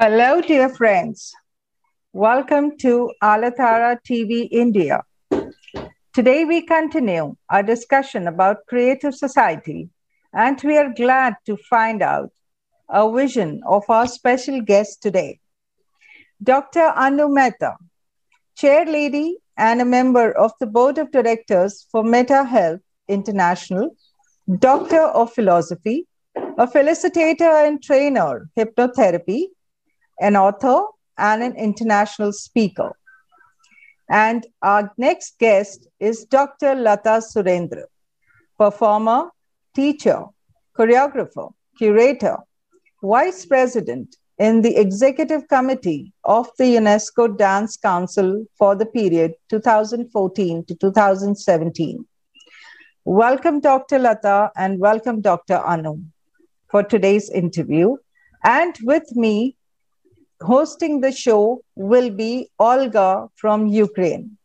Hello, 0.00 0.40
dear 0.40 0.68
friends. 0.68 1.34
Welcome 2.12 2.78
to 2.78 3.10
ALLATRA 3.20 3.98
TV 4.08 4.46
India. 4.48 5.02
Today 6.14 6.44
we 6.44 6.62
continue 6.62 7.34
our 7.50 7.64
discussion 7.64 8.28
about 8.28 8.64
creative 8.68 9.12
society, 9.12 9.88
and 10.32 10.62
we 10.62 10.78
are 10.78 10.94
glad 10.94 11.34
to 11.46 11.56
find 11.68 12.00
out 12.00 12.30
a 12.88 13.10
vision 13.12 13.60
of 13.66 13.90
our 13.90 14.06
special 14.06 14.60
guest 14.60 15.02
today. 15.02 15.40
Dr. 16.44 16.92
Anu 16.94 17.28
Mehta, 17.28 17.74
chair 18.56 18.86
lady 18.86 19.38
and 19.56 19.80
a 19.80 19.84
member 19.96 20.30
of 20.30 20.52
the 20.60 20.66
board 20.68 20.98
of 20.98 21.10
directors 21.10 21.88
for 21.90 22.04
Meta 22.04 22.44
Health 22.44 22.82
International, 23.08 23.96
doctor 24.60 25.02
of 25.02 25.32
philosophy, 25.32 26.06
a 26.36 26.68
felicitator 26.68 27.66
and 27.66 27.82
trainer, 27.82 28.48
hypnotherapy, 28.56 29.46
an 30.20 30.36
author, 30.36 30.82
and 31.16 31.42
an 31.42 31.56
international 31.56 32.32
speaker. 32.32 32.92
And 34.08 34.46
our 34.62 34.92
next 34.96 35.38
guest 35.38 35.86
is 36.00 36.24
Dr. 36.24 36.74
Lata 36.74 37.20
Surendra, 37.20 37.84
performer, 38.56 39.30
teacher, 39.74 40.24
choreographer, 40.76 41.52
curator, 41.76 42.38
vice 43.02 43.44
president 43.44 44.16
in 44.38 44.62
the 44.62 44.76
executive 44.76 45.46
committee 45.48 46.12
of 46.24 46.48
the 46.58 46.76
UNESCO 46.76 47.36
Dance 47.36 47.76
Council 47.76 48.46
for 48.56 48.74
the 48.74 48.86
period 48.86 49.34
2014 49.50 50.64
to 50.64 50.74
2017. 50.74 52.06
Welcome, 53.04 53.60
Dr. 53.60 53.98
Lata, 53.98 54.50
and 54.56 54.78
welcome, 54.78 55.20
Dr. 55.20 55.58
Anu, 55.58 55.98
for 56.70 56.82
today's 56.82 57.30
interview. 57.30 57.96
And 58.44 58.76
with 58.84 59.14
me 59.16 59.56
hosting 60.42 61.00
the 61.00 61.12
show 61.12 61.62
will 61.74 62.10
be 62.10 62.48
Olga 62.58 63.28
from 63.36 63.66
Ukraine. 63.66 64.36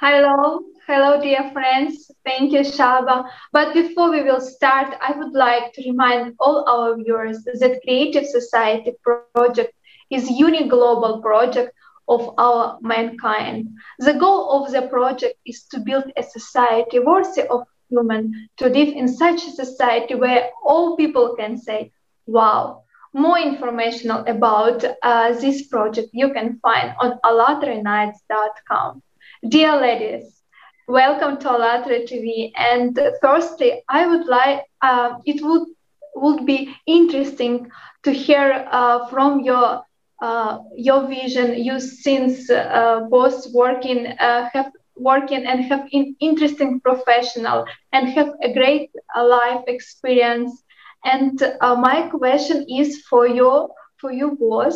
Hello, 0.00 0.60
hello, 0.86 1.20
dear 1.20 1.50
friends. 1.52 2.10
Thank 2.24 2.52
you, 2.52 2.60
Shobha. 2.60 3.28
But 3.52 3.72
before 3.72 4.10
we 4.10 4.22
will 4.22 4.40
start, 4.40 4.94
I 5.00 5.12
would 5.12 5.32
like 5.32 5.72
to 5.74 5.82
remind 5.88 6.34
all 6.38 6.68
our 6.68 6.96
viewers 6.96 7.44
that 7.44 7.80
Creative 7.82 8.26
Society 8.26 8.92
Project 9.34 9.72
is 10.10 10.28
a 10.28 10.32
unique 10.32 10.70
global 10.70 11.22
project 11.22 11.72
of 12.08 12.34
our 12.38 12.78
mankind. 12.82 13.68
The 13.98 14.14
goal 14.14 14.50
of 14.52 14.72
the 14.72 14.82
project 14.82 15.34
is 15.44 15.64
to 15.70 15.80
build 15.80 16.04
a 16.16 16.22
society 16.22 16.98
worthy 17.00 17.42
of 17.42 17.66
human, 17.88 18.48
to 18.58 18.66
live 18.66 18.88
in 18.88 19.08
such 19.08 19.46
a 19.46 19.50
society 19.50 20.14
where 20.14 20.50
all 20.64 20.96
people 20.96 21.34
can 21.36 21.58
say, 21.58 21.92
wow, 22.26 22.84
more 23.16 23.38
information 23.38 24.10
about 24.10 24.84
uh, 25.02 25.32
this 25.32 25.66
project 25.68 26.08
you 26.12 26.32
can 26.34 26.58
find 26.58 26.94
on 27.00 27.18
allatraunites.com. 27.24 29.02
Dear 29.48 29.80
ladies, 29.80 30.42
welcome 30.86 31.38
to 31.38 31.48
ALLATRA 31.48 32.06
TV. 32.06 32.52
And 32.54 32.98
firstly, 33.22 33.82
I 33.88 34.06
would 34.06 34.26
like, 34.26 34.64
uh, 34.82 35.14
it 35.24 35.42
would, 35.42 35.66
would 36.14 36.44
be 36.44 36.76
interesting 36.86 37.70
to 38.02 38.12
hear 38.12 38.68
uh, 38.70 39.08
from 39.08 39.40
your 39.40 39.82
uh, 40.20 40.58
your 40.74 41.06
vision. 41.06 41.62
You 41.62 41.78
since 41.80 42.48
uh, 42.50 43.00
both 43.10 43.46
working 43.52 44.06
uh, 44.06 44.48
have 44.52 44.72
working 44.96 45.44
and 45.44 45.64
have 45.64 45.88
an 45.92 46.16
interesting 46.20 46.80
professional 46.80 47.66
and 47.92 48.08
have 48.08 48.30
a 48.42 48.52
great 48.52 48.90
life 49.14 49.62
experience 49.66 50.62
and 51.06 51.40
uh, 51.60 51.76
my 51.76 52.08
question 52.08 52.66
is 52.68 53.02
for 53.08 53.28
you, 53.28 53.68
for 54.00 54.12
you 54.12 54.36
both, 54.40 54.74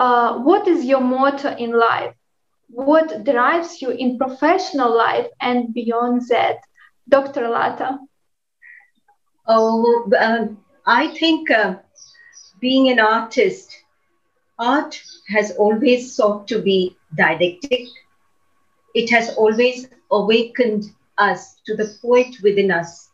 uh, 0.00 0.38
what 0.38 0.66
is 0.66 0.84
your 0.84 1.00
motto 1.00 1.54
in 1.56 1.72
life? 1.72 2.14
What 2.70 3.24
drives 3.24 3.82
you 3.82 3.90
in 3.90 4.18
professional 4.18 4.96
life 4.96 5.26
and 5.42 5.74
beyond 5.74 6.22
that? 6.30 6.56
Dr. 7.08 7.48
Lata. 7.48 7.98
Oh, 9.46 10.10
um, 10.18 10.58
I 10.86 11.08
think 11.08 11.50
uh, 11.50 11.74
being 12.60 12.88
an 12.88 12.98
artist, 12.98 13.76
art 14.58 14.98
has 15.28 15.50
always 15.52 16.14
sought 16.16 16.48
to 16.48 16.62
be 16.62 16.96
didactic. 17.14 17.88
It 18.94 19.10
has 19.10 19.34
always 19.36 19.88
awakened 20.10 20.84
us 21.18 21.56
to 21.66 21.76
the 21.76 21.94
poet 22.00 22.34
within 22.42 22.70
us. 22.70 23.10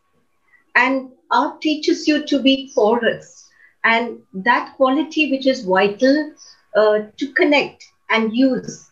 And 0.76 1.10
art 1.30 1.60
teaches 1.60 2.06
you 2.08 2.24
to 2.26 2.40
be 2.40 2.70
porous. 2.74 3.48
And 3.84 4.18
that 4.32 4.74
quality 4.76 5.30
which 5.30 5.46
is 5.46 5.64
vital 5.64 6.32
uh, 6.76 6.98
to 7.16 7.32
connect 7.34 7.84
and 8.10 8.34
use 8.34 8.90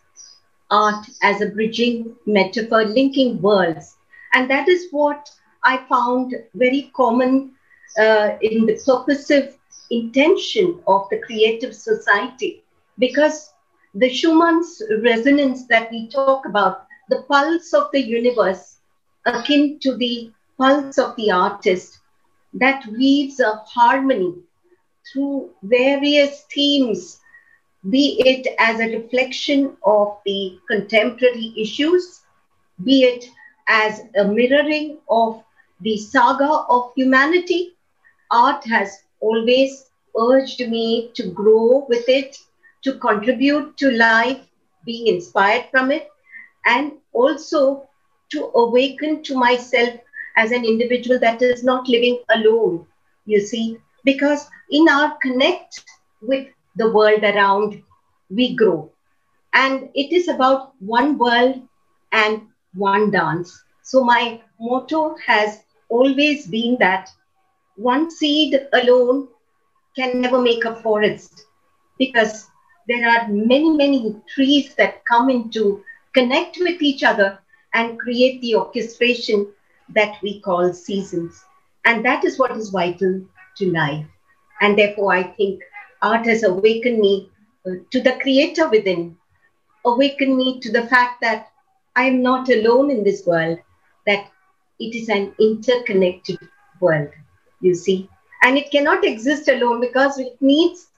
art 0.71 1.07
as 1.23 1.41
a 1.41 1.47
bridging 1.47 2.15
metaphor 2.27 2.85
linking 2.85 3.41
worlds. 3.41 3.97
And 4.33 4.51
that 4.51 4.69
is 4.69 4.89
what 4.91 5.31
i 5.65 5.77
found 5.89 6.35
very 6.55 6.91
common 6.97 7.51
uh, 7.99 8.31
in 8.41 8.67
the 8.67 8.77
purposive 8.87 9.55
intention 9.91 10.81
of 10.87 11.09
the 11.11 11.19
creative 11.27 11.75
society. 11.75 12.63
Because 12.99 13.53
the 13.95 14.09
schumann's 14.09 14.83
resonance 15.03 15.67
that 15.69 15.91
we 15.91 16.09
talk 16.09 16.41
about 16.41 16.83
the 17.09 17.23
pulse 17.29 17.73
of 17.73 17.85
the 17.93 18.01
universe 18.01 18.77
akin 19.27 19.79
to 19.81 19.97
the 19.97 20.31
pulse 20.59 20.99
of 20.99 21.17
the 21.17 21.31
artist 21.31 21.99
that 22.61 22.87
weaves 22.87 23.41
a 23.41 23.57
harmony 23.67 24.35
through 25.13 25.51
various 25.63 26.43
themes, 26.55 27.21
be 27.91 28.21
it 28.25 28.47
as 28.59 28.81
a 28.81 28.97
reflection 28.97 29.77
of 29.85 30.19
the 30.27 30.59
contemporary 30.69 31.53
issues, 31.57 32.23
be 32.85 33.05
it 33.05 33.25
as 33.69 34.01
a 34.17 34.25
mirroring 34.25 34.99
of 35.09 35.43
the 35.81 35.97
saga 35.97 36.51
of 36.69 36.93
humanity. 36.97 37.75
Art 38.31 38.65
has 38.67 39.05
always 39.21 39.91
urged 40.19 40.61
me 40.69 41.11
to 41.15 41.31
grow 41.31 41.87
with 41.89 42.09
it, 42.09 42.37
to 42.83 42.99
contribute 42.99 43.77
to 43.79 43.91
life, 43.93 44.41
being 44.85 45.07
inspired 45.09 45.67
from 45.71 45.91
it, 45.91 46.09
and 46.65 46.93
also 47.13 47.89
to 48.31 48.51
awaken 48.55 49.23
to 49.23 49.37
myself 49.37 49.95
as 50.37 50.53
an 50.53 50.65
individual 50.65 51.19
that 51.21 51.43
is 51.43 51.65
not 51.65 51.89
living 51.89 52.19
alone, 52.31 52.87
you 53.27 53.41
see, 53.41 53.79
because 54.05 54.49
in 54.71 54.89
our 54.89 55.17
connect 55.23 55.83
with 56.23 56.47
the 56.77 56.91
world 56.93 57.23
around, 57.25 57.83
we 58.31 58.55
grow. 58.55 58.91
And 59.55 59.89
it 59.95 60.13
is 60.13 60.29
about 60.29 60.73
one 60.81 61.19
world 61.19 61.61
and 62.13 62.43
one 62.75 63.11
dance. 63.11 63.63
So 63.83 64.05
my 64.05 64.41
motto 64.61 65.17
has 65.27 65.59
always 65.89 66.47
been 66.47 66.77
that 66.81 67.11
one 67.77 68.11
seed 68.11 68.59
alone 68.73 69.29
can 69.97 70.21
never 70.21 70.41
make 70.41 70.65
a 70.65 70.75
forest 70.77 71.43
because 71.99 72.47
there 72.89 73.09
are 73.09 73.29
many, 73.29 73.71
many 73.71 74.17
trees 74.35 74.75
that 74.77 75.05
come 75.05 75.29
into 75.31 75.83
connect 76.15 76.59
with 76.61 76.81
each 76.83 77.03
other 77.03 77.39
and 77.75 77.99
create 77.99 78.41
the 78.41 78.55
orchestration 78.57 79.47
that 79.95 80.17
we 80.23 80.41
call 80.41 80.73
seasons. 80.73 81.45
And 81.85 82.05
that 82.05 82.25
is 82.25 82.39
what 82.39 82.57
is 82.57 82.71
vital 82.71 83.23
to 83.59 83.73
life. 83.73 84.07
And 84.61 84.79
therefore, 84.79 85.13
I 85.13 85.23
think 85.23 85.63
art 86.03 86.27
has 86.27 86.43
awakened 86.43 86.99
me 86.99 87.31
uh, 87.67 87.73
to 87.91 88.01
the 88.01 88.19
creator 88.23 88.69
within, 88.69 89.17
awakened 89.85 90.37
me 90.37 90.61
to 90.61 90.73
the 90.73 90.87
fact 90.87 91.21
that 91.21 91.49
I 91.95 92.05
am 92.05 92.23
not 92.23 92.49
alone 92.49 92.91
in 92.91 93.05
this 93.05 93.25
world, 93.27 93.59
that 94.07 94.31
it 94.79 94.95
is 94.95 95.09
an 95.09 95.35
interconnected 95.41 96.39
world, 96.81 97.09
you 97.61 97.75
see. 97.75 98.09
And 98.43 98.59
it 98.59 98.71
cannot 98.71 99.05
exist 99.05 99.49
alone 99.49 99.81
because 99.81 100.19
it 100.19 100.37
needs 100.41 100.89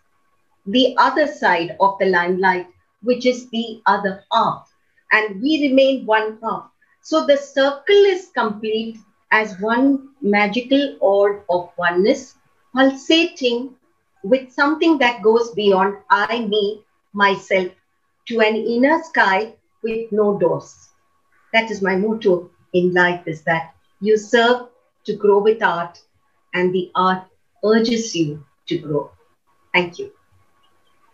the 0.67 0.95
other 0.99 1.27
side 1.27 1.77
of 1.81 1.99
the 1.99 2.07
limelight, 2.07 2.67
which 3.03 3.27
is 3.27 3.49
the 3.51 3.81
other 3.87 4.25
half. 4.33 4.73
And 5.13 5.41
we 5.41 5.69
remain 5.69 6.05
one 6.05 6.39
half. 6.43 6.71
So 7.09 7.27
the 7.27 7.37
circle 7.37 8.05
is 8.15 8.31
complete 8.35 8.99
as 9.31 9.61
one 9.61 10.11
magical 10.23 10.97
orb 11.01 11.43
of 11.51 11.71
oneness, 11.79 12.37
pulsating 12.75 13.77
with 14.25 14.53
something 14.53 14.99
that 14.99 15.23
goes 15.23 15.51
beyond 15.53 15.97
I, 16.11 16.41
me, 16.47 16.85
myself, 17.15 17.73
to 18.29 18.41
an 18.41 18.57
inner 18.57 19.03
sky 19.03 19.55
with 19.83 20.13
no 20.13 20.39
doors. 20.39 20.91
That 21.53 21.71
is 21.71 21.83
my 21.83 21.97
motto 21.97 22.51
in 22.73 22.93
life 22.95 23.27
is 23.27 23.43
that 23.45 23.75
you 24.01 24.17
serve 24.19 24.69
to 25.07 25.15
grow 25.15 25.39
with 25.41 25.63
art 25.63 25.99
and 26.55 26.73
the 26.75 26.91
art 26.95 27.25
urges 27.65 28.15
you 28.17 28.45
to 28.69 28.79
grow. 28.79 29.11
Thank 29.75 29.99
you. 29.99 30.13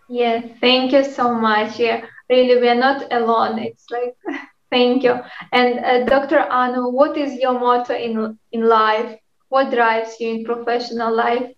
Yeah, 0.08 0.40
thank 0.60 0.92
you 0.92 1.04
so 1.04 1.34
much. 1.34 1.78
Yeah, 1.78 2.06
really, 2.28 2.60
we're 2.60 2.74
not 2.74 3.12
alone. 3.12 3.58
It's 3.58 3.90
like 3.90 4.16
Thank 4.70 5.02
you. 5.04 5.20
And 5.52 5.78
uh, 5.84 6.04
Dr. 6.04 6.38
Anu, 6.38 6.88
what 6.90 7.16
is 7.16 7.34
your 7.40 7.58
motto 7.58 7.94
in, 7.94 8.38
in 8.52 8.68
life? 8.68 9.18
What 9.48 9.70
drives 9.70 10.20
you 10.20 10.30
in 10.30 10.44
professional 10.44 11.14
life? 11.14 11.50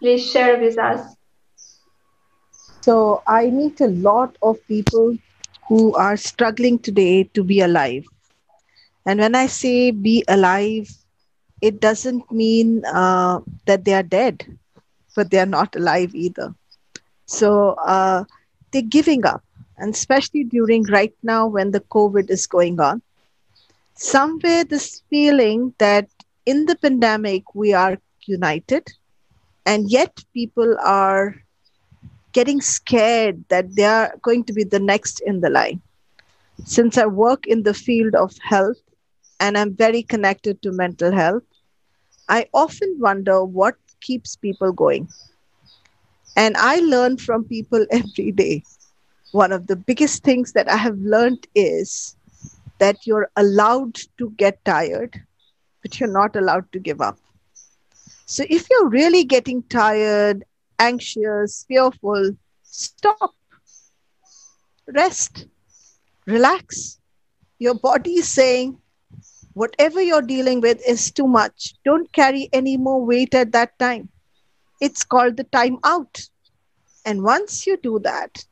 Please 0.00 0.30
share 0.30 0.58
with 0.60 0.78
us. 0.78 1.16
So 2.82 3.22
I 3.26 3.50
meet 3.50 3.80
a 3.80 3.88
lot 3.88 4.36
of 4.42 4.66
people 4.66 5.16
who 5.68 5.94
are 5.94 6.16
struggling 6.16 6.78
today 6.78 7.24
to 7.34 7.42
be 7.44 7.60
alive. 7.60 8.04
And 9.06 9.20
when 9.20 9.34
I 9.34 9.46
say 9.46 9.90
be 9.90 10.24
alive, 10.28 10.88
it 11.60 11.80
doesn't 11.80 12.30
mean 12.30 12.84
uh, 12.86 13.40
that 13.66 13.84
they 13.84 13.94
are 13.94 14.02
dead, 14.02 14.44
but 15.14 15.30
they 15.30 15.38
are 15.38 15.46
not 15.46 15.74
alive 15.76 16.14
either. 16.14 16.54
So 17.26 17.70
uh, 17.86 18.24
they're 18.72 18.82
giving 18.82 19.24
up, 19.26 19.42
and 19.78 19.94
especially 19.94 20.44
during 20.44 20.84
right 20.84 21.14
now 21.22 21.46
when 21.46 21.70
the 21.70 21.80
COVID 21.80 22.30
is 22.30 22.46
going 22.46 22.80
on. 22.80 23.02
Somewhere, 23.94 24.64
this 24.64 25.02
feeling 25.10 25.74
that 25.78 26.08
in 26.46 26.66
the 26.66 26.76
pandemic 26.76 27.54
we 27.54 27.72
are 27.72 27.98
united, 28.26 28.86
and 29.66 29.90
yet 29.90 30.24
people 30.32 30.76
are 30.82 31.36
getting 32.32 32.60
scared 32.60 33.44
that 33.48 33.74
they 33.76 33.84
are 33.84 34.14
going 34.22 34.44
to 34.44 34.52
be 34.52 34.64
the 34.64 34.80
next 34.80 35.20
in 35.20 35.40
the 35.40 35.50
line. 35.50 35.80
Since 36.64 36.96
I 36.98 37.06
work 37.06 37.46
in 37.46 37.62
the 37.62 37.74
field 37.74 38.14
of 38.14 38.32
health 38.42 38.78
and 39.40 39.56
I'm 39.56 39.74
very 39.74 40.02
connected 40.02 40.62
to 40.62 40.72
mental 40.72 41.12
health, 41.12 41.42
I 42.28 42.46
often 42.54 42.96
wonder 42.98 43.44
what 43.44 43.76
keeps 44.00 44.36
people 44.36 44.72
going. 44.72 45.08
And 46.36 46.56
I 46.56 46.76
learn 46.80 47.18
from 47.18 47.44
people 47.44 47.86
every 47.90 48.32
day. 48.32 48.62
One 49.32 49.52
of 49.52 49.66
the 49.66 49.76
biggest 49.76 50.22
things 50.22 50.52
that 50.52 50.68
I 50.70 50.76
have 50.76 50.98
learned 50.98 51.46
is 51.54 52.16
that 52.78 53.06
you're 53.06 53.30
allowed 53.36 53.96
to 54.18 54.30
get 54.36 54.64
tired, 54.64 55.20
but 55.82 55.98
you're 55.98 56.12
not 56.12 56.36
allowed 56.36 56.70
to 56.72 56.78
give 56.78 57.00
up. 57.00 57.18
So 58.26 58.44
if 58.48 58.68
you're 58.70 58.88
really 58.88 59.24
getting 59.24 59.62
tired, 59.64 60.44
anxious, 60.78 61.64
fearful, 61.68 62.36
stop, 62.62 63.34
rest, 64.86 65.46
relax. 66.26 66.98
Your 67.58 67.74
body 67.74 68.14
is 68.14 68.28
saying, 68.28 68.78
whatever 69.54 70.00
you're 70.00 70.22
dealing 70.22 70.60
with 70.60 70.80
is 70.86 71.10
too 71.10 71.26
much. 71.26 71.74
Don't 71.84 72.12
carry 72.12 72.48
any 72.52 72.76
more 72.76 73.04
weight 73.04 73.34
at 73.34 73.52
that 73.52 73.78
time. 73.78 74.08
It's 74.80 75.04
called 75.04 75.36
the 75.36 75.44
time 75.44 75.78
out. 75.84 76.20
And 77.04 77.22
once 77.22 77.66
you 77.66 77.76
do 77.76 77.98
that, 78.00 78.44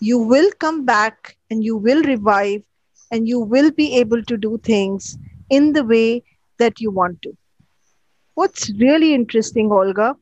you 0.00 0.18
will 0.18 0.50
come 0.58 0.84
back 0.84 1.36
and 1.50 1.64
you 1.64 1.76
will 1.76 2.02
revive 2.02 2.62
and 3.10 3.28
you 3.28 3.40
will 3.40 3.70
be 3.70 3.94
able 3.96 4.22
to 4.24 4.36
do 4.36 4.58
things 4.58 5.16
in 5.50 5.72
the 5.72 5.84
way 5.84 6.22
that 6.58 6.80
you 6.80 6.90
want 6.90 7.22
to. 7.22 7.36
What's 8.34 8.70
really 8.78 9.14
interesting, 9.14 9.72
Olga, 9.72 10.16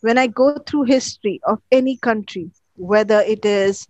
when 0.00 0.18
I 0.18 0.26
go 0.26 0.54
through 0.58 0.84
history 0.84 1.40
of 1.44 1.60
any 1.72 1.96
country, 1.96 2.50
whether 2.76 3.20
it 3.20 3.44
is 3.44 3.86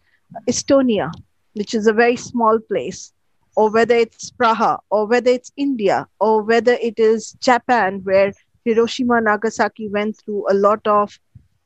Estonia, 0.48 1.10
which 1.54 1.74
is 1.74 1.86
a 1.86 1.92
very 1.92 2.16
small 2.16 2.58
place, 2.58 3.12
or 3.56 3.70
whether 3.70 3.94
it's 3.94 4.30
Praha, 4.30 4.78
or 4.90 5.06
whether 5.06 5.30
it's 5.30 5.50
India, 5.56 6.06
or 6.20 6.42
whether 6.42 6.74
it 6.74 6.98
is 6.98 7.32
Japan, 7.40 8.00
where 8.04 8.32
Hiroshima 8.64 9.20
Nagasaki 9.20 9.88
went 9.88 10.18
through 10.18 10.46
a 10.50 10.54
lot 10.54 10.86
of 10.86 11.18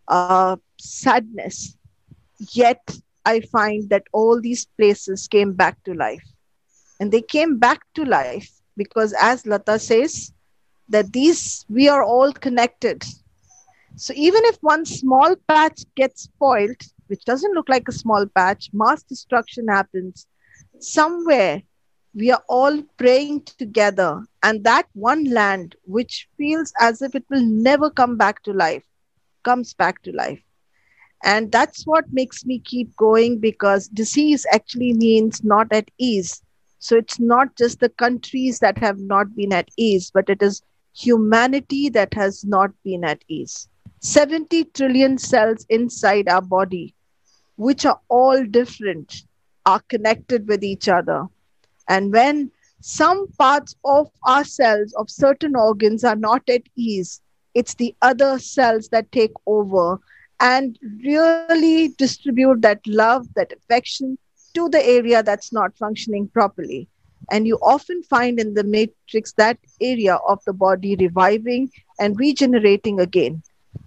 uh, 0.08 0.56
sadness. 0.78 1.76
Yet 2.52 2.98
I 3.24 3.40
find 3.40 3.88
that 3.90 4.04
all 4.12 4.40
these 4.40 4.66
places 4.76 5.28
came 5.28 5.52
back 5.52 5.82
to 5.84 5.94
life. 5.94 6.24
And 7.00 7.12
they 7.12 7.22
came 7.22 7.58
back 7.58 7.80
to 7.94 8.04
life 8.04 8.50
because, 8.76 9.14
as 9.20 9.46
Lata 9.46 9.78
says, 9.78 10.32
that 10.88 11.12
these, 11.12 11.64
we 11.68 11.88
are 11.88 12.02
all 12.02 12.32
connected. 12.32 13.04
So 13.96 14.12
even 14.16 14.42
if 14.44 14.56
one 14.62 14.84
small 14.84 15.34
patch 15.48 15.82
gets 15.96 16.22
spoiled, 16.22 16.80
which 17.08 17.24
doesn't 17.24 17.54
look 17.54 17.68
like 17.68 17.88
a 17.88 17.92
small 17.92 18.26
patch, 18.26 18.70
mass 18.72 19.02
destruction 19.02 19.68
happens. 19.68 20.26
Somewhere 20.78 21.62
we 22.14 22.30
are 22.30 22.42
all 22.48 22.82
praying 22.98 23.42
together, 23.42 24.24
and 24.42 24.64
that 24.64 24.78
one 24.94 25.24
land, 25.24 25.76
which 25.84 26.28
feels 26.36 26.72
as 26.80 27.02
if 27.02 27.14
it 27.14 27.24
will 27.30 27.44
never 27.44 27.90
come 27.90 28.16
back 28.16 28.42
to 28.44 28.52
life, 28.52 28.84
comes 29.44 29.74
back 29.74 30.02
to 30.02 30.12
life. 30.12 30.42
And 31.22 31.52
that's 31.52 31.86
what 31.86 32.12
makes 32.12 32.44
me 32.46 32.58
keep 32.60 32.96
going 32.96 33.38
because 33.38 33.88
disease 33.88 34.46
actually 34.52 34.94
means 34.94 35.44
not 35.44 35.72
at 35.72 35.90
ease. 35.98 36.42
So 36.78 36.96
it's 36.96 37.20
not 37.20 37.56
just 37.56 37.80
the 37.80 37.90
countries 37.90 38.58
that 38.60 38.78
have 38.78 38.98
not 38.98 39.36
been 39.36 39.52
at 39.52 39.70
ease, 39.76 40.10
but 40.12 40.30
it 40.30 40.42
is 40.42 40.62
humanity 40.94 41.90
that 41.90 42.14
has 42.14 42.44
not 42.44 42.70
been 42.82 43.04
at 43.04 43.22
ease. 43.28 43.68
70 44.00 44.64
trillion 44.64 45.18
cells 45.18 45.66
inside 45.68 46.28
our 46.28 46.40
body 46.40 46.94
which 47.60 47.84
are 47.84 48.00
all 48.08 48.42
different, 48.46 49.24
are 49.66 49.80
connected 49.80 50.48
with 50.48 50.64
each 50.64 50.88
other. 50.88 51.26
And 51.90 52.10
when 52.10 52.50
some 52.80 53.28
parts 53.32 53.76
of 53.84 54.10
our 54.24 54.44
cells, 54.44 54.94
of 54.94 55.10
certain 55.10 55.54
organs, 55.54 56.02
are 56.02 56.16
not 56.16 56.48
at 56.48 56.62
ease, 56.74 57.20
it's 57.52 57.74
the 57.74 57.94
other 58.00 58.38
cells 58.38 58.88
that 58.88 59.12
take 59.12 59.34
over 59.46 59.98
and 60.40 60.78
really 61.04 61.88
distribute 61.88 62.62
that 62.62 62.80
love, 62.86 63.26
that 63.34 63.52
affection 63.52 64.18
to 64.54 64.68
the 64.68 64.84
area 64.84 65.22
that's 65.22 65.52
not 65.52 65.76
functioning 65.76 66.28
properly. 66.28 66.88
And 67.30 67.46
you 67.46 67.58
often 67.62 68.02
find 68.02 68.40
in 68.40 68.54
the 68.54 68.64
matrix 68.64 69.32
that 69.34 69.58
area 69.80 70.16
of 70.26 70.42
the 70.44 70.52
body 70.52 70.96
reviving 70.96 71.70
and 71.98 72.18
regenerating 72.18 73.00
again. 73.00 73.42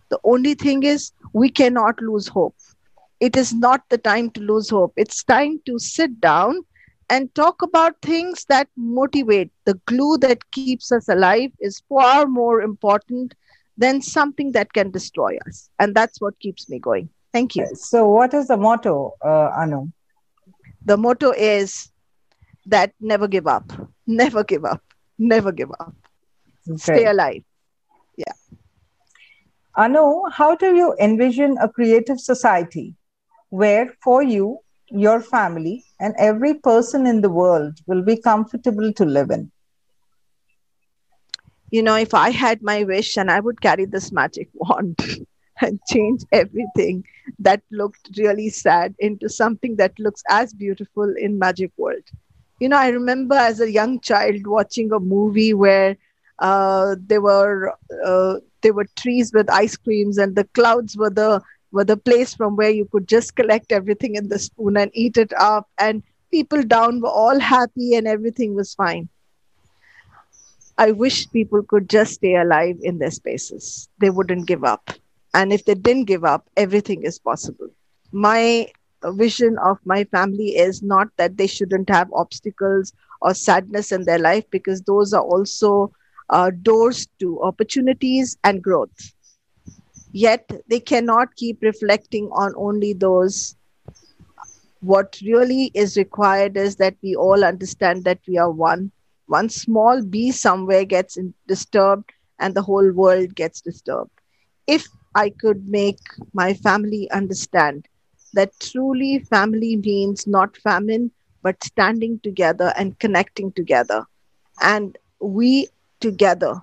The 0.10 0.20
only 0.24 0.54
thing 0.54 0.84
is, 0.84 1.12
we 1.34 1.50
cannot 1.50 2.02
lose 2.02 2.28
hope 2.28 2.56
it 3.20 3.38
is 3.38 3.54
not 3.54 3.84
the 3.90 3.98
time 3.98 4.30
to 4.32 4.42
lose 4.42 4.70
hope. 4.70 4.94
It's 4.98 5.24
time 5.24 5.62
to 5.66 5.80
sit 5.80 6.20
down 6.20 6.58
and 7.10 7.34
talk 7.36 7.62
about 7.62 8.02
things 8.02 8.46
that 8.50 8.68
motivate. 8.76 9.50
The 9.64 9.80
glue 9.86 10.18
that 10.18 10.52
keeps 10.52 10.92
us 10.92 11.08
alive 11.08 11.52
is 11.62 11.82
far 11.88 12.26
more 12.26 12.62
important 12.62 13.34
than 13.78 14.02
something 14.02 14.52
that 14.52 14.74
can 14.74 14.92
destroy 14.92 15.38
us. 15.48 15.70
And 15.80 15.96
that's 15.96 16.22
what 16.22 16.40
keeps 16.40 16.70
me 16.70 16.80
going. 16.80 17.10
Thank 17.31 17.56
you. 17.56 17.66
So, 17.74 18.08
what 18.08 18.34
is 18.34 18.48
the 18.48 18.58
motto, 18.58 19.14
uh, 19.25 19.50
Anu? 19.58 19.88
The 20.86 20.98
motto 20.98 21.31
is 21.31 21.92
that 22.68 22.94
never 23.00 23.27
give 23.27 23.48
up, 23.48 23.72
never 24.08 24.44
give 24.44 24.65
up, 24.65 24.84
never 25.18 25.51
give 25.51 25.72
up. 25.80 25.96
Okay. 26.70 26.77
Stay 26.77 27.06
alive. 27.06 27.44
Yeah. 28.18 28.34
Anu, 29.75 30.30
how 30.32 30.56
do 30.56 30.75
you 30.75 30.96
envision 31.00 31.58
a 31.58 31.68
creative 31.68 32.20
society 32.20 32.96
where 33.50 33.92
for 34.03 34.22
you, 34.22 34.60
your 34.89 35.20
family, 35.20 35.84
and 36.00 36.13
every 36.20 36.53
person 36.53 37.08
in 37.08 37.22
the 37.22 37.30
world 37.30 37.80
will 37.88 38.03
be 38.03 38.22
comfortable 38.22 38.94
to 38.94 39.06
live 39.06 39.32
in? 39.32 39.51
You 41.74 41.84
know, 41.84 41.96
if 41.98 42.13
I 42.15 42.32
had 42.32 42.63
my 42.63 42.86
wish 42.86 43.18
and 43.18 43.32
I 43.32 43.42
would 43.42 43.62
carry 43.62 43.86
this 43.86 44.12
magic 44.13 44.50
wand 44.53 44.98
and 45.62 45.80
change 45.89 46.22
everything 46.32 47.06
that 47.39 47.63
looked 47.72 48.18
really 48.18 48.50
sad 48.50 48.96
into 49.00 49.30
something 49.30 49.77
that 49.77 50.00
looks 50.00 50.24
as 50.30 50.53
beautiful 50.53 51.13
in 51.18 51.39
Magic 51.39 51.72
World. 51.77 52.03
You 52.60 52.70
know, 52.70 52.77
I 52.77 52.89
remember 52.89 53.36
as 53.36 53.60
a 53.62 53.72
young 53.72 54.00
child 54.01 54.48
watching 54.48 54.92
a 54.94 55.00
movie 55.00 55.53
where 55.53 55.98
uh, 56.39 56.96
there 57.00 57.22
were 57.22 57.74
uh, 58.06 58.36
there 58.62 58.74
were 58.74 58.88
trees 58.98 59.32
with 59.34 59.50
ice 59.50 59.77
creams 59.77 60.18
and 60.18 60.36
the 60.36 60.46
clouds 60.46 60.98
were 60.98 61.10
the 61.12 61.42
were 61.72 61.86
the 61.86 61.98
place 61.98 62.36
from 62.36 62.56
where 62.56 62.70
you 62.72 62.86
could 62.92 63.08
just 63.08 63.36
collect 63.36 63.72
everything 63.72 64.15
in 64.15 64.30
the 64.30 64.39
spoon 64.39 64.77
and 64.77 64.92
eat 64.94 65.18
it 65.18 65.34
up. 65.39 65.70
And 65.80 66.03
people 66.32 66.63
down 66.63 67.01
were 67.01 67.10
all 67.10 67.39
happy 67.39 67.96
and 67.96 68.08
everything 68.08 68.56
was 68.56 68.75
fine. 68.75 69.10
I 70.77 70.92
wish 70.92 71.30
people 71.32 71.63
could 71.63 71.89
just 71.89 72.13
stay 72.15 72.36
alive 72.36 72.77
in 72.82 72.98
their 73.00 73.12
spaces. 73.12 73.89
They 74.00 74.10
wouldn't 74.10 74.48
give 74.48 74.63
up. 74.63 74.92
And 75.34 75.51
if 75.53 75.65
they 75.65 75.75
didn't 75.75 76.06
give 76.06 76.24
up, 76.24 76.50
everything 76.56 77.03
is 77.03 77.20
possible. 77.20 77.70
My 78.12 78.68
vision 79.03 79.58
of 79.58 79.80
my 79.86 80.03
family 80.06 80.56
is 80.58 80.82
not 80.82 81.08
that 81.18 81.38
they 81.38 81.48
shouldn't 81.48 81.89
have 81.89 82.12
obstacles 82.13 82.94
or 83.22 83.34
sadness 83.34 83.92
in 83.92 84.06
their 84.06 84.20
life, 84.20 84.46
because 84.50 84.82
those 84.82 85.13
are 85.13 85.22
also 85.24 85.92
uh, 86.30 86.51
doors 86.62 87.08
to 87.20 87.42
opportunities 87.42 88.38
and 88.44 88.62
growth 88.63 89.13
yet 90.13 90.50
they 90.68 90.80
cannot 90.80 91.36
keep 91.36 91.62
reflecting 91.62 92.30
on 92.32 92.53
only 92.58 92.94
those 92.94 93.56
what 94.82 95.18
really 95.25 95.72
is 95.74 95.98
required 95.98 96.58
is 96.58 96.75
that 96.77 96.96
we 97.03 97.15
all 97.15 97.44
understand 97.44 98.03
that 98.06 98.20
we 98.27 98.38
are 98.38 98.51
one 98.51 98.92
one 99.27 99.50
small 99.50 100.01
bee 100.03 100.32
somewhere 100.32 100.86
gets 100.86 101.18
disturbed 101.48 102.12
and 102.39 102.56
the 102.56 102.62
whole 102.62 102.92
world 102.92 103.36
gets 103.36 103.62
disturbed 103.62 104.12
if 104.68 104.88
i 105.15 105.30
could 105.30 105.68
make 105.68 106.00
my 106.34 106.53
family 106.53 107.10
understand 107.12 107.88
that 108.34 108.51
truly 108.60 109.20
family 109.20 109.75
means 109.77 110.25
not 110.27 110.58
famine 110.58 111.12
but 111.42 111.63
standing 111.63 112.20
together 112.24 112.74
and 112.77 113.00
connecting 113.00 113.51
together 113.51 114.03
and 114.62 114.98
we 115.20 115.68
together 116.00 116.53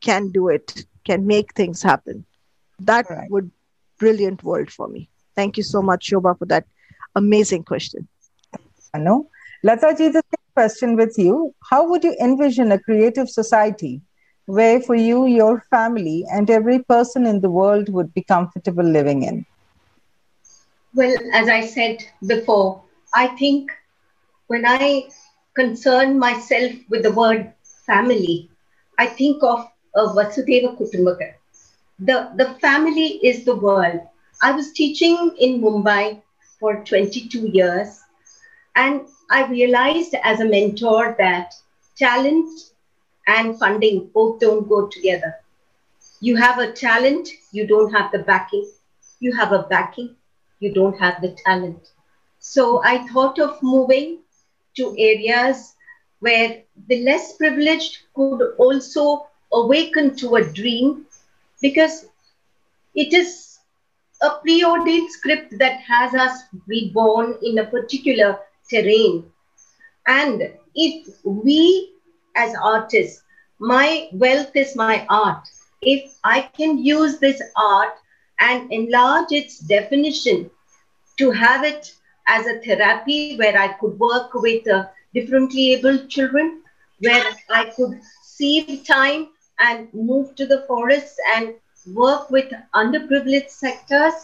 can 0.00 0.30
do 0.30 0.48
it 0.48 0.84
can 1.04 1.26
make 1.26 1.52
things 1.54 1.82
happen 1.82 2.24
that 2.78 3.06
right. 3.10 3.30
would 3.30 3.50
brilliant 3.98 4.42
world 4.42 4.70
for 4.70 4.88
me 4.88 5.08
Thank 5.36 5.58
you 5.58 5.62
so 5.62 5.82
much, 5.82 6.10
Shobha, 6.10 6.36
for 6.38 6.46
that 6.46 6.64
amazing 7.14 7.64
question. 7.64 8.08
Anu. 8.94 9.24
Lataji, 9.64 10.12
the 10.12 10.22
same 10.32 10.45
question 10.56 10.96
with 10.96 11.14
you. 11.18 11.54
How 11.70 11.86
would 11.88 12.04
you 12.04 12.16
envision 12.20 12.72
a 12.72 12.78
creative 12.78 13.28
society 13.28 14.00
where 14.46 14.80
for 14.80 14.94
you, 14.94 15.26
your 15.26 15.60
family, 15.70 16.24
and 16.32 16.48
every 16.48 16.78
person 16.82 17.26
in 17.26 17.40
the 17.40 17.50
world 17.50 17.92
would 17.92 18.14
be 18.14 18.22
comfortable 18.22 18.84
living 18.84 19.22
in? 19.22 19.44
Well, 20.94 21.16
as 21.32 21.48
I 21.48 21.60
said 21.66 22.04
before, 22.26 22.82
I 23.14 23.26
think 23.40 23.70
when 24.46 24.64
I 24.66 25.08
concern 25.54 26.18
myself 26.18 26.72
with 26.88 27.02
the 27.02 27.12
word 27.12 27.52
family, 27.86 28.50
I 28.98 29.06
think 29.06 29.42
of 29.42 29.60
uh, 29.96 30.06
a 30.06 30.14
Vasudhaiva 30.14 30.76
Kutumbakam. 30.78 31.34
The, 31.98 32.30
the 32.36 32.54
family 32.60 33.08
is 33.30 33.44
the 33.44 33.56
world. 33.56 34.00
I 34.42 34.52
was 34.52 34.72
teaching 34.72 35.34
in 35.38 35.60
Mumbai 35.60 36.22
for 36.60 36.84
22 36.84 37.48
years, 37.48 38.00
and 38.74 39.02
I 39.30 39.46
realized 39.46 40.14
as 40.22 40.40
a 40.40 40.44
mentor 40.44 41.14
that 41.18 41.54
talent 41.96 42.48
and 43.26 43.58
funding 43.58 44.10
both 44.14 44.40
don't 44.40 44.68
go 44.68 44.86
together. 44.88 45.36
You 46.20 46.36
have 46.36 46.58
a 46.58 46.72
talent, 46.72 47.28
you 47.52 47.66
don't 47.66 47.92
have 47.92 48.12
the 48.12 48.20
backing. 48.20 48.66
You 49.20 49.34
have 49.36 49.52
a 49.52 49.62
backing, 49.62 50.14
you 50.60 50.72
don't 50.72 50.98
have 50.98 51.20
the 51.20 51.36
talent. 51.44 51.90
So 52.38 52.82
I 52.84 53.06
thought 53.08 53.38
of 53.38 53.62
moving 53.62 54.18
to 54.76 54.94
areas 54.98 55.74
where 56.20 56.62
the 56.88 57.02
less 57.04 57.36
privileged 57.36 57.98
could 58.14 58.40
also 58.58 59.26
awaken 59.52 60.16
to 60.16 60.36
a 60.36 60.44
dream 60.44 61.06
because 61.60 62.06
it 62.94 63.12
is 63.12 63.58
a 64.22 64.30
preordained 64.42 65.10
script 65.10 65.58
that 65.58 65.80
has 65.80 66.14
us 66.14 66.42
reborn 66.66 67.34
in 67.42 67.58
a 67.58 67.66
particular 67.66 68.38
terrain. 68.70 69.24
And 70.06 70.52
if 70.74 71.08
we 71.24 71.92
as 72.36 72.54
artists, 72.62 73.22
my 73.58 74.08
wealth 74.12 74.54
is 74.54 74.76
my 74.76 75.06
art. 75.08 75.48
If 75.82 76.14
I 76.24 76.42
can 76.42 76.78
use 76.78 77.18
this 77.18 77.40
art 77.56 77.94
and 78.40 78.70
enlarge 78.72 79.32
its 79.32 79.58
definition 79.60 80.50
to 81.18 81.30
have 81.30 81.64
it 81.64 81.92
as 82.26 82.46
a 82.46 82.60
therapy 82.60 83.36
where 83.36 83.58
I 83.58 83.68
could 83.74 83.98
work 83.98 84.34
with 84.34 84.68
uh, 84.68 84.86
differently 85.14 85.72
able 85.74 86.06
children, 86.06 86.62
where 87.00 87.24
I 87.50 87.66
could 87.76 88.00
save 88.22 88.84
time 88.86 89.28
and 89.58 89.92
move 89.94 90.34
to 90.36 90.46
the 90.46 90.64
forests 90.66 91.16
and 91.34 91.54
work 91.94 92.30
with 92.30 92.52
underprivileged 92.74 93.50
sectors 93.50 94.14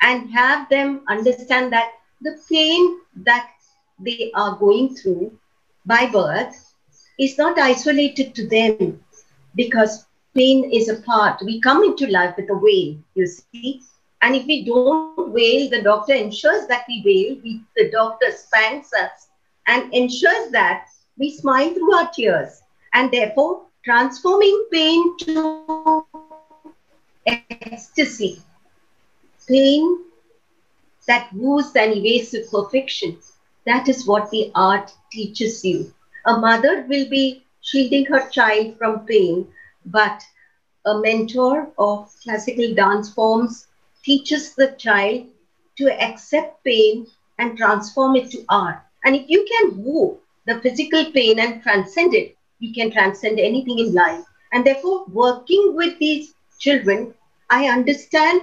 and 0.00 0.30
have 0.30 0.68
them 0.70 1.02
understand 1.08 1.72
that 1.72 1.90
the 2.22 2.38
pain 2.48 3.00
that 3.16 3.50
they 3.98 4.30
are 4.34 4.56
going 4.56 4.94
through 4.94 5.36
by 5.86 6.06
birth 6.06 6.74
is 7.18 7.36
not 7.36 7.58
isolated 7.58 8.34
to 8.34 8.46
them 8.46 9.02
because 9.54 10.06
pain 10.34 10.70
is 10.72 10.88
a 10.88 11.02
part. 11.02 11.42
We 11.44 11.60
come 11.60 11.82
into 11.82 12.06
life 12.06 12.34
with 12.36 12.50
a 12.50 12.56
wail, 12.56 12.96
you 13.14 13.26
see. 13.26 13.82
And 14.22 14.34
if 14.34 14.46
we 14.46 14.64
don't 14.64 15.32
wail, 15.32 15.70
the 15.70 15.82
doctor 15.82 16.12
ensures 16.12 16.66
that 16.68 16.84
we 16.88 17.02
wail. 17.04 17.40
We, 17.42 17.62
the 17.76 17.90
doctor 17.90 18.26
spanks 18.30 18.92
us 18.92 19.28
and 19.66 19.92
ensures 19.92 20.50
that 20.52 20.86
we 21.16 21.36
smile 21.36 21.72
through 21.74 21.94
our 21.94 22.10
tears. 22.10 22.62
And 22.94 23.10
therefore, 23.12 23.62
transforming 23.84 24.66
pain 24.72 25.16
to 25.18 26.04
ecstasy, 27.26 28.42
pain 29.48 30.04
that 31.06 31.32
woos 31.32 31.74
an 31.74 31.92
evasive 31.92 32.50
perfection. 32.50 33.18
That 33.68 33.86
is 33.86 34.06
what 34.06 34.30
the 34.30 34.50
art 34.54 34.90
teaches 35.12 35.62
you. 35.62 35.92
A 36.24 36.38
mother 36.38 36.86
will 36.88 37.06
be 37.10 37.44
shielding 37.60 38.06
her 38.06 38.26
child 38.30 38.78
from 38.78 39.04
pain, 39.04 39.46
but 39.84 40.22
a 40.86 40.98
mentor 40.98 41.70
of 41.76 42.10
classical 42.22 42.74
dance 42.74 43.12
forms 43.12 43.66
teaches 44.02 44.54
the 44.54 44.68
child 44.78 45.26
to 45.76 46.02
accept 46.02 46.64
pain 46.64 47.08
and 47.38 47.58
transform 47.58 48.16
it 48.16 48.30
to 48.30 48.44
art. 48.48 48.78
And 49.04 49.14
if 49.14 49.28
you 49.28 49.46
can 49.52 49.84
woo 49.84 50.18
the 50.46 50.62
physical 50.62 51.12
pain 51.12 51.38
and 51.38 51.62
transcend 51.62 52.14
it, 52.14 52.38
you 52.60 52.72
can 52.72 52.90
transcend 52.90 53.38
anything 53.38 53.78
in 53.78 53.92
life. 53.92 54.24
And 54.50 54.66
therefore, 54.66 55.04
working 55.12 55.74
with 55.76 55.98
these 55.98 56.32
children, 56.58 57.12
I 57.50 57.68
understand 57.68 58.40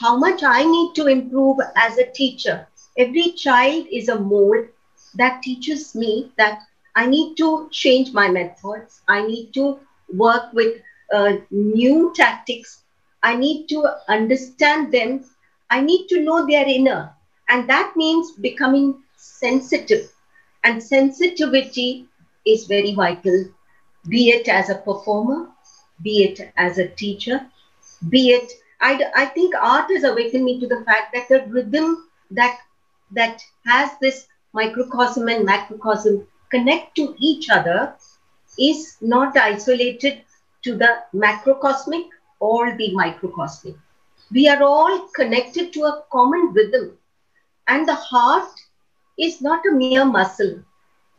how 0.00 0.16
much 0.16 0.42
I 0.42 0.64
need 0.64 0.94
to 0.96 1.06
improve 1.06 1.58
as 1.76 1.98
a 1.98 2.10
teacher. 2.10 2.66
Every 3.00 3.32
child 3.32 3.86
is 3.90 4.08
a 4.08 4.18
mold 4.20 4.66
that 5.14 5.42
teaches 5.42 5.94
me 5.94 6.32
that 6.38 6.60
I 6.96 7.06
need 7.06 7.36
to 7.38 7.68
change 7.72 8.12
my 8.12 8.28
methods. 8.28 9.02
I 9.08 9.22
need 9.26 9.52
to 9.54 9.78
work 10.12 10.52
with 10.52 10.80
uh, 11.12 11.32
new 11.50 12.12
tactics. 12.14 12.82
I 13.22 13.36
need 13.36 13.68
to 13.68 13.84
understand 14.08 14.92
them. 14.92 15.24
I 15.70 15.80
need 15.80 16.08
to 16.08 16.20
know 16.20 16.46
their 16.46 16.66
inner. 16.66 17.10
And 17.48 17.68
that 17.68 17.92
means 17.96 18.32
becoming 18.32 19.02
sensitive. 19.16 20.10
And 20.64 20.82
sensitivity 20.82 22.06
is 22.46 22.66
very 22.66 22.94
vital, 22.94 23.46
be 24.08 24.30
it 24.30 24.48
as 24.48 24.70
a 24.70 24.76
performer, 24.76 25.48
be 26.02 26.24
it 26.24 26.52
as 26.56 26.78
a 26.78 26.88
teacher, 26.88 27.46
be 28.08 28.30
it. 28.30 28.52
I, 28.80 29.00
I 29.16 29.26
think 29.26 29.54
art 29.60 29.90
has 29.92 30.04
awakened 30.04 30.44
me 30.44 30.60
to 30.60 30.66
the 30.66 30.82
fact 30.84 31.14
that 31.14 31.28
the 31.28 31.44
rhythm 31.48 32.08
that 32.32 32.58
that 33.12 33.40
has 33.66 33.90
this 34.00 34.26
microcosm 34.52 35.28
and 35.28 35.44
macrocosm 35.44 36.26
connect 36.50 36.94
to 36.96 37.14
each 37.18 37.48
other 37.50 37.94
is 38.58 38.96
not 39.00 39.36
isolated 39.36 40.22
to 40.62 40.76
the 40.76 41.02
macrocosmic 41.14 42.06
or 42.40 42.76
the 42.76 42.92
microcosmic. 42.94 43.76
We 44.30 44.48
are 44.48 44.62
all 44.62 45.08
connected 45.14 45.72
to 45.74 45.84
a 45.84 46.02
common 46.12 46.52
rhythm. 46.52 46.98
And 47.68 47.86
the 47.88 47.94
heart 47.94 48.50
is 49.18 49.40
not 49.40 49.64
a 49.66 49.72
mere 49.72 50.04
muscle. 50.04 50.62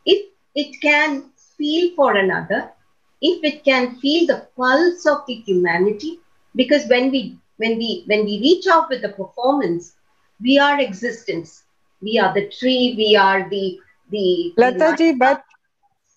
If 0.05 0.27
it 0.55 0.81
can 0.81 1.23
feel 1.57 1.95
for 1.95 2.15
another, 2.15 2.71
if 3.21 3.43
it 3.43 3.63
can 3.63 3.95
feel 3.95 4.27
the 4.27 4.47
pulse 4.57 5.05
of 5.05 5.25
the 5.27 5.35
humanity, 5.35 6.19
because 6.55 6.87
when 6.87 7.11
we 7.11 7.37
when 7.57 7.77
we 7.77 8.03
when 8.07 8.25
we 8.25 8.39
reach 8.39 8.67
out 8.67 8.89
with 8.89 9.01
the 9.01 9.09
performance, 9.09 9.93
we 10.41 10.57
are 10.59 10.79
existence. 10.79 11.63
We 12.01 12.19
are 12.19 12.33
the 12.33 12.47
tree, 12.49 12.95
we 12.97 13.15
are 13.15 13.47
the 13.49 13.79
the 14.09 14.53
Lataji, 14.59 15.17
but 15.17 15.41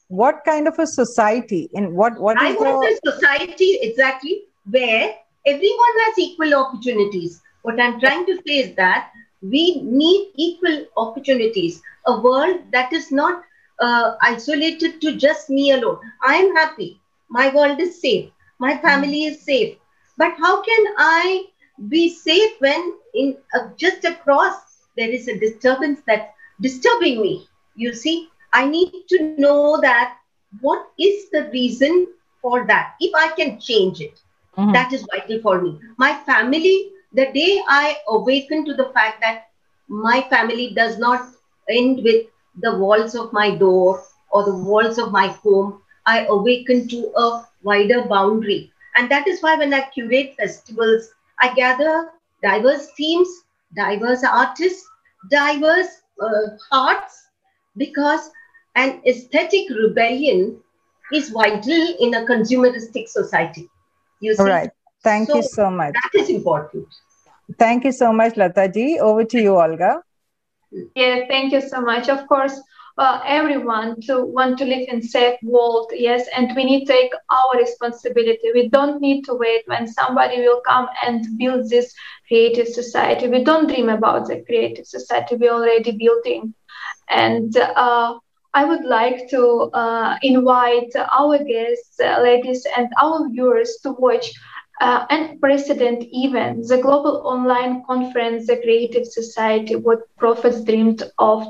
what 0.08 0.44
kind 0.44 0.66
of 0.68 0.78
a 0.78 0.86
society 0.86 1.68
in 1.72 1.94
what 1.94 2.18
what 2.20 2.40
I 2.40 2.52
is 2.52 2.56
want 2.56 2.80
the, 2.80 2.88
a 2.88 3.12
society 3.12 3.78
exactly 3.82 4.44
where 4.70 5.14
everyone 5.46 5.96
has 6.04 6.18
equal 6.18 6.54
opportunities. 6.54 7.40
What 7.62 7.80
I'm 7.80 7.98
trying 8.00 8.26
to 8.26 8.36
say 8.46 8.58
is 8.58 8.74
that 8.76 9.10
we 9.42 9.80
need 9.82 10.32
equal 10.36 10.86
opportunities. 10.96 11.82
A 12.06 12.20
world 12.20 12.60
that 12.72 12.92
is 12.92 13.10
not 13.12 13.42
uh, 13.80 14.14
isolated 14.22 15.00
to 15.02 15.16
just 15.16 15.48
me 15.50 15.72
alone. 15.72 15.98
I 16.22 16.36
am 16.36 16.54
happy. 16.54 17.00
My 17.28 17.54
world 17.54 17.80
is 17.80 18.00
safe. 18.00 18.30
My 18.58 18.76
family 18.78 19.24
is 19.24 19.40
safe. 19.42 19.76
But 20.16 20.32
how 20.38 20.62
can 20.62 20.84
I 20.98 21.44
be 21.88 22.08
safe 22.08 22.52
when 22.60 22.94
in 23.14 23.36
uh, 23.54 23.68
just 23.76 24.04
across 24.04 24.73
there 24.96 25.10
is 25.10 25.28
a 25.28 25.38
disturbance 25.38 26.00
that's 26.06 26.30
disturbing 26.60 27.20
me? 27.22 27.48
You 27.74 27.94
see, 27.94 28.28
I 28.52 28.66
need 28.66 28.96
to 29.00 29.14
know 29.18 29.78
that 29.80 30.14
what 30.60 30.86
is 30.98 31.30
the 31.30 31.48
reason 31.52 32.06
for 32.40 32.66
that. 32.66 32.94
If 33.00 33.12
I 33.14 33.28
can 33.28 33.58
change 33.58 34.00
it, 34.00 34.18
Mhm. 34.56 34.72
that 34.72 34.92
is 34.92 35.06
vital 35.12 35.40
for 35.40 35.60
me. 35.60 35.78
My 35.96 36.14
family, 36.26 36.90
the 37.12 37.26
day 37.32 37.60
I 37.68 37.96
awaken 38.08 38.64
to 38.66 38.74
the 38.74 38.90
fact 38.94 39.20
that 39.20 39.44
my 39.88 40.22
family 40.30 40.72
does 40.74 40.98
not 40.98 41.22
end 41.68 42.00
with 42.02 42.26
the 42.60 42.76
walls 42.76 43.14
of 43.14 43.32
my 43.32 43.50
door 43.56 44.02
or 44.30 44.44
the 44.44 44.54
walls 44.56 44.98
of 44.98 45.12
my 45.12 45.28
home, 45.28 45.80
I 46.06 46.24
awaken 46.26 46.88
to 46.88 47.12
a 47.16 47.46
wider 47.62 48.02
boundary. 48.04 48.72
And 48.96 49.10
that 49.10 49.26
is 49.28 49.40
why 49.42 49.56
when 49.56 49.74
I 49.74 49.82
curate 49.82 50.34
festivals, 50.38 51.10
I 51.40 51.54
gather 51.54 52.10
diverse 52.42 52.88
themes, 52.96 53.43
diverse 53.76 54.24
artists, 54.24 54.88
diverse 55.30 56.02
uh, 56.20 56.56
hearts, 56.70 57.28
because 57.76 58.30
an 58.76 59.00
aesthetic 59.06 59.68
rebellion 59.70 60.56
is 61.12 61.30
vital 61.30 61.94
in 62.00 62.14
a 62.14 62.24
consumeristic 62.24 63.08
society. 63.08 63.68
You 64.20 64.34
see, 64.34 64.42
all 64.42 64.46
right 64.48 64.70
thank 65.02 65.34
you 65.34 65.42
So- 65.42 65.48
so 65.56 65.70
much 65.70 65.94
that 65.94 66.10
is 66.20 66.30
important. 66.30 66.86
thank 67.58 67.84
you 67.84 67.92
so 67.92 68.12
much 68.12 68.34
lataji 68.42 68.86
over 69.08 69.24
to 69.34 69.38
you 69.46 69.56
olga 69.66 69.92
Yeah, 70.94 71.20
thank 71.28 71.52
you 71.52 71.60
so 71.60 71.80
much. 71.80 72.08
Of 72.08 72.26
course, 72.28 72.60
uh, 72.98 73.20
everyone 73.26 74.00
to 74.02 74.24
want 74.24 74.58
to 74.58 74.64
live 74.64 74.86
in 74.88 75.02
safe 75.02 75.38
world 75.42 75.90
yes 75.94 76.26
and 76.36 76.52
we 76.56 76.64
need 76.64 76.84
to 76.86 76.92
take 76.92 77.12
our 77.30 77.58
responsibility. 77.58 78.50
We 78.54 78.68
don't 78.68 79.00
need 79.00 79.22
to 79.24 79.34
wait 79.34 79.62
when 79.66 79.86
somebody 79.86 80.40
will 80.40 80.60
come 80.66 80.88
and 81.04 81.24
build 81.38 81.68
this 81.68 81.92
creative 82.28 82.68
society. 82.68 83.28
We 83.28 83.44
don't 83.44 83.68
dream 83.68 83.88
about 83.88 84.26
the 84.28 84.42
creative 84.46 84.86
society. 84.86 85.36
We're 85.36 85.52
already 85.52 85.92
building 85.96 86.54
and 87.10 87.56
uh, 87.56 88.14
I 88.54 88.64
would 88.64 88.84
like 88.84 89.28
to 89.30 89.70
uh, 89.74 90.16
invite 90.22 90.92
our 90.96 91.38
guests, 91.38 91.98
uh, 92.00 92.20
ladies, 92.22 92.66
and 92.76 92.88
our 93.02 93.28
viewers 93.30 93.78
to 93.82 93.92
watch 93.92 94.30
uh, 94.80 95.04
unprecedented 95.10 96.08
event, 96.12 96.66
the 96.68 96.78
global 96.78 97.22
online 97.26 97.82
conference, 97.86 98.46
The 98.46 98.56
Creative 98.56 99.04
Society, 99.06 99.76
What 99.76 100.00
Prophets 100.18 100.62
Dreamed 100.64 101.02
of, 101.18 101.46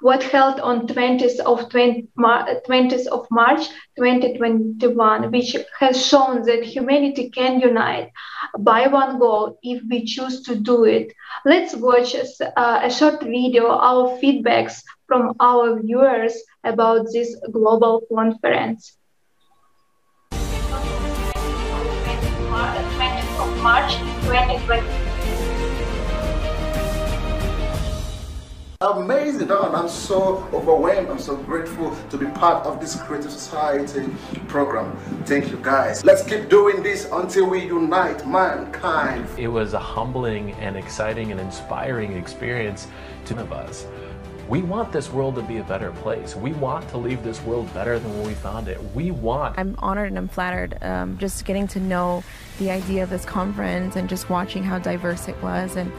what 0.00 0.22
held 0.22 0.60
on 0.60 0.86
20th 0.86 1.40
of, 1.40 1.68
20, 1.70 2.08
20th 2.18 3.06
of 3.06 3.26
March 3.30 3.68
2021, 3.96 5.30
which 5.30 5.56
has 5.78 6.06
shown 6.06 6.42
that 6.42 6.62
humanity 6.62 7.30
can 7.30 7.60
unite 7.60 8.10
by 8.60 8.86
one 8.86 9.18
goal 9.18 9.58
if 9.62 9.82
we 9.90 10.04
choose 10.04 10.42
to 10.42 10.56
do 10.56 10.84
it. 10.84 11.12
Let's 11.44 11.74
watch 11.74 12.14
a 12.14 12.90
short 12.90 13.22
video, 13.22 13.68
our 13.70 14.18
feedbacks 14.18 14.82
from 15.06 15.34
our 15.40 15.80
viewers 15.80 16.34
about 16.64 17.06
this 17.12 17.36
global 17.50 18.02
conference. 18.12 18.94
March 23.60 23.92
2020. 24.24 24.97
Amazing, 28.80 29.48
Don. 29.48 29.74
I'm 29.74 29.88
so 29.88 30.48
overwhelmed. 30.52 31.08
I'm 31.08 31.18
so 31.18 31.36
grateful 31.36 31.96
to 32.10 32.16
be 32.16 32.26
part 32.26 32.64
of 32.64 32.80
this 32.80 32.94
Creative 32.94 33.28
Society 33.28 34.08
program. 34.46 34.96
Thank 35.24 35.50
you, 35.50 35.58
guys. 35.60 36.04
Let's 36.04 36.22
keep 36.22 36.48
doing 36.48 36.80
this 36.84 37.08
until 37.10 37.50
we 37.50 37.64
unite 37.64 38.24
mankind. 38.24 39.26
It 39.36 39.48
was 39.48 39.72
a 39.72 39.80
humbling 39.80 40.52
and 40.60 40.76
exciting 40.76 41.32
and 41.32 41.40
inspiring 41.40 42.12
experience 42.12 42.86
to 43.24 43.40
of 43.40 43.52
us. 43.52 43.84
We 44.48 44.62
want 44.62 44.92
this 44.92 45.10
world 45.10 45.34
to 45.34 45.42
be 45.42 45.56
a 45.56 45.64
better 45.64 45.90
place. 45.90 46.36
We 46.36 46.52
want 46.52 46.88
to 46.90 46.98
leave 46.98 47.24
this 47.24 47.42
world 47.42 47.74
better 47.74 47.98
than 47.98 48.16
when 48.16 48.28
we 48.28 48.34
found 48.34 48.68
it. 48.68 48.80
We 48.94 49.10
want. 49.10 49.58
I'm 49.58 49.74
honored 49.80 50.10
and 50.10 50.16
I'm 50.16 50.28
flattered 50.28 50.80
um, 50.84 51.18
just 51.18 51.44
getting 51.44 51.66
to 51.68 51.80
know 51.80 52.22
the 52.60 52.70
idea 52.70 53.02
of 53.02 53.10
this 53.10 53.24
conference 53.24 53.96
and 53.96 54.08
just 54.08 54.30
watching 54.30 54.62
how 54.62 54.78
diverse 54.78 55.26
it 55.26 55.42
was 55.42 55.74
and, 55.74 55.90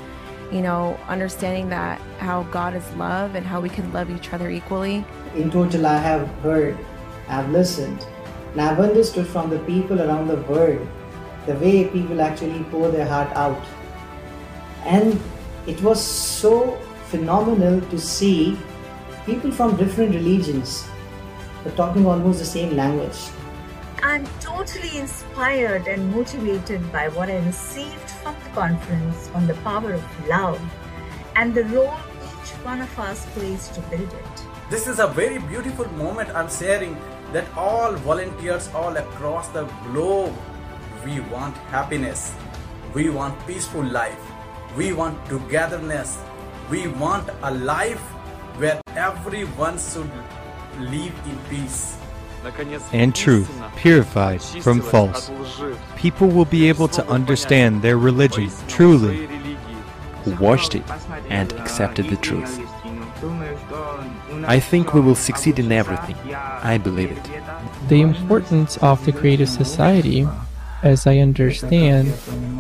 you 0.51 0.61
know, 0.61 0.99
understanding 1.07 1.69
that 1.69 1.99
how 2.19 2.43
God 2.43 2.75
is 2.75 2.89
love 2.95 3.35
and 3.35 3.45
how 3.45 3.59
we 3.61 3.69
can 3.69 3.91
love 3.93 4.09
each 4.09 4.33
other 4.33 4.49
equally. 4.49 5.05
In 5.35 5.51
total, 5.51 5.85
I 5.85 5.97
have 5.97 6.27
heard, 6.41 6.77
I've 7.27 7.49
listened, 7.49 8.05
and 8.51 8.61
I've 8.61 8.79
understood 8.79 9.27
from 9.27 9.49
the 9.49 9.59
people 9.59 10.01
around 10.01 10.27
the 10.27 10.41
world 10.41 10.87
the 11.45 11.55
way 11.55 11.87
people 11.87 12.21
actually 12.21 12.63
pour 12.65 12.89
their 12.89 13.07
heart 13.07 13.31
out. 13.35 13.63
And 14.85 15.19
it 15.67 15.81
was 15.81 16.03
so 16.03 16.77
phenomenal 17.05 17.81
to 17.81 17.99
see 17.99 18.57
people 19.25 19.51
from 19.51 19.77
different 19.77 20.15
religions 20.15 20.87
but 21.63 21.75
talking 21.75 22.05
almost 22.05 22.39
the 22.39 22.45
same 22.45 22.75
language. 22.75 23.17
I'm 24.01 24.25
totally 24.39 24.97
inspired 24.97 25.87
and 25.87 26.09
motivated 26.11 26.89
by 26.91 27.09
what 27.09 27.29
I 27.29 27.37
received 27.45 28.09
from 28.23 28.33
the 28.43 28.49
conference 28.51 29.29
on 29.33 29.45
the 29.45 29.55
power 29.55 29.93
of 29.93 30.27
love 30.27 30.61
and 31.35 31.53
the 31.53 31.65
role 31.65 31.97
each 32.23 32.51
one 32.63 32.79
of 32.81 32.99
us 32.99 33.25
plays 33.33 33.67
to 33.69 33.81
build 33.81 34.13
it. 34.13 34.45
This 34.69 34.87
is 34.87 34.99
a 34.99 35.07
very 35.07 35.39
beautiful 35.39 35.87
moment 35.93 36.29
I'm 36.29 36.49
sharing 36.49 36.97
that 37.33 37.45
all 37.57 37.93
volunteers 37.93 38.69
all 38.73 38.95
across 38.95 39.49
the 39.49 39.65
globe 39.83 40.33
we 41.03 41.19
want 41.19 41.55
happiness, 41.67 42.33
we 42.93 43.09
want 43.09 43.35
peaceful 43.45 43.83
life, 43.83 44.19
we 44.77 44.93
want 44.93 45.25
togetherness, 45.25 46.17
we 46.69 46.87
want 46.87 47.29
a 47.43 47.53
life 47.53 48.01
where 48.59 48.79
everyone 48.95 49.77
should 49.77 50.11
live 50.79 51.13
in 51.27 51.37
peace. 51.49 51.98
And 52.93 53.15
truth, 53.15 53.49
purified 53.75 54.41
from 54.41 54.81
false. 54.81 55.31
People 55.95 56.27
will 56.27 56.45
be 56.45 56.69
able 56.69 56.87
to 56.89 57.05
understand 57.07 57.81
their 57.81 57.97
religion 57.97 58.49
truly. 58.67 59.27
Who 60.23 60.35
watched 60.35 60.75
it 60.75 60.83
and 61.29 61.53
accepted 61.53 62.09
the 62.09 62.17
truth. 62.17 62.59
I 64.45 64.59
think 64.59 64.93
we 64.93 65.01
will 65.01 65.15
succeed 65.15 65.59
in 65.59 65.71
everything. 65.71 66.15
I 66.33 66.77
believe 66.77 67.11
it. 67.11 67.29
The 67.87 68.01
importance 68.01 68.77
of 68.77 69.05
the 69.05 69.11
creative 69.11 69.49
society 69.49 70.27
as 70.83 71.05
I 71.05 71.17
understand, 71.17 72.13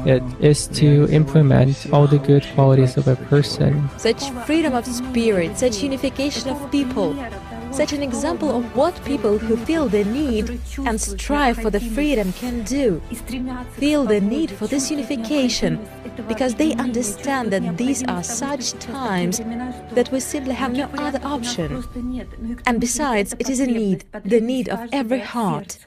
it 0.05 0.23
is 0.39 0.67
to 0.79 1.07
implement 1.09 1.87
all 1.93 2.07
the 2.07 2.19
good 2.19 2.45
qualities 2.53 2.97
of 2.97 3.07
a 3.07 3.15
person. 3.15 3.89
Such 3.97 4.29
freedom 4.45 4.73
of 4.73 4.85
spirit, 4.85 5.57
such 5.57 5.81
unification 5.81 6.49
of 6.49 6.71
people, 6.71 7.15
such 7.71 7.93
an 7.93 8.01
example 8.03 8.55
of 8.57 8.75
what 8.75 9.03
people 9.05 9.37
who 9.37 9.55
feel 9.57 9.87
the 9.87 10.03
need 10.03 10.59
and 10.85 10.99
strive 10.99 11.57
for 11.57 11.69
the 11.69 11.79
freedom 11.79 12.33
can 12.33 12.63
do. 12.63 13.01
Feel 13.73 14.05
the 14.05 14.19
need 14.19 14.51
for 14.51 14.67
this 14.67 14.91
unification 14.91 15.79
because 16.27 16.55
they 16.55 16.73
understand 16.73 17.51
that 17.51 17.77
these 17.77 18.03
are 18.03 18.23
such 18.23 18.73
times 18.73 19.39
that 19.91 20.11
we 20.11 20.19
simply 20.19 20.53
have 20.53 20.73
no 20.73 20.89
other 20.97 21.19
option. 21.23 21.83
And 22.65 22.79
besides, 22.81 23.35
it 23.39 23.49
is 23.49 23.59
a 23.59 23.67
need, 23.67 24.05
the 24.25 24.41
need 24.41 24.69
of 24.69 24.89
every 24.91 25.19
heart. 25.19 25.77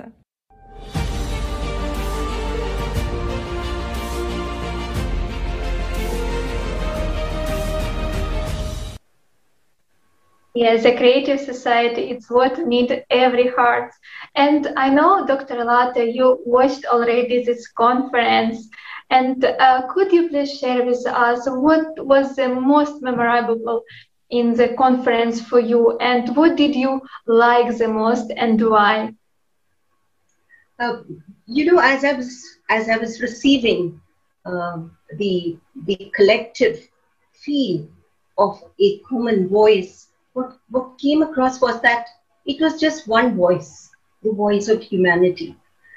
Yes, 10.54 10.84
a 10.84 10.96
creative 10.96 11.40
society, 11.40 12.10
it's 12.10 12.30
what 12.30 12.58
need 12.66 13.04
every 13.10 13.48
heart. 13.48 13.92
And 14.34 14.66
I 14.76 14.88
know, 14.90 15.26
Dr. 15.26 15.64
Lata, 15.64 16.04
you 16.04 16.40
watched 16.44 16.84
already 16.86 17.44
this 17.44 17.68
conference. 17.68 18.68
And 19.10 19.44
uh, 19.44 19.82
could 19.92 20.12
you 20.12 20.28
please 20.28 20.58
share 20.58 20.84
with 20.84 21.06
us 21.06 21.46
what 21.48 21.86
was 22.06 22.36
the 22.36 22.48
most 22.48 23.02
memorable 23.02 23.82
in 24.30 24.54
the 24.54 24.68
conference 24.74 25.40
for 25.40 25.60
you 25.60 25.96
and 25.98 26.34
what 26.36 26.56
did 26.56 26.74
you 26.74 27.00
like 27.26 27.76
the 27.78 27.88
most 27.88 28.32
and 28.36 28.60
why? 28.60 29.12
Uh, 30.80 31.02
you 31.46 31.64
know, 31.66 31.78
as 31.80 32.04
I 32.04 32.12
was, 32.12 32.58
as 32.68 32.88
I 32.88 32.96
was 32.98 33.20
receiving 33.20 34.00
uh, 34.44 34.78
the, 35.18 35.58
the 35.86 36.10
collective 36.14 36.78
feel 37.32 37.86
of 38.38 38.62
a 38.80 38.98
common 39.08 39.48
voice 39.48 40.08
what, 40.32 40.58
what 40.70 40.98
came 40.98 41.22
across 41.22 41.60
was 41.60 41.80
that 41.82 42.06
it 42.46 42.60
was 42.60 42.80
just 42.80 43.06
one 43.08 43.36
voice, 43.36 43.90
the 44.22 44.32
voice 44.32 44.68
of 44.68 44.82
humanity. 44.82 45.56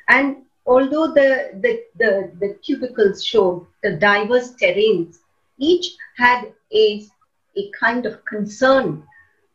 And 0.09 0.37
although 0.65 1.07
the, 1.07 1.51
the, 1.61 1.83
the, 1.97 2.31
the 2.39 2.53
cubicles 2.63 3.23
showed 3.23 3.65
the 3.83 3.93
diverse 3.93 4.53
terrains, 4.55 5.17
each 5.57 5.95
had 6.17 6.53
a, 6.73 7.05
a 7.57 7.71
kind 7.79 8.05
of 8.05 8.23
concern, 8.25 9.03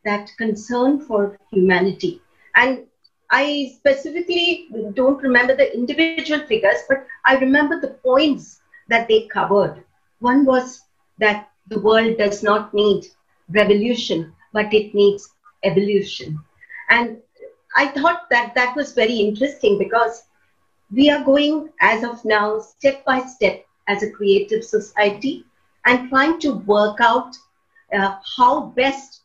that 0.04 0.30
concern 0.38 1.00
for 1.00 1.38
humanity. 1.52 2.20
And 2.56 2.86
I 3.30 3.72
specifically 3.76 4.68
don't 4.94 5.22
remember 5.22 5.54
the 5.54 5.72
individual 5.74 6.40
figures, 6.46 6.82
but 6.88 7.06
I 7.24 7.36
remember 7.36 7.80
the 7.80 7.94
points 8.02 8.60
that 8.88 9.06
they 9.06 9.28
covered. 9.28 9.84
One 10.18 10.44
was 10.44 10.82
that 11.18 11.48
the 11.68 11.78
world 11.80 12.18
does 12.18 12.42
not 12.42 12.74
need 12.74 13.04
revolution, 13.50 14.32
but 14.52 14.72
it 14.72 14.94
needs 14.94 15.28
evolution. 15.64 16.38
And 16.88 17.18
I 17.76 17.88
thought 17.88 18.28
that 18.30 18.54
that 18.54 18.74
was 18.74 18.92
very 18.92 19.16
interesting 19.16 19.78
because 19.78 20.24
we 20.92 21.08
are 21.10 21.24
going, 21.24 21.70
as 21.80 22.02
of 22.02 22.24
now, 22.24 22.58
step 22.58 23.04
by 23.04 23.20
step 23.20 23.64
as 23.88 24.02
a 24.02 24.10
creative 24.10 24.64
society 24.64 25.44
and 25.86 26.08
trying 26.08 26.40
to 26.40 26.54
work 26.54 26.98
out 27.00 27.36
uh, 27.92 28.16
how 28.36 28.66
best 28.76 29.20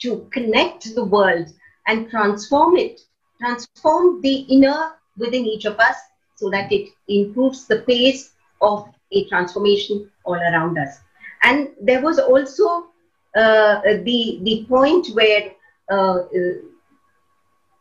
to 0.00 0.28
connect 0.32 0.94
the 0.94 1.04
world 1.04 1.48
and 1.86 2.10
transform 2.10 2.76
it, 2.76 3.00
transform 3.40 4.20
the 4.20 4.40
inner 4.50 4.92
within 5.16 5.44
each 5.44 5.64
of 5.64 5.78
us 5.78 5.96
so 6.36 6.48
that 6.50 6.70
it 6.70 6.90
improves 7.08 7.66
the 7.66 7.80
pace 7.80 8.32
of 8.60 8.88
a 9.12 9.24
transformation 9.28 10.10
all 10.24 10.34
around 10.36 10.78
us. 10.78 10.98
And 11.42 11.70
there 11.80 12.02
was 12.02 12.18
also 12.18 12.88
the 13.34 14.38
the 14.42 14.64
point 14.68 15.06
where 15.14 15.50
uh, 15.90 16.18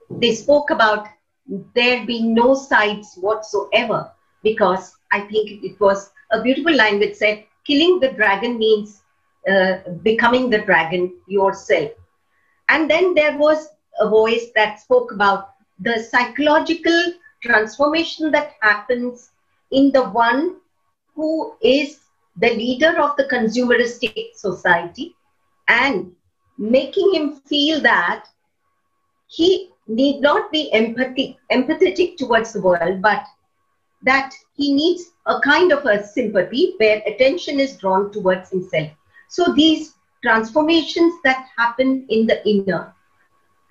they 0.10 0.34
spoke 0.34 0.70
about 0.72 1.08
there 1.76 2.06
being 2.06 2.34
no 2.34 2.54
sides 2.56 3.16
whatsoever 3.22 4.12
because 4.44 4.96
I 5.12 5.22
think 5.22 5.64
it 5.64 5.80
was 5.80 6.10
a 6.32 6.42
beautiful 6.42 6.76
line 6.76 7.00
which 7.00 7.16
said 7.16 7.44
killing 7.66 8.00
the 8.00 8.12
dragon 8.12 8.58
means 8.58 9.02
uh, 9.50 9.78
becoming 10.04 10.50
the 10.50 10.60
dragon 10.60 11.12
yourself. 11.28 11.92
And 12.70 12.90
then 12.90 13.14
there 13.14 13.38
was 13.38 13.68
a 14.00 14.08
voice 14.08 14.48
that 14.56 14.80
spoke 14.80 15.12
about 15.12 15.50
the 15.80 16.00
psychological 16.00 17.14
transformation 17.42 18.32
that 18.32 18.52
happens 18.62 19.32
in 19.72 19.92
the 19.92 20.04
one 20.10 20.56
who 21.16 21.54
is 21.62 22.00
the 22.38 22.50
leader 22.56 23.00
of 23.02 23.16
the 23.18 23.26
consumeristic 23.26 24.26
society 24.36 25.17
and 25.68 26.12
making 26.58 27.14
him 27.14 27.36
feel 27.48 27.82
that 27.82 28.26
he 29.28 29.70
need 29.88 30.22
not 30.22 30.52
be 30.52 30.70
empathic, 30.74 31.36
empathetic 31.52 32.18
towards 32.18 32.54
the 32.54 32.62
world, 32.62 33.02
but 33.02 33.24
that 34.04 34.34
he 34.56 34.74
needs 34.74 35.12
a 35.26 35.40
kind 35.40 35.72
of 35.72 35.86
a 35.86 36.06
sympathy 36.06 36.76
where 36.78 37.02
attention 37.06 37.60
is 37.60 37.78
drawn 37.78 38.12
towards 38.12 38.50
himself. 38.50 38.90
So 39.30 39.54
these 39.54 39.94
transformations 40.24 41.14
that 41.24 41.46
happen 41.58 42.06
in 42.10 42.28
the 42.28 42.48
inner 42.48 42.94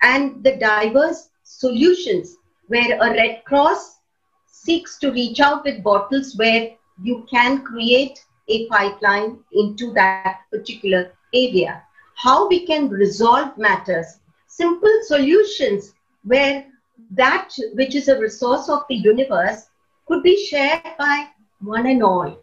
and 0.01 0.43
the 0.43 0.55
diverse 0.57 1.29
solutions 1.43 2.37
where 2.67 2.97
a 3.01 3.11
Red 3.11 3.43
Cross 3.45 3.99
seeks 4.47 4.97
to 4.99 5.11
reach 5.11 5.39
out 5.39 5.63
with 5.63 5.83
bottles 5.83 6.35
where 6.35 6.71
you 7.01 7.25
can 7.29 7.63
create 7.63 8.23
a 8.47 8.67
pipeline 8.67 9.39
into 9.53 9.93
that 9.93 10.41
particular 10.51 11.11
area. 11.33 11.83
How 12.17 12.47
we 12.47 12.65
can 12.65 12.89
resolve 12.89 13.57
matters, 13.59 14.19
simple 14.47 14.99
solutions 15.03 15.93
where 16.23 16.65
that 17.11 17.53
which 17.73 17.93
is 17.93 18.07
a 18.07 18.19
resource 18.19 18.69
of 18.69 18.85
the 18.89 18.95
universe 18.95 19.67
could 20.07 20.23
be 20.23 20.35
shared 20.47 20.81
by 20.97 21.27
one 21.61 21.85
and 21.85 22.01
all. 22.01 22.39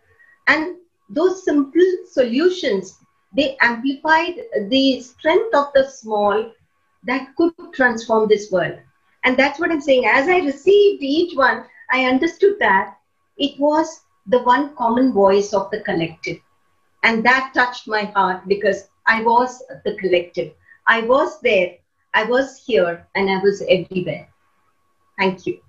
And 0.47 0.77
those 1.11 1.45
simple 1.45 1.83
solutions, 2.09 2.99
they 3.37 3.57
amplified 3.61 4.37
the 4.69 5.01
strength 5.01 5.53
of 5.55 5.73
the 5.75 5.89
small 5.89 6.53
that 7.03 7.35
could 7.37 7.53
transform 7.73 8.29
this 8.29 8.53
world. 8.53 8.79
And 9.25 9.37
that's 9.37 9.59
what 9.59 9.73
I'm 9.73 9.81
saying. 9.81 10.05
As 10.07 10.29
I 10.29 10.39
received 10.39 11.03
each 11.03 11.37
one, 11.37 11.65
I 11.91 12.05
understood 12.05 12.61
that 12.61 12.97
it 13.39 13.59
was 13.59 14.03
the 14.29 14.39
one 14.45 14.77
common 14.77 15.13
voice 15.13 15.53
of 15.53 15.69
the 15.73 15.81
collective. 15.81 16.39
And 17.03 17.25
that 17.25 17.53
touched 17.55 17.89
my 17.89 18.05
heart 18.05 18.47
because 18.47 18.89
I 19.07 19.23
was 19.23 19.63
the 19.85 19.97
collective. 19.97 20.53
I 20.87 21.03
was 21.03 21.41
there, 21.41 21.77
I 22.13 22.25
was 22.25 22.63
here, 22.65 23.07
and 23.15 23.31
I 23.31 23.39
was 23.39 23.63
everywhere. 23.69 24.29
Thank 25.19 25.47
you. 25.47 25.61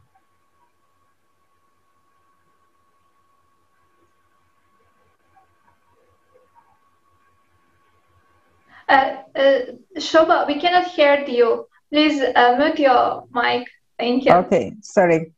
Uh, 8.88 9.18
uh, 9.36 9.60
Shobha, 9.98 10.48
we 10.48 10.60
cannot 10.60 10.88
hear 10.88 11.24
you. 11.28 11.68
Please 11.92 12.22
uh, 12.22 12.56
mute 12.58 12.80
your 12.80 13.28
mic. 13.34 13.68
Thank 13.98 14.26
you. 14.26 14.34
Okay, 14.34 14.74
sorry. 14.82 15.32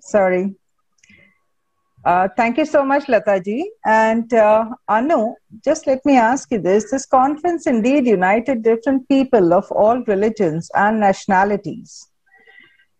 Sorry. 0.00 0.54
Uh, 2.04 2.28
thank 2.36 2.58
you 2.58 2.66
so 2.66 2.84
much, 2.84 3.04
Lataji. 3.06 3.62
And 3.86 4.32
uh, 4.34 4.66
Anu, 4.88 5.34
just 5.64 5.86
let 5.86 6.04
me 6.04 6.16
ask 6.18 6.50
you 6.50 6.58
this. 6.58 6.90
This 6.90 7.06
conference 7.06 7.66
indeed 7.66 8.06
united 8.06 8.62
different 8.62 9.08
people 9.08 9.54
of 9.54 9.70
all 9.72 10.02
religions 10.04 10.70
and 10.74 11.00
nationalities. 11.00 12.06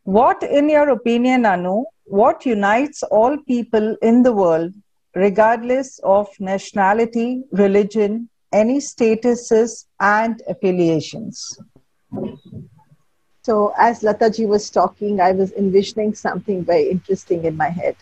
What, 0.04 0.42
in 0.42 0.70
your 0.70 0.88
opinion, 0.88 1.44
Anu, 1.44 1.84
what 2.04 2.46
unites 2.46 3.02
all 3.02 3.36
people 3.46 3.94
in 4.00 4.22
the 4.22 4.32
world, 4.32 4.72
regardless 5.14 5.98
of 6.02 6.28
nationality, 6.40 7.42
religion, 7.52 8.30
any 8.52 8.78
statuses, 8.78 9.84
and 10.00 10.40
affiliations? 10.48 11.58
So, 13.42 13.74
as 13.76 14.00
Lataji 14.00 14.48
was 14.48 14.70
talking, 14.70 15.20
I 15.20 15.32
was 15.32 15.52
envisioning 15.52 16.14
something 16.14 16.64
very 16.64 16.88
interesting 16.88 17.44
in 17.44 17.56
my 17.58 17.68
head 17.68 17.96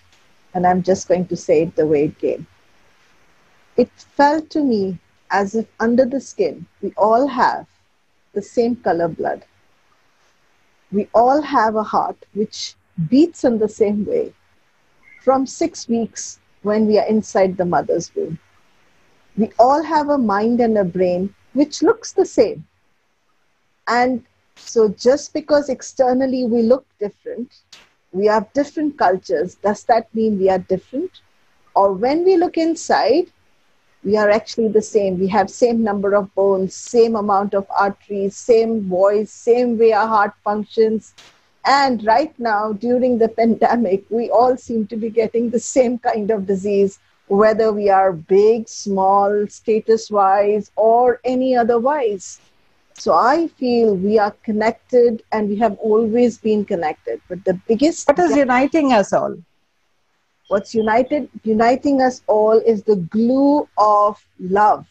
and 0.54 0.66
I'm 0.66 0.82
just 0.82 1.08
going 1.08 1.26
to 1.26 1.36
say 1.36 1.62
it 1.62 1.76
the 1.76 1.86
way 1.86 2.04
it 2.04 2.18
came. 2.18 2.46
It 3.76 3.90
felt 3.96 4.50
to 4.50 4.62
me 4.62 4.98
as 5.30 5.54
if 5.54 5.66
under 5.80 6.04
the 6.04 6.20
skin, 6.20 6.66
we 6.82 6.92
all 6.96 7.26
have 7.28 7.66
the 8.32 8.42
same 8.42 8.76
color 8.76 9.08
blood. 9.08 9.44
We 10.92 11.08
all 11.14 11.42
have 11.42 11.74
a 11.76 11.82
heart 11.82 12.26
which 12.34 12.74
beats 13.08 13.44
in 13.44 13.58
the 13.58 13.68
same 13.68 14.04
way 14.04 14.34
from 15.22 15.46
six 15.46 15.88
weeks 15.88 16.38
when 16.62 16.86
we 16.86 16.98
are 16.98 17.06
inside 17.06 17.56
the 17.56 17.64
mother's 17.64 18.14
womb. 18.14 18.38
We 19.36 19.50
all 19.58 19.82
have 19.82 20.08
a 20.08 20.18
mind 20.18 20.60
and 20.60 20.76
a 20.78 20.84
brain 20.84 21.34
which 21.52 21.82
looks 21.82 22.12
the 22.12 22.26
same. 22.26 22.66
And 23.88 24.24
so, 24.56 24.88
just 24.88 25.32
because 25.32 25.68
externally 25.68 26.44
we 26.44 26.62
look 26.62 26.86
different, 26.98 27.62
we 28.12 28.26
have 28.26 28.52
different 28.52 28.98
cultures. 28.98 29.54
Does 29.56 29.84
that 29.84 30.14
mean 30.14 30.38
we 30.38 30.48
are 30.50 30.58
different? 30.58 31.10
Or 31.74 31.92
when 31.92 32.24
we 32.24 32.36
look 32.36 32.56
inside, 32.58 33.32
we 34.04 34.16
are 34.16 34.30
actually 34.30 34.68
the 34.68 34.82
same. 34.82 35.18
We 35.18 35.28
have 35.28 35.48
same 35.48 35.82
number 35.82 36.14
of 36.14 36.34
bones, 36.34 36.74
same 36.74 37.16
amount 37.16 37.54
of 37.54 37.66
arteries, 37.70 38.36
same 38.36 38.88
voice, 38.88 39.30
same 39.30 39.78
way 39.78 39.92
our 39.92 40.06
heart 40.06 40.32
functions. 40.44 41.14
And 41.64 42.04
right 42.04 42.36
now, 42.38 42.72
during 42.72 43.18
the 43.18 43.28
pandemic, 43.40 44.04
we 44.10 44.28
all 44.30 44.56
seem 44.56 44.86
to 44.88 44.96
be 44.96 45.08
getting 45.08 45.50
the 45.50 45.60
same 45.60 45.98
kind 45.98 46.30
of 46.30 46.46
disease, 46.46 46.98
whether 47.28 47.72
we 47.72 47.88
are 47.88 48.12
big, 48.12 48.68
small, 48.68 49.46
status 49.48 50.10
wise, 50.10 50.70
or 50.76 51.20
any 51.24 51.56
otherwise. 51.56 52.40
So 53.02 53.14
I 53.14 53.48
feel 53.48 53.96
we 53.96 54.16
are 54.20 54.30
connected 54.44 55.24
and 55.32 55.48
we 55.48 55.56
have 55.56 55.76
always 55.78 56.38
been 56.38 56.64
connected. 56.64 57.20
But 57.28 57.44
the 57.44 57.54
biggest 57.66 58.06
What 58.06 58.20
is 58.20 58.36
uniting 58.36 58.92
us 58.92 59.12
all? 59.12 59.34
What's 60.46 60.72
united 60.72 61.28
uniting 61.42 62.00
us 62.00 62.22
all 62.28 62.60
is 62.60 62.84
the 62.84 62.94
glue 62.94 63.68
of 63.76 64.24
love 64.38 64.86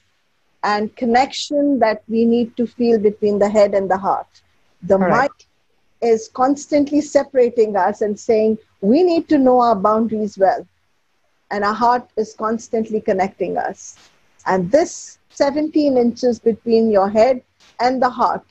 and 0.62 0.94
connection 0.98 1.80
that 1.80 2.04
we 2.10 2.26
need 2.26 2.58
to 2.58 2.68
feel 2.68 3.00
between 3.00 3.40
the 3.40 3.50
head 3.50 3.74
and 3.74 3.90
the 3.90 3.98
heart. 3.98 4.42
The 4.82 4.98
Correct. 4.98 5.12
mind 5.12 5.46
is 6.02 6.28
constantly 6.28 7.00
separating 7.00 7.78
us 7.78 8.02
and 8.02 8.20
saying 8.20 8.58
we 8.82 9.04
need 9.04 9.30
to 9.30 9.38
know 9.38 9.62
our 9.62 9.76
boundaries 9.76 10.38
well. 10.38 10.68
And 11.50 11.64
our 11.64 11.74
heart 11.74 12.10
is 12.18 12.34
constantly 12.34 13.00
connecting 13.00 13.58
us. 13.58 13.98
And 14.46 14.70
this 14.70 15.18
17 15.30 15.98
inches 15.98 16.40
between 16.40 16.92
your 16.92 17.10
head 17.10 17.42
and 17.82 18.02
the 18.02 18.10
heart 18.10 18.46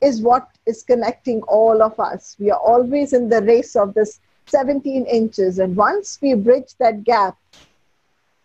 is 0.00 0.22
what 0.22 0.48
is 0.66 0.82
connecting 0.82 1.42
all 1.42 1.82
of 1.82 1.98
us. 1.98 2.36
We 2.38 2.50
are 2.50 2.58
always 2.58 3.12
in 3.12 3.28
the 3.28 3.42
race 3.42 3.76
of 3.76 3.94
this 3.94 4.20
17 4.46 5.06
inches. 5.06 5.58
And 5.58 5.76
once 5.76 6.18
we 6.22 6.34
bridge 6.34 6.74
that 6.78 7.04
gap, 7.04 7.36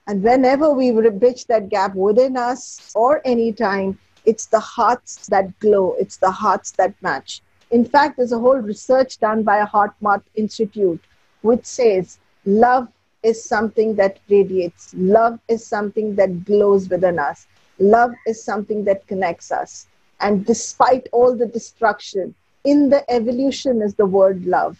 and 0.08 0.23
whenever 0.23 0.71
we 0.71 0.91
bridge 0.91 1.45
that 1.45 1.69
gap 1.69 1.95
within 1.95 2.36
us 2.36 2.91
or 2.95 3.21
any 3.23 3.54
time, 3.54 3.99
it's 4.25 4.47
the 4.47 4.60
hearts 4.60 5.27
that 5.27 5.58
glow, 5.60 5.95
it's 5.99 6.17
the 6.17 6.32
hearts 6.32 6.71
that 6.73 6.93
match. 7.01 7.41
In 7.69 7.86
fact, 7.86 8.17
there's 8.17 8.32
a 8.32 8.39
whole 8.39 8.58
research 8.58 9.19
done 9.19 9.43
by 9.43 9.58
a 9.58 9.67
HeartMath 9.67 10.23
Institute 10.36 11.01
which 11.41 11.65
says 11.65 12.19
love 12.45 12.88
is 13.23 13.43
something 13.43 13.95
that 13.95 14.19
radiates, 14.30 14.93
love 14.97 15.39
is 15.47 15.65
something 15.65 16.15
that 16.15 16.45
glows 16.45 16.89
within 16.89 17.19
us, 17.19 17.47
love 17.80 18.12
is 18.27 18.43
something 18.43 18.84
that 18.86 19.06
connects 19.08 19.51
us. 19.51 19.88
And 20.21 20.45
despite 20.45 21.07
all 21.12 21.36
the 21.36 21.47
destruction, 21.47 22.36
in 22.63 22.89
the 22.89 23.10
evolution 23.12 23.81
is 23.81 23.95
the 23.95 24.05
word 24.05 24.45
love. 24.45 24.77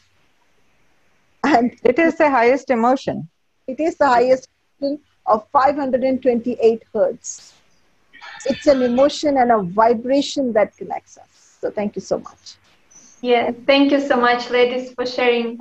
And 1.43 1.75
it 1.84 1.97
is 1.97 2.17
the 2.17 2.30
highest 2.30 2.69
emotion. 2.69 3.27
It 3.67 3.80
is 3.80 3.97
the 3.97 4.08
highest 4.08 4.47
of 5.25 5.47
528 5.51 6.84
hertz. 6.93 7.54
It's 8.45 8.67
an 8.67 8.82
emotion 8.82 9.38
and 9.38 9.51
a 9.51 9.62
vibration 9.62 10.54
that 10.54 10.75
connects 10.77 11.17
us. 11.17 11.58
So 11.62 11.71
thank 11.71 11.95
you 11.95 12.01
so 12.01 12.19
much. 12.19 12.56
Yeah, 13.21 13.51
thank 13.65 13.91
you 13.91 14.01
so 14.01 14.17
much, 14.17 14.49
ladies, 14.49 14.93
for 14.93 15.06
sharing 15.06 15.60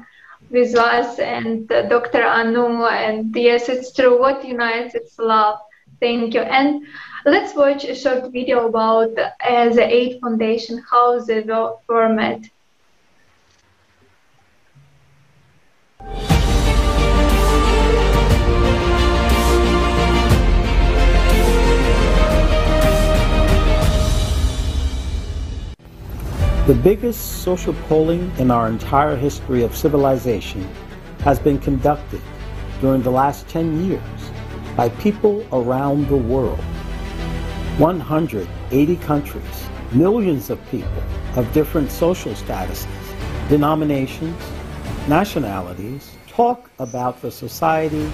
with 0.51 0.75
us 0.75 1.19
and 1.19 1.71
uh, 1.71 1.83
Dr. 1.83 2.23
Anu. 2.23 2.85
And 2.85 3.35
yes, 3.37 3.69
it's 3.69 3.93
true. 3.93 4.19
What 4.19 4.45
unites? 4.45 4.95
It's 4.95 5.19
love. 5.19 5.59
Thank 6.01 6.33
you. 6.33 6.41
And 6.41 6.87
let's 7.27 7.55
watch 7.55 7.85
a 7.85 7.95
short 7.95 8.33
video 8.33 8.67
about 8.69 9.19
uh, 9.19 9.69
the 9.69 9.87
Eight 9.87 10.19
Foundation, 10.23 10.83
how 10.91 11.21
they 11.21 11.43
were 11.43 11.77
formed. 11.87 12.51
The 26.67 26.75
biggest 26.83 27.43
social 27.43 27.75
polling 27.89 28.33
in 28.39 28.51
our 28.51 28.69
entire 28.69 29.17
history 29.17 29.65
of 29.65 29.77
civilization 29.77 30.63
has 31.25 31.39
been 31.39 31.59
conducted 31.59 32.23
during 32.81 33.03
the 33.03 33.11
last 33.11 33.49
10 33.49 33.85
years 33.87 34.20
by 34.81 34.89
people 34.89 35.47
around 35.53 36.09
the 36.09 36.17
world. 36.17 36.59
180 37.77 38.97
countries 38.97 39.69
millions 39.93 40.49
of 40.49 40.59
people 40.71 41.03
of 41.37 41.53
different 41.53 41.91
social 41.91 42.33
statuses, 42.33 42.87
denominations, 43.51 44.43
nationalities 45.07 46.17
talk 46.29 46.71
about 46.79 47.21
the 47.21 47.31
society 47.31 48.11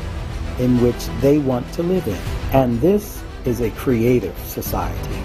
in 0.59 0.81
which 0.83 1.07
they 1.20 1.38
want 1.38 1.72
to 1.72 1.85
live 1.85 2.05
in. 2.09 2.20
And 2.52 2.81
this 2.81 3.22
is 3.44 3.61
a 3.61 3.70
creative 3.83 4.37
society 4.40 5.22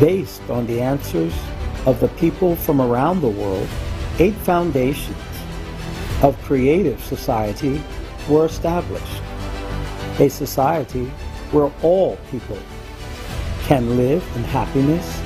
based 0.00 0.42
on 0.50 0.66
the 0.66 0.80
answers 0.80 1.34
of 1.86 2.00
the 2.00 2.08
people 2.18 2.56
from 2.56 2.80
around 2.80 3.20
the 3.20 3.28
world. 3.28 3.68
Eight 4.18 4.34
foundations 4.34 5.16
of 6.20 6.36
creative 6.42 7.00
society 7.04 7.80
were 8.28 8.46
established. 8.46 9.22
A 10.20 10.28
society 10.28 11.06
where 11.50 11.72
all 11.82 12.18
people 12.30 12.58
can 13.62 13.96
live 13.96 14.22
in 14.36 14.44
happiness, 14.44 15.18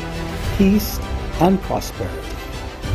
peace, 0.57 1.01
and 1.41 1.61
prosperity. 1.63 2.37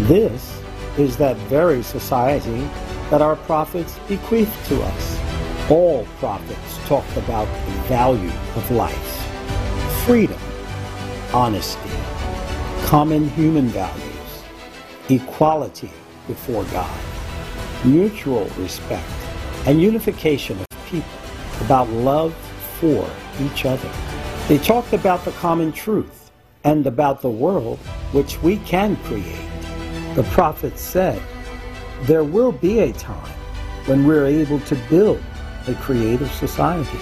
This 0.03 0.61
is 0.97 1.17
that 1.17 1.35
very 1.49 1.83
society 1.83 2.69
that 3.09 3.21
our 3.21 3.35
prophets 3.35 3.99
bequeathed 4.07 4.65
to 4.67 4.81
us. 4.81 5.19
All 5.69 6.05
prophets 6.19 6.77
talked 6.87 7.17
about 7.17 7.47
the 7.65 7.71
value 7.89 8.31
of 8.55 8.71
life, 8.71 10.05
freedom, 10.05 10.39
honesty, 11.33 11.91
common 12.85 13.27
human 13.31 13.67
values, 13.67 14.43
equality 15.09 15.91
before 16.27 16.63
God, 16.65 16.99
mutual 17.83 18.45
respect, 18.57 19.09
and 19.65 19.81
unification 19.81 20.57
of 20.59 20.67
people, 20.85 21.18
about 21.61 21.89
love 21.89 22.33
for 22.79 23.09
each 23.41 23.65
other. 23.65 23.89
They 24.47 24.57
talked 24.57 24.93
about 24.93 25.25
the 25.25 25.31
common 25.33 25.71
truth 25.71 26.31
and 26.63 26.85
about 26.87 27.21
the 27.21 27.29
world 27.29 27.77
which 28.11 28.41
we 28.41 28.57
can 28.57 28.95
create. 29.03 29.45
The 30.15 30.23
prophet 30.31 30.77
said, 30.77 31.21
There 32.03 32.23
will 32.23 32.51
be 32.51 32.79
a 32.79 32.93
time 32.93 33.37
when 33.85 34.05
we're 34.05 34.25
able 34.25 34.59
to 34.61 34.75
build 34.89 35.23
a 35.67 35.75
creative 35.75 36.31
society. 36.31 36.99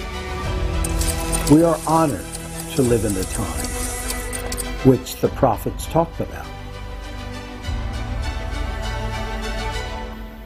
We 1.52 1.62
are 1.62 1.78
honored 1.86 2.26
to 2.74 2.82
live 2.82 3.04
in 3.04 3.14
the 3.14 3.24
time 3.24 3.68
which 4.84 5.16
the 5.16 5.28
prophets 5.30 5.86
talked 5.86 6.20
about. 6.20 6.46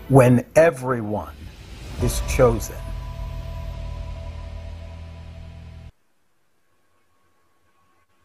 When 0.08 0.44
everyone 0.56 1.34
is 2.02 2.22
chosen. 2.28 2.76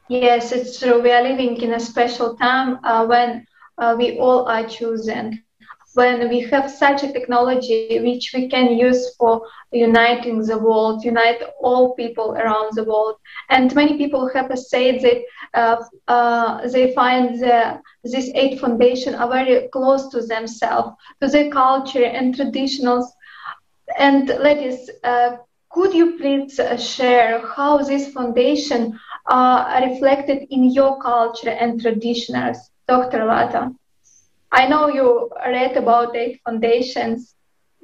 Yes, 0.10 0.52
it's 0.52 0.80
true. 0.80 1.02
We 1.02 1.12
are 1.12 1.24
living 1.24 1.62
in 1.62 1.74
a 1.74 1.80
special 1.80 2.36
time 2.36 2.80
uh, 2.84 3.06
when 3.06 3.46
uh, 3.78 3.96
we 3.98 4.20
all 4.20 4.48
are 4.48 4.66
chosen 4.68 5.44
when 5.94 6.30
we 6.30 6.42
have 6.42 6.70
such 6.70 7.04
a 7.04 7.12
technology 7.12 8.00
which 8.02 8.32
we 8.34 8.48
can 8.48 8.60
use 8.78 9.16
for 9.18 9.42
uniting 9.72 10.40
the 10.46 10.58
world, 10.58 11.04
unite 11.04 11.42
all 11.62 11.94
people 11.96 12.32
around 12.34 12.72
the 12.76 12.84
world. 12.84 13.16
And 13.50 13.74
many 13.76 13.98
people 13.98 14.30
have 14.34 14.52
said 14.58 15.02
that 15.02 15.20
uh, 15.54 15.78
uh, 16.08 16.68
they 16.70 16.94
find 16.94 17.40
the, 17.40 17.80
this 18.04 18.30
eight 18.36 18.60
foundation 18.60 19.16
are 19.16 19.30
very 19.30 19.68
close 19.72 20.08
to 20.10 20.22
themselves, 20.22 20.92
to 21.22 21.28
their 21.28 21.50
culture 21.52 22.04
and 22.06 22.34
traditionals. 22.36 23.06
And 23.98 24.28
ladies, 24.30 24.90
uh, 25.04 25.38
could 25.72 25.94
you 25.94 26.18
please 26.18 26.60
uh, 26.60 26.78
share 26.78 27.40
how 27.56 27.78
this 27.80 28.12
foundation 28.12 29.00
are 29.28 29.82
reflected 29.88 30.48
in 30.50 30.72
your 30.72 31.00
culture 31.00 31.50
and 31.50 31.82
traditions, 31.82 32.58
Dr. 32.88 33.26
Lata? 33.26 33.72
I 34.52 34.68
know 34.68 34.88
you 34.88 35.30
read 35.46 35.78
about 35.78 36.16
eight 36.16 36.40
foundations. 36.46 37.36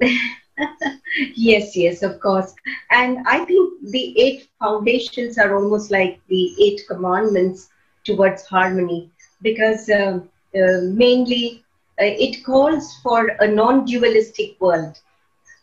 yes, 1.36 1.76
yes, 1.76 2.02
of 2.02 2.20
course. 2.20 2.54
And 2.90 3.18
I 3.26 3.44
think 3.44 3.74
the 3.90 4.18
eight 4.20 4.48
foundations 4.58 5.38
are 5.38 5.54
almost 5.56 5.90
like 5.90 6.20
the 6.28 6.54
eight 6.62 6.80
commandments 6.88 7.68
towards 8.04 8.44
harmony 8.44 9.10
because 9.42 9.88
uh, 9.88 10.18
uh, 10.54 10.80
mainly 10.82 11.62
uh, 12.00 12.04
it 12.26 12.44
calls 12.44 12.94
for 13.02 13.28
a 13.40 13.46
non 13.46 13.84
dualistic 13.84 14.60
world, 14.60 14.98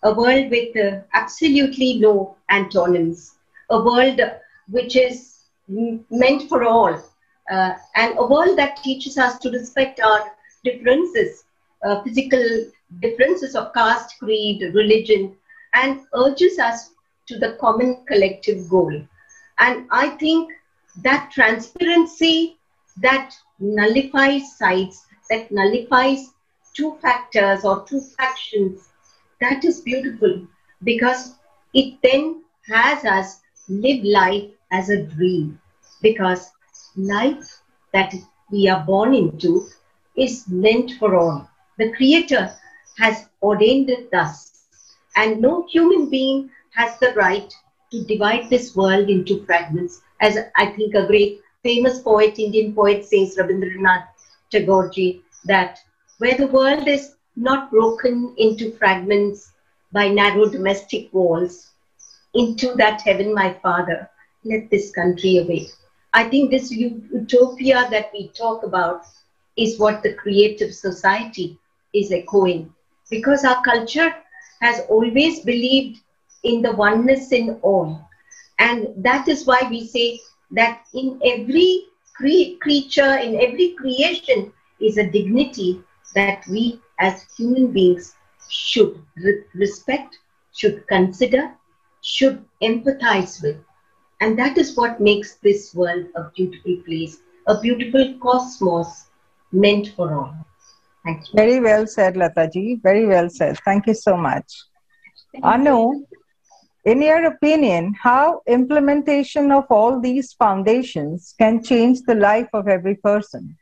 a 0.04 0.13
world 0.13 0.50
with 0.52 0.76
uh, 0.78 1.00
absolutely 1.13 2.00
no 2.00 2.36
antonyms, 2.50 3.36
a 3.70 3.82
world 3.82 4.20
which 4.70 4.96
is 4.96 5.31
meant 5.67 6.47
for 6.50 6.63
all, 6.63 6.93
uh, 7.52 7.74
and 7.95 8.17
a 8.17 8.26
world 8.26 8.58
that 8.58 8.78
teaches 8.78 9.17
us 9.17 9.38
to 9.39 9.50
respect 9.50 10.00
our 10.00 10.32
differences, 10.63 11.45
uh, 11.86 12.02
physical 12.04 12.43
differences 13.02 13.56
of 13.56 13.74
caste, 13.74 14.15
creed, 14.19 14.62
religion, 14.74 15.36
and 15.74 16.02
urges 16.13 16.60
us 16.60 16.91
to 17.28 17.38
the 17.39 17.58
common 17.60 18.04
collective 18.08 18.67
goal. 18.69 18.93
And 19.60 19.88
I 19.91 20.10
think 20.10 20.52
that 21.04 21.32
transparency 21.32 22.58
that 23.02 23.34
nullifies 23.60 24.58
sides, 24.58 25.06
that 25.30 25.52
nullifies 25.52 26.34
two 26.74 26.97
factors 27.02 27.63
or 27.63 27.86
two 27.88 28.02
factions, 28.17 28.89
that 29.39 29.63
is 29.63 29.82
beautiful 29.82 30.47
because 30.84 31.36
it 31.74 31.97
then 32.04 32.43
has 32.67 33.06
us 33.06 33.39
live 33.69 34.04
life 34.04 34.50
as 34.71 34.89
a 34.89 35.03
dream. 35.03 35.60
Because 36.01 36.51
life 36.95 37.62
that 37.93 38.13
we 38.51 38.67
are 38.67 38.84
born 38.84 39.13
into 39.13 39.67
is 40.15 40.47
meant 40.47 40.91
for 40.99 41.15
all. 41.15 41.49
The 41.77 41.91
Creator 41.93 42.51
has 42.97 43.27
ordained 43.41 43.89
it 43.89 44.12
thus, 44.12 44.65
and 45.15 45.41
no 45.41 45.67
human 45.71 46.10
being 46.10 46.49
has 46.75 46.97
the 46.99 47.13
right 47.13 47.51
to 47.91 48.03
divide 48.05 48.49
this 48.49 48.75
world 48.75 49.10
into 49.10 49.45
fragments, 49.45 50.01
as 50.21 50.38
I 50.55 50.67
think 50.67 50.95
a 50.95 51.07
great 51.07 51.41
famous 51.63 51.99
poet, 51.99 52.39
Indian 52.39 52.73
poet, 52.73 53.05
says 53.05 53.38
Rabindranath 53.38 54.07
Tagore 54.51 54.91
that 55.45 55.79
where 56.19 56.38
the 56.38 56.47
world 56.47 56.88
is 56.88 57.15
not 57.36 57.71
broken 57.71 58.34
into 58.38 58.71
fragments 58.73 59.51
by 59.91 60.07
narrow 60.07 60.47
domestic 60.47 61.12
walls, 61.13 61.71
into 62.34 62.73
that 62.75 63.01
heaven, 63.01 63.34
my 63.34 63.53
father, 63.63 64.10
let 64.43 64.69
this 64.69 64.91
country 64.91 65.38
away. 65.38 65.67
I 66.13 66.23
think 66.25 66.51
this 66.51 66.71
utopia 66.71 67.88
that 67.91 68.10
we 68.13 68.30
talk 68.38 68.63
about 68.63 69.01
is 69.58 69.80
what 69.80 70.01
the 70.04 70.13
creative 70.13 70.73
society 70.73 71.58
is 71.93 72.12
echoing. 72.12 72.71
Because 73.10 73.43
our 73.43 73.62
culture 73.63 74.13
has 74.62 74.82
always 74.89 75.39
believed 75.41 75.99
in 76.43 76.62
the 76.62 76.71
oneness 76.71 77.32
in 77.32 77.58
all. 77.62 77.99
And 78.60 78.88
that 78.97 79.27
is 79.27 79.45
why 79.45 79.62
we 79.69 79.86
say 79.86 80.19
that 80.51 80.80
in 80.93 81.19
every 81.25 81.86
cre- 82.15 82.58
creature, 82.62 83.15
in 83.17 83.36
every 83.39 83.73
creation, 83.77 84.51
is 84.80 84.97
a 84.97 85.10
dignity 85.10 85.82
that 86.15 86.38
we 86.47 86.80
as 86.99 87.25
human 87.38 87.71
beings 87.71 88.13
should 88.49 88.95
re- 89.17 89.43
respect, 89.54 90.17
should 90.54 90.88
consider, 90.88 91.51
should 92.01 92.45
empathize 92.62 93.41
with. 93.41 93.58
And 94.21 94.38
that 94.38 94.57
is 94.57 94.77
what 94.77 95.01
makes 95.01 95.36
this 95.36 95.73
world 95.73 96.05
a 96.15 96.25
beautiful 96.36 96.77
place, 96.86 97.17
a 97.47 97.60
beautiful 97.60 98.13
cosmos 98.21 99.07
meant 99.51 99.89
for 99.95 100.13
all. 100.13 100.36
Thank 101.03 101.27
you. 101.27 101.34
Very 101.34 101.60
well 101.60 101.88
said, 101.88 102.13
Lataji. 102.13 102.81
Very 102.84 103.07
well 103.07 103.29
said. 103.29 103.57
Thank 103.65 103.88
you 103.88 103.95
so 103.95 104.15
much. 104.15 104.45
Anu, 105.41 106.05
in 106.86 107.01
your 107.01 107.25
opinion, 107.25 107.95
how 107.99 108.41
implementation 108.45 109.51
of 109.51 109.65
all 109.71 109.99
these 109.99 110.34
foundations 110.34 111.34
can 111.39 111.63
change 111.63 112.01
the 112.03 112.13
life 112.13 112.49
of 112.53 112.67
every 112.67 112.95
person? 112.95 113.57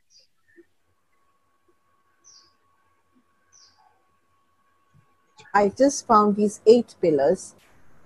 I 5.53 5.69
just 5.69 6.05
found 6.05 6.35
these 6.35 6.59
eight 6.67 6.95
pillars 7.01 7.55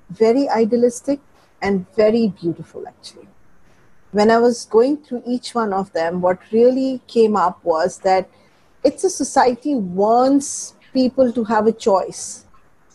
very 0.10 0.48
idealistic 0.48 1.20
and 1.64 1.88
very 1.96 2.28
beautiful, 2.28 2.88
actually 2.88 3.28
when 4.14 4.30
I 4.30 4.38
was 4.38 4.66
going 4.66 4.98
through 4.98 5.24
each 5.26 5.56
one 5.56 5.74
of 5.74 5.92
them, 5.94 6.22
what 6.22 6.40
really 6.52 7.02
came 7.08 7.36
up 7.36 7.64
was 7.64 7.98
that 8.00 8.30
it's 8.84 9.04
a 9.04 9.10
society 9.10 9.74
wants 9.74 10.76
people 10.94 11.34
to 11.34 11.44
have 11.46 11.66
a 11.66 11.72
choice. 11.72 12.46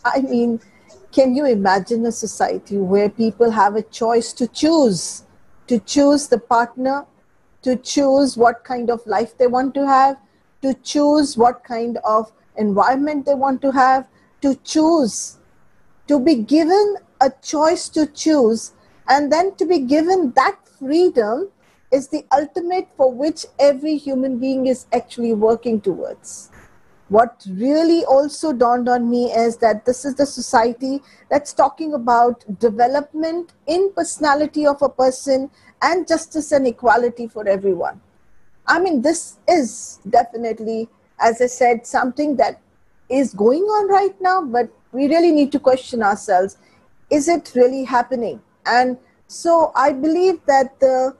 I 0.05 0.21
mean, 0.21 0.61
can 1.11 1.35
you 1.35 1.45
imagine 1.45 2.05
a 2.05 2.11
society 2.11 2.77
where 2.77 3.09
people 3.09 3.51
have 3.51 3.75
a 3.75 3.81
choice 3.81 4.31
to 4.33 4.47
choose, 4.47 5.23
to 5.67 5.79
choose 5.79 6.27
the 6.29 6.39
partner, 6.39 7.05
to 7.63 7.75
choose 7.75 8.37
what 8.37 8.63
kind 8.63 8.89
of 8.89 9.05
life 9.05 9.37
they 9.37 9.47
want 9.47 9.73
to 9.73 9.85
have, 9.85 10.15
to 10.61 10.73
choose 10.75 11.35
what 11.35 11.65
kind 11.65 11.97
of 12.05 12.31
environment 12.55 13.25
they 13.25 13.33
want 13.33 13.61
to 13.63 13.71
have, 13.71 14.07
to 14.41 14.55
choose, 14.63 15.37
to 16.07 16.17
be 16.17 16.35
given 16.35 16.95
a 17.21 17.31
choice 17.41 17.89
to 17.89 18.05
choose, 18.07 18.73
and 19.07 19.31
then 19.31 19.55
to 19.55 19.65
be 19.65 19.79
given 19.79 20.31
that 20.35 20.57
freedom 20.79 21.49
is 21.91 22.07
the 22.07 22.25
ultimate 22.31 22.87
for 22.95 23.11
which 23.11 23.45
every 23.59 23.97
human 23.97 24.37
being 24.37 24.67
is 24.67 24.85
actually 24.93 25.33
working 25.33 25.81
towards. 25.81 26.51
What 27.09 27.43
really 27.49 28.05
also 28.05 28.53
dawned 28.53 28.87
on 28.87 29.09
me 29.09 29.31
is 29.31 29.57
that 29.57 29.85
this 29.85 30.05
is 30.05 30.13
the 30.13 30.27
society 30.27 31.01
that's 31.29 31.53
talking 31.53 31.95
about 31.95 32.45
development 32.59 33.53
in 33.65 33.91
personality 33.93 34.67
of 34.67 34.81
a 34.83 34.89
person 34.89 35.49
and 35.81 36.07
justice 36.07 36.51
and 36.51 36.67
equality 36.67 37.27
for 37.27 37.47
everyone. 37.47 37.99
I 38.67 38.79
mean, 38.79 39.01
this 39.01 39.37
is 39.47 39.99
definitely, 40.07 40.87
as 41.19 41.41
I 41.41 41.47
said, 41.47 41.87
something 41.87 42.35
that 42.35 42.61
is 43.09 43.33
going 43.33 43.63
on 43.63 43.89
right 43.89 44.15
now, 44.21 44.43
but 44.43 44.69
we 44.91 45.07
really 45.07 45.31
need 45.31 45.51
to 45.53 45.59
question 45.59 46.03
ourselves 46.03 46.57
is 47.09 47.27
it 47.27 47.51
really 47.55 47.83
happening? 47.83 48.41
And 48.65 48.97
so 49.27 49.71
I 49.75 49.91
believe 49.91 50.39
that 50.45 50.79
the, 50.79 51.15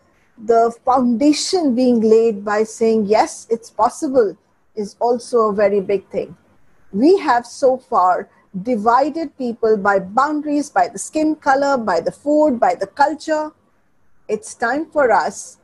the 0.45 0.73
foundation 0.85 1.75
being 1.75 2.01
laid 2.01 2.43
by 2.45 2.63
saying, 2.63 3.05
yes, 3.05 3.47
it's 3.49 3.69
possible, 3.69 4.37
is 4.75 4.95
also 4.99 5.49
a 5.49 5.53
very 5.53 5.81
big 5.81 6.07
thing. 6.09 6.35
We 6.91 7.17
have 7.19 7.45
so 7.45 7.77
far 7.77 8.29
divided 8.63 9.37
people 9.37 9.77
by 9.77 9.99
boundaries, 9.99 10.69
by 10.69 10.87
the 10.87 10.97
skin 10.97 11.35
color, 11.35 11.77
by 11.77 11.99
the 12.01 12.11
food, 12.11 12.59
by 12.59 12.75
the 12.75 12.87
culture. 12.87 13.51
It's 14.27 14.53
time 14.55 14.89
for 14.89 15.11
us 15.11 15.57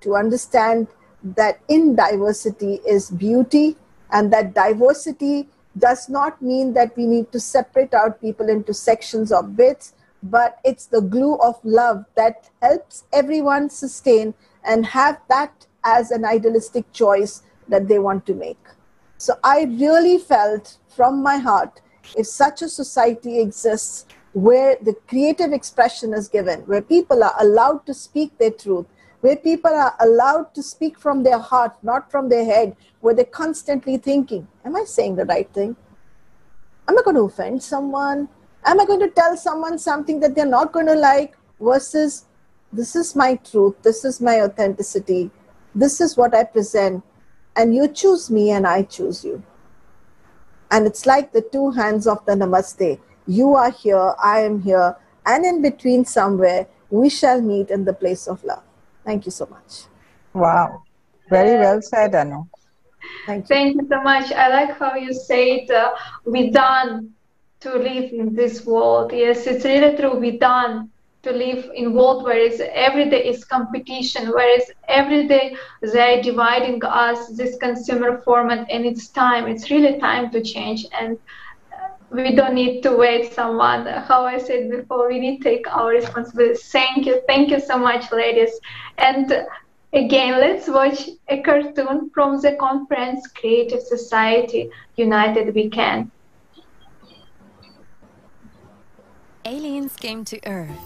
to 0.00 0.16
understand 0.16 0.88
that 1.22 1.60
in 1.68 1.96
diversity 1.96 2.80
is 2.86 3.10
beauty 3.10 3.76
and 4.10 4.32
that 4.32 4.54
diversity 4.54 5.48
does 5.78 6.08
not 6.08 6.40
mean 6.40 6.72
that 6.74 6.96
we 6.96 7.06
need 7.06 7.32
to 7.32 7.40
separate 7.40 7.94
out 7.94 8.20
people 8.20 8.48
into 8.48 8.72
sections 8.72 9.32
or 9.32 9.42
bits, 9.42 9.94
but 10.22 10.58
it's 10.64 10.86
the 10.86 11.00
glue 11.00 11.36
of 11.36 11.58
love 11.64 12.04
that 12.14 12.48
helps 12.62 13.04
everyone 13.12 13.68
sustain 13.68 14.34
and 14.64 14.86
have 14.86 15.20
that 15.28 15.66
as 15.84 16.10
an 16.10 16.24
idealistic 16.24 16.90
choice 16.92 17.42
that 17.68 17.88
they 17.88 17.98
want 17.98 18.24
to 18.26 18.34
make. 18.34 18.58
So 19.18 19.34
I 19.42 19.64
really 19.64 20.18
felt 20.18 20.78
from 20.88 21.22
my 21.22 21.36
heart 21.38 21.80
if 22.16 22.26
such 22.26 22.62
a 22.62 22.68
society 22.68 23.40
exists 23.40 24.06
where 24.32 24.76
the 24.82 24.94
creative 25.08 25.52
expression 25.52 26.12
is 26.12 26.28
given, 26.28 26.60
where 26.60 26.82
people 26.82 27.22
are 27.22 27.34
allowed 27.38 27.86
to 27.86 27.94
speak 27.94 28.36
their 28.38 28.50
truth, 28.50 28.86
where 29.24 29.36
people 29.36 29.72
are 29.72 29.96
allowed 30.00 30.54
to 30.54 30.62
speak 30.62 30.98
from 30.98 31.22
their 31.22 31.38
heart, 31.38 31.72
not 31.82 32.10
from 32.10 32.28
their 32.28 32.44
head, 32.44 32.76
where 33.00 33.14
they're 33.14 33.36
constantly 33.36 33.96
thinking, 33.96 34.46
Am 34.66 34.76
I 34.76 34.84
saying 34.84 35.16
the 35.16 35.24
right 35.24 35.50
thing? 35.50 35.76
Am 36.86 36.98
I 36.98 37.02
going 37.02 37.16
to 37.16 37.22
offend 37.22 37.62
someone? 37.62 38.28
Am 38.66 38.78
I 38.78 38.84
going 38.84 39.00
to 39.00 39.08
tell 39.08 39.34
someone 39.38 39.78
something 39.78 40.20
that 40.20 40.34
they're 40.34 40.44
not 40.44 40.72
going 40.72 40.84
to 40.88 40.94
like? 40.94 41.38
Versus, 41.58 42.26
This 42.70 42.94
is 42.94 43.16
my 43.16 43.36
truth, 43.36 43.76
this 43.82 44.04
is 44.04 44.20
my 44.20 44.42
authenticity, 44.42 45.30
this 45.74 46.02
is 46.02 46.18
what 46.18 46.34
I 46.34 46.44
present, 46.44 47.02
and 47.56 47.74
you 47.74 47.88
choose 47.88 48.30
me 48.30 48.50
and 48.50 48.66
I 48.66 48.82
choose 48.82 49.24
you. 49.24 49.42
And 50.70 50.86
it's 50.86 51.06
like 51.06 51.32
the 51.32 51.40
two 51.40 51.70
hands 51.70 52.06
of 52.06 52.22
the 52.26 52.32
namaste. 52.32 53.00
You 53.26 53.54
are 53.54 53.70
here, 53.70 54.14
I 54.22 54.40
am 54.40 54.60
here, 54.60 54.98
and 55.24 55.46
in 55.46 55.62
between 55.62 56.04
somewhere, 56.04 56.66
we 56.90 57.08
shall 57.08 57.40
meet 57.40 57.70
in 57.70 57.86
the 57.86 57.94
place 57.94 58.28
of 58.28 58.44
love. 58.44 58.62
Thank 59.04 59.26
you 59.26 59.32
so 59.32 59.46
much. 59.46 59.84
Wow. 60.32 60.82
Very 61.28 61.58
well 61.58 61.80
said, 61.82 62.14
Anu. 62.14 62.46
Thank 63.26 63.44
you. 63.44 63.48
Thank 63.48 63.76
you 63.76 63.88
so 63.88 64.02
much. 64.02 64.32
I 64.32 64.48
like 64.48 64.78
how 64.78 64.94
you 64.94 65.12
said 65.12 65.70
uh, 65.70 65.92
we 66.24 66.50
done 66.50 67.10
to 67.60 67.74
live 67.76 68.12
in 68.12 68.34
this 68.34 68.64
world. 68.66 69.12
Yes, 69.12 69.46
it's 69.46 69.64
really 69.64 69.96
true. 69.96 70.18
We 70.18 70.38
done 70.38 70.90
to 71.22 71.32
live 71.32 71.70
in 71.74 71.94
world 71.94 72.24
where 72.24 72.38
is 72.38 72.60
every 72.72 73.08
day 73.08 73.24
is 73.24 73.44
competition, 73.44 74.28
whereas 74.28 74.70
every 74.88 75.26
day 75.26 75.56
they're 75.80 76.22
dividing 76.22 76.84
us 76.84 77.28
this 77.28 77.56
consumer 77.56 78.20
format, 78.22 78.66
and 78.70 78.84
it's 78.84 79.08
time. 79.08 79.46
It's 79.46 79.70
really 79.70 79.98
time 79.98 80.30
to 80.32 80.42
change 80.42 80.86
and 81.00 81.18
we 82.14 82.34
don't 82.36 82.54
need 82.54 82.80
to 82.80 82.96
wait 82.96 83.32
someone 83.32 83.86
how 83.86 84.24
i 84.24 84.38
said 84.38 84.70
before 84.70 85.08
we 85.08 85.18
need 85.18 85.38
to 85.38 85.44
take 85.44 85.66
our 85.66 85.88
responsibility. 85.88 86.54
Thank 86.54 87.06
you. 87.06 87.20
Thank 87.26 87.50
you 87.50 87.60
so 87.60 87.76
much 87.78 88.12
ladies. 88.12 88.52
And 88.98 89.32
again 89.92 90.32
let's 90.38 90.68
watch 90.68 91.08
a 91.28 91.40
cartoon 91.42 92.10
from 92.14 92.40
the 92.40 92.52
conference 92.66 93.26
creative 93.28 93.82
society 93.82 94.70
united 94.96 95.54
we 95.54 95.68
can. 95.70 96.10
Aliens 99.44 99.96
came 99.96 100.24
to 100.24 100.38
earth. 100.46 100.84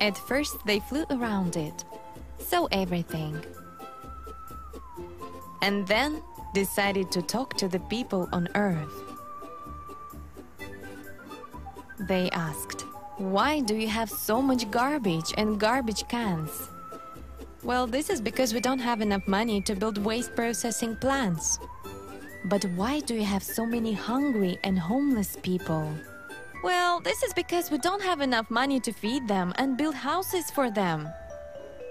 At 0.00 0.16
first 0.16 0.56
they 0.64 0.80
flew 0.80 1.04
around 1.10 1.56
it. 1.56 1.84
Saw 2.38 2.66
everything. 2.72 3.38
And 5.62 5.86
then 5.86 6.22
decided 6.54 7.12
to 7.12 7.22
talk 7.22 7.56
to 7.58 7.68
the 7.68 7.80
people 7.94 8.28
on 8.32 8.48
earth 8.54 9.09
they 12.00 12.30
asked. 12.30 12.86
Why 13.18 13.60
do 13.60 13.74
you 13.76 13.88
have 13.88 14.08
so 14.08 14.40
much 14.40 14.70
garbage 14.70 15.34
and 15.36 15.60
garbage 15.60 16.08
cans? 16.08 16.68
Well, 17.62 17.86
this 17.86 18.08
is 18.08 18.20
because 18.20 18.54
we 18.54 18.60
don't 18.60 18.78
have 18.78 19.02
enough 19.02 19.28
money 19.28 19.60
to 19.62 19.74
build 19.74 19.98
waste 19.98 20.34
processing 20.34 20.96
plants. 20.96 21.58
But 22.46 22.64
why 22.74 23.00
do 23.00 23.14
you 23.14 23.24
have 23.24 23.42
so 23.42 23.66
many 23.66 23.92
hungry 23.92 24.58
and 24.64 24.78
homeless 24.78 25.36
people? 25.42 25.92
Well, 26.64 27.00
this 27.00 27.22
is 27.22 27.34
because 27.34 27.70
we 27.70 27.78
don't 27.78 28.02
have 28.02 28.20
enough 28.22 28.50
money 28.50 28.80
to 28.80 28.92
feed 28.92 29.28
them 29.28 29.52
and 29.56 29.76
build 29.76 29.94
houses 29.94 30.50
for 30.50 30.70
them. 30.70 31.08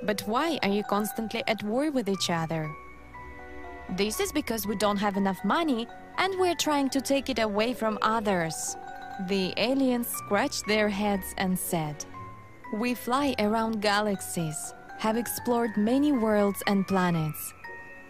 But 0.03 0.21
why 0.21 0.57
are 0.63 0.69
you 0.69 0.83
constantly 0.83 1.43
at 1.47 1.61
war 1.63 1.91
with 1.91 2.09
each 2.09 2.29
other? 2.29 2.71
This 3.97 4.19
is 4.19 4.31
because 4.31 4.65
we 4.65 4.75
don't 4.75 4.97
have 4.97 5.17
enough 5.17 5.43
money 5.43 5.87
and 6.17 6.39
we're 6.39 6.55
trying 6.55 6.89
to 6.89 7.01
take 7.01 7.29
it 7.29 7.39
away 7.39 7.73
from 7.73 7.99
others. 8.01 8.75
The 9.27 9.53
aliens 9.57 10.07
scratched 10.07 10.65
their 10.65 10.87
heads 10.87 11.35
and 11.37 11.59
said, 11.59 12.05
We 12.75 12.93
fly 12.93 13.35
around 13.37 13.81
galaxies, 13.81 14.73
have 14.97 15.17
explored 15.17 15.75
many 15.75 16.13
worlds 16.13 16.63
and 16.67 16.87
planets, 16.87 17.53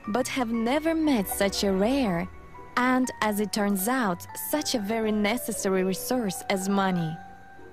but 0.10 0.28
have 0.28 0.52
never 0.52 0.94
met 0.94 1.28
such 1.28 1.64
a 1.64 1.72
rare 1.72 2.30
and, 2.78 3.10
as 3.22 3.40
it 3.40 3.52
turns 3.52 3.88
out, 3.88 4.26
such 4.52 4.76
a 4.76 4.80
very 4.80 5.12
necessary 5.12 5.84
resource 5.84 6.44
as 6.52 6.70
money. 6.70 7.18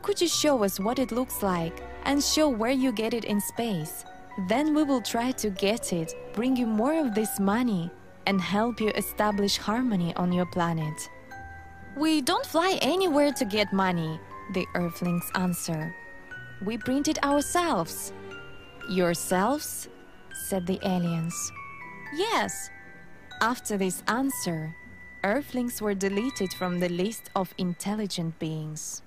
Could 0.00 0.18
you 0.20 0.28
show 0.28 0.64
us 0.64 0.80
what 0.80 0.98
it 0.98 1.12
looks 1.12 1.42
like 1.42 1.82
and 2.04 2.22
show 2.22 2.48
where 2.48 2.70
you 2.70 2.90
get 2.90 3.12
it 3.12 3.26
in 3.26 3.40
space? 3.40 4.06
Then 4.48 4.74
we 4.74 4.82
will 4.82 5.02
try 5.02 5.32
to 5.32 5.50
get 5.50 5.92
it, 5.92 6.14
bring 6.32 6.56
you 6.56 6.66
more 6.66 6.98
of 6.98 7.14
this 7.14 7.38
money, 7.38 7.90
and 8.26 8.40
help 8.40 8.80
you 8.80 8.88
establish 8.96 9.58
harmony 9.58 10.14
on 10.16 10.32
your 10.32 10.46
planet. 10.46 11.10
We 11.96 12.20
don't 12.20 12.44
fly 12.44 12.78
anywhere 12.82 13.32
to 13.32 13.44
get 13.46 13.72
money, 13.72 14.20
the 14.52 14.66
Earthlings 14.74 15.30
answer. 15.34 15.94
We 16.62 16.76
print 16.76 17.08
it 17.08 17.24
ourselves. 17.24 18.12
Yourselves? 18.90 19.88
said 20.46 20.66
the 20.66 20.78
aliens. 20.86 21.34
Yes. 22.14 22.68
After 23.40 23.78
this 23.78 24.02
answer, 24.08 24.76
Earthlings 25.24 25.80
were 25.80 25.94
deleted 25.94 26.52
from 26.52 26.80
the 26.80 26.90
list 26.90 27.30
of 27.34 27.54
intelligent 27.56 28.38
beings. 28.38 29.00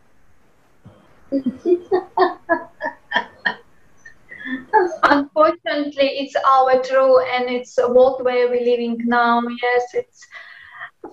Unfortunately, 5.03 6.25
it's 6.25 6.35
our 6.35 6.81
true 6.81 7.21
and 7.21 7.51
it's 7.51 7.77
world 7.77 8.23
where 8.23 8.49
we're 8.49 8.65
living 8.65 8.97
now. 9.05 9.43
Yes, 9.61 9.83
it's 9.93 10.25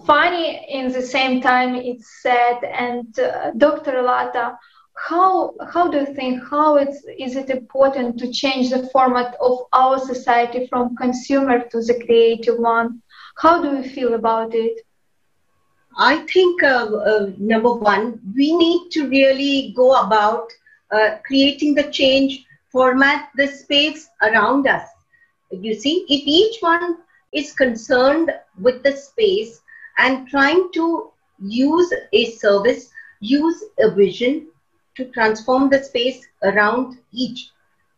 funny 0.05 0.67
in 0.69 0.91
the 0.93 1.03
same 1.03 1.41
time 1.41 1.75
it's 1.75 2.23
sad 2.23 2.63
and 2.65 3.19
uh, 3.19 3.51
dr 3.57 4.03
lata 4.03 4.57
how 5.09 5.55
how 5.73 5.89
do 5.91 5.99
you 5.99 6.07
think 6.15 6.43
how 6.51 6.77
it's 6.77 7.03
is 7.19 7.37
it 7.37 7.51
important 7.51 8.19
to 8.19 8.31
change 8.33 8.71
the 8.71 8.89
format 8.93 9.35
of 9.41 9.59
our 9.73 9.99
society 9.99 10.67
from 10.69 10.97
consumer 10.97 11.59
to 11.71 11.81
the 11.81 12.03
creative 12.07 12.59
one? 12.59 13.01
How 13.41 13.63
do 13.63 13.77
you 13.77 13.83
feel 13.83 14.15
about 14.15 14.55
it? 14.55 14.81
I 15.99 16.19
think 16.33 16.63
uh, 16.63 16.87
uh, 16.87 17.31
number 17.39 17.73
one 17.73 18.21
we 18.37 18.57
need 18.57 18.91
to 18.93 19.09
really 19.09 19.73
go 19.77 19.95
about 20.01 20.49
uh, 20.91 21.17
creating 21.27 21.75
the 21.75 21.91
change 21.91 22.45
format 22.73 23.29
the 23.37 23.47
space 23.47 24.09
around 24.23 24.67
us. 24.67 24.89
You 25.51 25.75
see 25.75 26.05
if 26.09 26.23
each 26.27 26.61
one 26.63 26.97
is 27.33 27.53
concerned 27.53 28.31
with 28.61 28.83
the 28.83 28.93
space 28.93 29.61
and 29.99 30.29
trying 30.29 30.71
to 30.75 31.11
use 31.39 31.93
a 32.13 32.31
service, 32.33 32.91
use 33.21 33.63
a 33.79 33.91
vision 33.91 34.47
to 34.97 35.05
transform 35.13 35.69
the 35.71 35.83
space 35.83 36.27
around 36.43 36.99
each, 37.13 37.51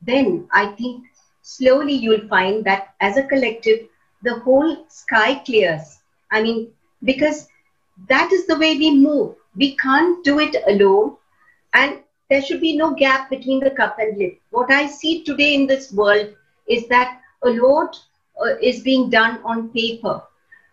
then 0.03 0.49
I 0.53 0.67
think 0.73 1.05
slowly 1.43 1.93
you'll 1.95 2.29
find 2.29 2.65
that 2.65 2.95
as 3.01 3.17
a 3.17 3.27
collective, 3.27 3.89
the 4.23 4.39
whole 4.41 4.85
sky 4.89 5.37
clears. 5.45 5.99
I 6.31 6.43
mean, 6.43 6.69
because 7.05 7.49
that 8.09 8.33
is 8.33 8.47
the 8.47 8.59
way 8.59 8.77
we 8.77 8.95
move. 8.95 9.35
We 9.57 9.77
can't 9.77 10.23
do 10.25 10.39
it 10.41 10.57
alone. 10.67 11.17
And 11.75 12.01
there 12.29 12.43
should 12.43 12.61
be 12.61 12.77
no 12.77 12.95
gap 12.95 13.31
between 13.31 13.61
the 13.61 13.71
cup 13.71 13.97
and 13.99 14.19
lip. 14.19 14.39
What 14.51 14.71
I 14.71 14.87
see 14.87 15.25
today 15.25 15.55
in 15.55 15.67
this 15.67 15.93
world 15.93 16.35
is 16.69 16.87
that 16.89 17.21
a 17.43 17.51
lot 17.51 17.97
uh, 18.41 18.57
is 18.61 18.83
being 18.83 19.11
done 19.11 19.41
on 19.45 19.71
paper, 19.71 20.23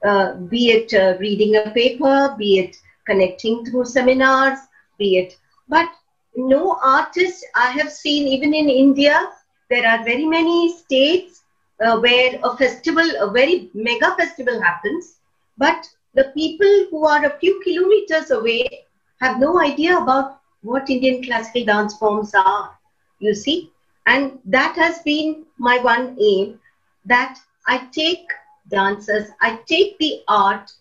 uh, 0.05 0.33
be 0.35 0.71
it 0.71 0.93
uh, 0.93 1.17
reading 1.19 1.55
a 1.55 1.69
paper, 1.71 2.35
be 2.37 2.59
it 2.59 2.77
connecting 3.05 3.65
through 3.65 3.85
seminars, 3.85 4.59
be 4.97 5.17
it. 5.17 5.37
But 5.67 5.89
no 6.35 6.77
artist 6.83 7.45
I 7.55 7.69
have 7.71 7.91
seen, 7.91 8.27
even 8.27 8.53
in 8.53 8.69
India, 8.69 9.29
there 9.69 9.87
are 9.87 10.03
very 10.03 10.25
many 10.25 10.75
states 10.77 11.43
uh, 11.83 11.99
where 11.99 12.39
a 12.43 12.55
festival, 12.57 13.09
a 13.19 13.31
very 13.31 13.69
mega 13.73 14.15
festival 14.15 14.61
happens, 14.61 15.17
but 15.57 15.87
the 16.13 16.31
people 16.35 16.87
who 16.89 17.05
are 17.05 17.25
a 17.25 17.37
few 17.39 17.61
kilometers 17.63 18.31
away 18.31 18.85
have 19.21 19.39
no 19.39 19.59
idea 19.59 19.97
about 19.97 20.39
what 20.61 20.89
Indian 20.89 21.23
classical 21.23 21.65
dance 21.65 21.97
forms 21.97 22.31
are, 22.35 22.71
you 23.19 23.33
see. 23.33 23.71
And 24.05 24.39
that 24.45 24.75
has 24.75 24.99
been 25.03 25.45
my 25.57 25.77
one 25.79 26.17
aim 26.21 26.59
that 27.05 27.39
I 27.67 27.87
take 27.91 28.27
dancers, 28.69 29.25
I 29.41 29.59
take 29.67 29.97
the 29.99 30.19
art 30.27 30.71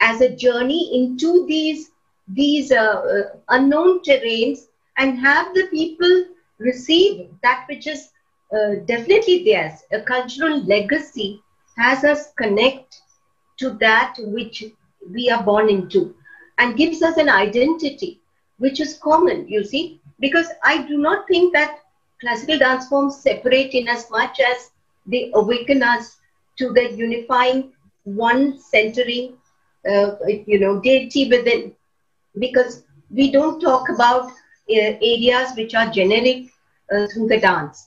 as 0.00 0.20
a 0.20 0.34
journey 0.34 0.90
into 0.92 1.46
these 1.46 1.90
these 2.28 2.70
uh, 2.70 2.76
uh, 3.14 3.22
unknown 3.48 4.00
terrains 4.00 4.58
and 4.96 5.18
have 5.18 5.52
the 5.54 5.64
people 5.70 6.24
receive 6.58 7.28
that 7.42 7.64
which 7.68 7.86
is 7.86 8.08
uh, 8.52 8.74
definitely 8.86 9.42
theirs. 9.44 9.72
A 9.92 10.00
cultural 10.00 10.62
legacy 10.64 11.40
has 11.76 12.04
us 12.04 12.32
connect 12.36 13.00
to 13.58 13.70
that 13.80 14.14
which 14.18 14.64
we 15.14 15.30
are 15.30 15.42
born 15.42 15.68
into 15.68 16.14
and 16.58 16.76
gives 16.76 17.02
us 17.02 17.16
an 17.16 17.28
identity 17.28 18.18
which 18.58 18.80
is 18.80 18.98
common, 19.02 19.46
you 19.48 19.64
see. 19.64 19.98
Because 20.20 20.48
I 20.64 20.78
do 20.82 20.98
not 20.98 21.26
think 21.28 21.52
that 21.54 21.78
classical 22.20 22.58
dance 22.58 22.88
forms 22.88 23.16
separate 23.20 23.74
in 23.74 23.88
as 23.88 24.10
much 24.10 24.38
as 24.40 24.70
they 25.06 25.30
awaken 25.34 25.82
us 25.82 26.16
to 26.58 26.72
the 26.72 26.92
unifying 26.94 27.72
one 28.04 28.58
centering 28.58 29.36
uh, 29.90 30.10
you 30.46 30.58
know 30.58 30.80
deity 30.80 31.28
within. 31.28 31.72
Because 32.38 32.82
we 33.10 33.30
don't 33.32 33.60
talk 33.60 33.88
about 33.88 34.24
uh, 34.30 34.92
areas 35.12 35.52
which 35.56 35.74
are 35.74 35.90
generic 35.90 36.46
uh, 36.92 37.06
through 37.12 37.28
the 37.28 37.38
dance. 37.40 37.86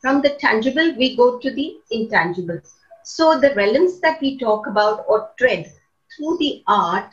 From 0.00 0.22
the 0.22 0.30
tangible 0.30 0.94
we 0.96 1.16
go 1.16 1.38
to 1.38 1.50
the 1.50 1.76
intangible. 1.90 2.60
So 3.04 3.38
the 3.40 3.54
realms 3.54 4.00
that 4.00 4.20
we 4.20 4.38
talk 4.38 4.66
about 4.66 5.04
or 5.08 5.30
tread 5.38 5.70
through 6.16 6.38
the 6.38 6.62
art 6.66 7.10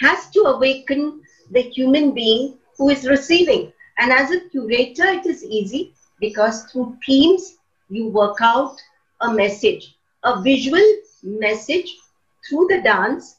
has 0.00 0.30
to 0.30 0.40
awaken 0.42 1.22
the 1.50 1.62
human 1.62 2.12
being 2.12 2.58
who 2.78 2.88
is 2.90 3.08
receiving. 3.08 3.72
And 3.98 4.12
as 4.12 4.30
a 4.30 4.40
curator 4.50 5.06
it 5.06 5.26
is 5.26 5.44
easy 5.44 5.94
because 6.20 6.64
through 6.64 6.96
themes 7.06 7.56
you 7.88 8.08
work 8.08 8.38
out 8.40 8.76
a 9.20 9.32
message 9.32 9.95
a 10.26 10.42
visual 10.42 10.86
message 11.22 11.96
through 12.46 12.66
the 12.68 12.82
dance 12.82 13.36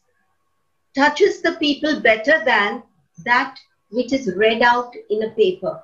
touches 0.96 1.42
the 1.42 1.52
people 1.54 2.00
better 2.00 2.44
than 2.46 2.82
that 3.26 3.60
which 3.92 4.14
is 4.14 4.34
read 4.36 4.62
out 4.62 4.96
in 5.10 5.24
a 5.24 5.30
paper. 5.32 5.84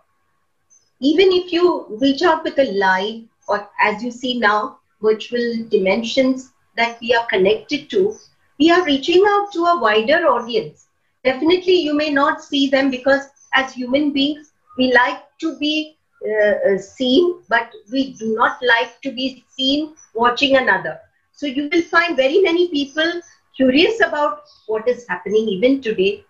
Even 1.01 1.31
if 1.31 1.51
you 1.51 1.97
reach 2.01 2.21
out 2.21 2.43
with 2.43 2.57
a 2.57 2.71
live, 2.71 3.23
or 3.49 3.69
as 3.81 4.01
you 4.01 4.11
see 4.11 4.39
now, 4.39 4.79
virtual 5.01 5.67
dimensions 5.69 6.51
that 6.77 6.99
we 7.01 7.13
are 7.13 7.25
connected 7.27 7.89
to, 7.89 8.15
we 8.57 8.71
are 8.71 8.85
reaching 8.85 9.23
out 9.27 9.51
to 9.51 9.65
a 9.65 9.79
wider 9.79 10.25
audience. 10.27 10.87
Definitely, 11.25 11.75
you 11.75 11.93
may 11.93 12.09
not 12.09 12.41
see 12.41 12.69
them 12.69 12.89
because 12.89 13.27
as 13.53 13.73
human 13.73 14.13
beings, 14.13 14.53
we 14.77 14.93
like 14.93 15.21
to 15.39 15.57
be 15.57 15.97
uh, 16.27 16.73
uh 16.73 16.77
seen, 16.77 17.41
but 17.49 17.71
we 17.91 18.13
do 18.13 18.33
not 18.35 18.57
like 18.61 19.01
to 19.01 19.11
be 19.11 19.43
seen 19.49 19.95
watching 20.13 20.55
another. 20.57 20.99
So 21.33 21.47
you 21.47 21.69
will 21.71 21.81
find 21.81 22.15
very 22.15 22.39
many 22.39 22.69
people 22.69 23.21
curious 23.55 24.01
about 24.01 24.43
what 24.67 24.87
is 24.87 25.05
happening 25.07 25.47
even 25.49 25.81
today. 25.81 26.23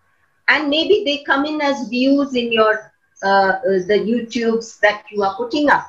And 0.47 0.69
maybe 0.69 1.03
they 1.05 1.23
come 1.23 1.45
in 1.45 1.61
as 1.61 1.87
views 1.87 2.35
in 2.35 2.51
your 2.51 2.91
uh, 3.23 3.25
uh, 3.25 3.79
the 3.87 3.99
YouTubes 4.05 4.79
that 4.81 5.03
you 5.09 5.23
are 5.23 5.35
putting 5.35 5.69
up. 5.69 5.87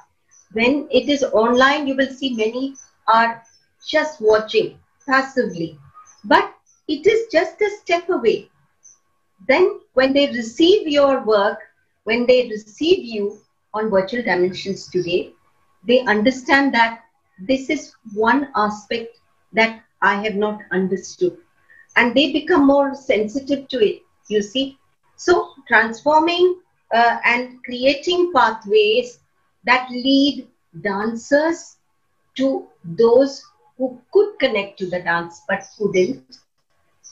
When 0.52 0.88
it 0.92 1.08
is 1.08 1.24
online, 1.24 1.88
you 1.88 1.96
will 1.96 2.10
see 2.10 2.34
many 2.34 2.74
are 3.08 3.42
just 3.84 4.20
watching 4.20 4.78
passively. 5.06 5.78
But 6.24 6.54
it 6.86 7.06
is 7.06 7.26
just 7.32 7.60
a 7.60 7.70
step 7.82 8.08
away. 8.08 8.48
Then 9.48 9.80
when 9.94 10.12
they 10.12 10.28
receive 10.28 10.86
your 10.86 11.24
work, 11.24 11.58
when 12.04 12.26
they 12.26 12.48
receive 12.48 13.04
you 13.04 13.40
on 13.74 13.90
virtual 13.90 14.22
dimensions 14.22 14.88
today, 14.88 15.32
they 15.86 16.00
understand 16.00 16.74
that 16.74 17.00
this 17.38 17.70
is 17.70 17.94
one 18.14 18.48
aspect 18.56 19.18
that 19.52 19.80
I 20.02 20.14
have 20.22 20.34
not 20.36 20.60
understood. 20.72 21.36
And 21.96 22.14
they 22.14 22.32
become 22.32 22.66
more 22.66 22.94
sensitive 22.94 23.68
to 23.68 23.78
it, 23.84 24.02
you 24.28 24.42
see. 24.42 24.78
So, 25.16 25.50
transforming 25.68 26.60
uh, 26.94 27.18
and 27.24 27.62
creating 27.64 28.32
pathways 28.34 29.20
that 29.64 29.88
lead 29.90 30.48
dancers 30.82 31.76
to 32.36 32.66
those 32.84 33.44
who 33.78 34.00
could 34.12 34.38
connect 34.40 34.78
to 34.78 34.86
the 34.90 35.00
dance 35.00 35.42
but 35.48 35.64
couldn't, 35.78 36.30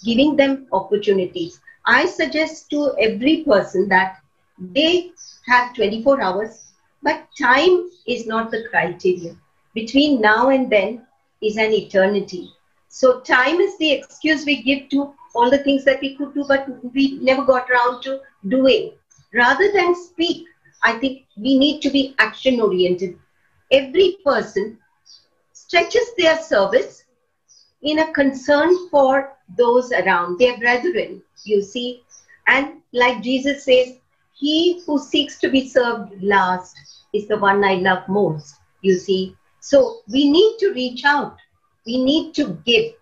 giving 0.05 0.37
them 0.37 0.67
opportunities. 0.73 1.61
I 1.87 2.07
suggest 2.07 2.71
to 2.71 2.95
every 2.99 3.45
person 3.45 3.89
that 3.89 4.22
they 4.71 5.11
have 5.47 5.75
24 5.75 6.21
hours, 6.21 6.73
but 7.03 7.27
time 7.41 7.91
is 8.07 8.27
not 8.27 8.51
the 8.51 8.65
criteria 8.71 9.37
between 9.75 10.21
now 10.21 10.51
and 10.51 10.71
then 10.71 11.07
is 11.43 11.57
an 11.57 11.73
eternity. 11.73 12.51
So 12.89 13.21
time 13.21 13.61
is 13.61 13.77
the 13.79 13.93
excuse 13.93 14.45
we 14.45 14.63
give 14.63 14.89
to 14.91 15.13
all 15.35 15.51
the 15.51 15.59
things 15.59 15.85
that 15.85 16.01
we 16.01 16.15
could 16.17 16.35
do, 16.35 16.45
but 16.47 16.67
we 16.95 17.19
never 17.21 17.45
got 17.45 17.71
around 17.71 18.03
to 18.03 18.21
doing. 18.49 18.93
Rather 19.35 19.73
than 19.73 19.95
speak, 19.95 20.47
I 20.83 20.99
think 20.99 21.25
we 21.37 21.59
need 21.59 21.81
to 21.83 21.91
be 21.91 22.15
action 22.19 22.61
oriented. 22.61 23.19
Every 23.71 24.19
person 24.25 24.79
stretches 25.53 26.15
their 26.19 26.37
service 26.39 27.05
in 27.83 27.99
a 27.99 28.13
concern 28.13 28.89
for 28.91 29.37
those 29.57 29.93
around, 29.93 30.39
their 30.39 30.59
brethren, 30.59 31.23
you 31.45 31.63
see. 31.63 32.03
And 32.47 32.83
like 32.93 33.23
Jesus 33.23 33.65
says, 33.65 33.95
he 34.43 34.83
who 34.85 34.99
seeks 34.99 35.39
to 35.39 35.49
be 35.49 35.69
served 35.69 36.21
last 36.21 36.77
is 37.13 37.29
the 37.29 37.39
one 37.39 37.63
I 37.65 37.75
love 37.75 38.09
most, 38.09 38.57
you 38.81 38.99
see. 38.99 39.37
So 39.61 40.01
we 40.09 40.29
need 40.31 40.57
to 40.59 40.73
reach 40.73 41.05
out. 41.05 41.37
We 41.87 42.03
need 42.05 42.35
to 42.35 42.59
give. 42.67 42.95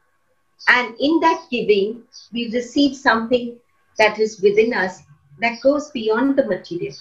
And 0.68 0.94
in 1.00 1.18
that 1.20 1.46
giving, 1.50 2.02
we 2.30 2.50
receive 2.52 2.94
something 2.94 3.56
that 3.96 4.18
is 4.18 4.42
within 4.42 4.74
us 4.74 5.02
that 5.40 5.62
goes 5.62 5.90
beyond 5.90 6.36
the 6.36 6.44
material. 6.44 6.94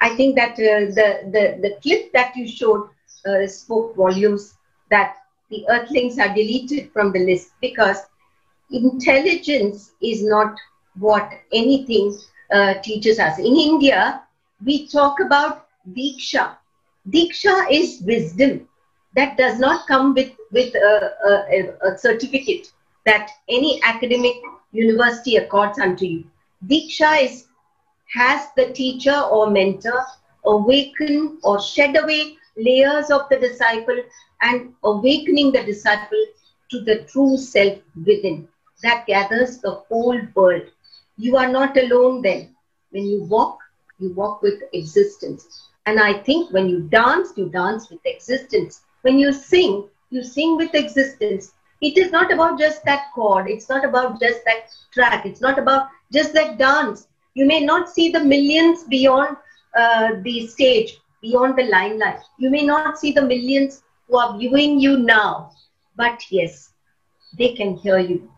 I 0.00 0.14
think 0.14 0.36
that 0.36 0.52
uh, 0.52 0.94
the, 0.98 1.08
the, 1.34 1.44
the 1.60 1.76
clip 1.82 2.12
that 2.12 2.36
you 2.36 2.46
showed 2.46 2.88
uh, 3.26 3.48
spoke 3.48 3.96
volumes 3.96 4.54
that 4.90 5.16
the 5.50 5.64
earthlings 5.68 6.20
are 6.20 6.32
deleted 6.32 6.92
from 6.92 7.10
the 7.12 7.26
list 7.26 7.50
because 7.60 7.98
intelligence 8.70 9.92
is 10.00 10.22
not 10.22 10.56
what 10.98 11.28
anything 11.52 12.16
uh, 12.52 12.74
teaches 12.82 13.18
us. 13.18 13.38
In 13.38 13.56
India, 13.56 14.22
we 14.64 14.86
talk 14.88 15.20
about 15.20 15.66
Diksha. 15.96 16.56
Diksha 17.10 17.66
is 17.70 18.00
wisdom 18.06 18.68
that 19.16 19.36
does 19.36 19.58
not 19.58 19.86
come 19.86 20.14
with, 20.14 20.32
with 20.52 20.74
a, 20.74 21.10
a, 21.26 21.88
a 21.92 21.98
certificate 21.98 22.72
that 23.06 23.30
any 23.48 23.80
academic 23.84 24.34
university 24.72 25.36
accords 25.36 25.78
unto 25.78 26.04
you. 26.06 26.24
Diksha 26.66 27.22
is 27.24 27.44
has 28.14 28.48
the 28.56 28.66
teacher 28.72 29.18
or 29.30 29.50
mentor 29.50 30.04
awaken 30.44 31.38
or 31.42 31.60
shed 31.60 31.96
away 31.96 32.36
layers 32.56 33.10
of 33.10 33.22
the 33.30 33.38
disciple 33.38 34.00
and 34.42 34.72
awakening 34.84 35.52
the 35.52 35.62
disciple 35.64 36.24
to 36.70 36.80
the 36.82 37.04
true 37.04 37.36
self 37.36 37.78
within 38.06 38.46
that 38.82 39.06
gathers 39.06 39.58
the 39.58 39.70
whole 39.88 40.20
world. 40.34 40.62
You 41.16 41.36
are 41.36 41.48
not 41.50 41.76
alone 41.76 42.22
then. 42.22 42.54
When 42.90 43.04
you 43.06 43.24
walk, 43.24 43.58
you 43.98 44.12
walk 44.14 44.42
with 44.42 44.62
existence. 44.72 45.46
And 45.86 45.98
I 46.00 46.14
think 46.14 46.52
when 46.52 46.68
you 46.68 46.80
dance, 46.80 47.32
you 47.36 47.48
dance 47.48 47.90
with 47.90 48.00
existence. 48.04 48.82
When 49.02 49.18
you 49.18 49.32
sing, 49.32 49.88
you 50.10 50.22
sing 50.22 50.56
with 50.56 50.74
existence. 50.74 51.52
It 51.80 51.96
is 51.98 52.10
not 52.12 52.32
about 52.32 52.58
just 52.58 52.84
that 52.84 53.04
chord. 53.14 53.48
It's 53.48 53.68
not 53.68 53.84
about 53.84 54.20
just 54.20 54.44
that 54.44 54.70
track. 54.92 55.26
It's 55.26 55.40
not 55.40 55.58
about 55.58 55.88
just 56.12 56.32
that 56.34 56.58
dance. 56.58 57.06
You 57.34 57.46
may 57.46 57.60
not 57.64 57.88
see 57.88 58.10
the 58.10 58.20
millions 58.24 58.84
beyond 58.84 59.36
uh, 59.76 60.08
the 60.22 60.46
stage, 60.46 60.98
beyond 61.22 61.56
the 61.58 61.64
limelight. 61.64 62.20
You 62.38 62.50
may 62.50 62.64
not 62.64 62.92
see 62.92 63.04
the 63.04 63.16
millions 63.22 63.82
who 64.00 64.16
are 64.18 64.38
viewing 64.38 64.78
you 64.78 64.98
now. 64.98 65.50
But 65.96 66.20
yes, 66.30 66.72
they 67.38 67.52
can 67.54 67.76
hear 67.76 67.98
you. 67.98 68.28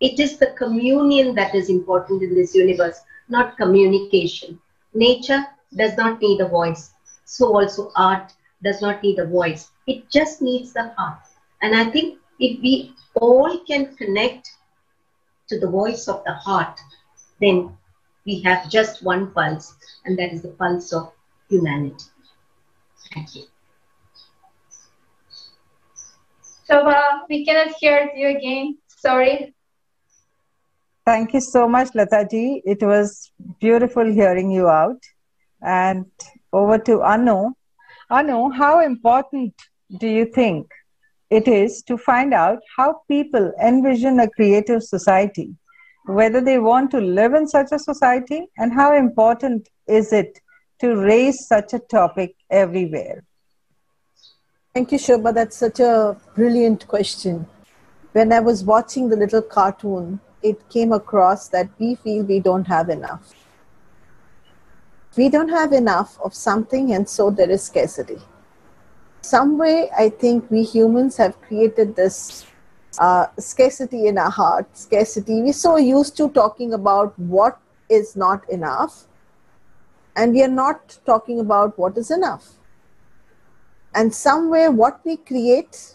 It 0.00 0.18
is 0.18 0.38
the 0.38 0.52
communion 0.58 1.34
that 1.34 1.54
is 1.54 1.68
important 1.68 2.22
in 2.22 2.34
this 2.34 2.54
universe, 2.54 3.00
not 3.28 3.56
communication. 3.56 4.58
Nature 4.94 5.46
does 5.76 5.96
not 5.96 6.20
need 6.20 6.40
a 6.40 6.48
voice. 6.48 6.92
So 7.24 7.54
also 7.54 7.92
art 7.96 8.32
does 8.62 8.82
not 8.82 9.02
need 9.02 9.18
a 9.18 9.26
voice 9.26 9.70
It 9.86 10.10
just 10.10 10.42
needs 10.42 10.72
the 10.72 10.88
heart. 10.96 11.20
And 11.62 11.74
I 11.74 11.90
think 11.90 12.18
if 12.38 12.60
we 12.60 12.94
all 13.14 13.58
can 13.66 13.94
connect 13.96 14.50
to 15.48 15.58
the 15.58 15.68
voice 15.68 16.08
of 16.08 16.22
the 16.24 16.32
heart, 16.32 16.80
then 17.40 17.76
we 18.24 18.40
have 18.42 18.70
just 18.70 19.02
one 19.02 19.32
pulse, 19.32 19.74
and 20.04 20.18
that 20.18 20.32
is 20.32 20.42
the 20.42 20.50
pulse 20.50 20.92
of 20.92 21.12
humanity. 21.48 22.04
Thank 23.12 23.34
you. 23.34 23.44
Shobha, 26.68 26.94
uh, 26.94 27.18
we 27.28 27.44
cannot 27.44 27.74
hear 27.80 28.10
you 28.14 28.36
again. 28.36 28.78
Sorry. 28.86 29.54
Thank 31.06 31.34
you 31.34 31.40
so 31.40 31.68
much, 31.68 31.88
Lataji. 31.92 32.62
It 32.64 32.82
was 32.82 33.32
beautiful 33.60 34.04
hearing 34.04 34.50
you 34.50 34.68
out. 34.68 35.02
And 35.62 36.06
over 36.52 36.78
to 36.78 37.02
Anu. 37.02 37.52
Anu, 38.10 38.50
how 38.50 38.80
important 38.80 39.54
do 39.98 40.06
you 40.06 40.26
think 40.26 40.70
it 41.30 41.46
is 41.46 41.82
to 41.82 41.96
find 41.96 42.34
out 42.34 42.58
how 42.76 43.02
people 43.08 43.52
envision 43.62 44.20
a 44.20 44.28
creative 44.28 44.82
society, 44.82 45.54
whether 46.06 46.40
they 46.40 46.58
want 46.58 46.90
to 46.90 47.00
live 47.00 47.34
in 47.34 47.46
such 47.46 47.68
a 47.72 47.78
society, 47.78 48.46
and 48.58 48.72
how 48.72 48.96
important 48.96 49.68
is 49.86 50.12
it 50.12 50.40
to 50.80 50.96
raise 50.96 51.46
such 51.46 51.72
a 51.72 51.78
topic 51.78 52.34
everywhere? 52.50 53.22
Thank 54.74 54.92
you, 54.92 54.98
Shobha. 54.98 55.34
That's 55.34 55.56
such 55.56 55.80
a 55.80 56.16
brilliant 56.34 56.86
question. 56.88 57.46
When 58.12 58.32
I 58.32 58.40
was 58.40 58.64
watching 58.64 59.08
the 59.08 59.16
little 59.16 59.42
cartoon, 59.42 60.20
it 60.42 60.68
came 60.68 60.92
across 60.92 61.48
that 61.48 61.68
we 61.78 61.94
feel 61.94 62.24
we 62.24 62.40
don't 62.40 62.66
have 62.66 62.88
enough. 62.88 63.34
We 65.16 65.28
don't 65.28 65.48
have 65.48 65.72
enough 65.72 66.18
of 66.22 66.34
something, 66.34 66.92
and 66.94 67.08
so 67.08 67.30
there 67.30 67.50
is 67.50 67.62
scarcity. 67.62 68.18
Some 69.22 69.58
way, 69.58 69.90
I 69.96 70.08
think 70.08 70.50
we 70.50 70.62
humans 70.62 71.16
have 71.16 71.40
created 71.42 71.96
this 71.96 72.46
uh, 72.98 73.26
scarcity 73.38 74.06
in 74.06 74.18
our 74.18 74.30
heart. 74.30 74.66
Scarcity. 74.76 75.42
We're 75.42 75.52
so 75.52 75.76
used 75.76 76.16
to 76.16 76.30
talking 76.30 76.72
about 76.72 77.18
what 77.18 77.58
is 77.88 78.16
not 78.16 78.48
enough, 78.48 79.04
and 80.16 80.32
we 80.32 80.42
are 80.42 80.48
not 80.48 80.98
talking 81.04 81.40
about 81.40 81.78
what 81.78 81.98
is 81.98 82.10
enough. 82.10 82.48
And 83.94 84.14
somewhere, 84.14 84.70
what 84.70 85.00
we 85.04 85.16
create 85.16 85.94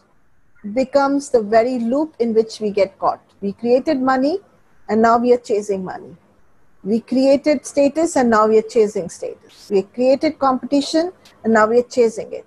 becomes 0.73 1.29
the 1.29 1.41
very 1.41 1.79
loop 1.79 2.15
in 2.19 2.33
which 2.33 2.59
we 2.59 2.69
get 2.69 2.99
caught. 2.99 3.21
We 3.41 3.53
created 3.53 4.01
money 4.01 4.39
and 4.87 5.01
now 5.01 5.17
we 5.17 5.33
are 5.33 5.37
chasing 5.37 5.83
money. 5.83 6.15
We 6.83 6.99
created 7.01 7.65
status 7.65 8.15
and 8.15 8.29
now 8.29 8.47
we 8.47 8.57
are 8.59 8.69
chasing 8.75 9.09
status. 9.09 9.69
We 9.69 9.83
created 9.83 10.39
competition 10.39 11.11
and 11.43 11.53
now 11.53 11.67
we 11.67 11.79
are 11.79 11.89
chasing 11.89 12.31
it. 12.31 12.45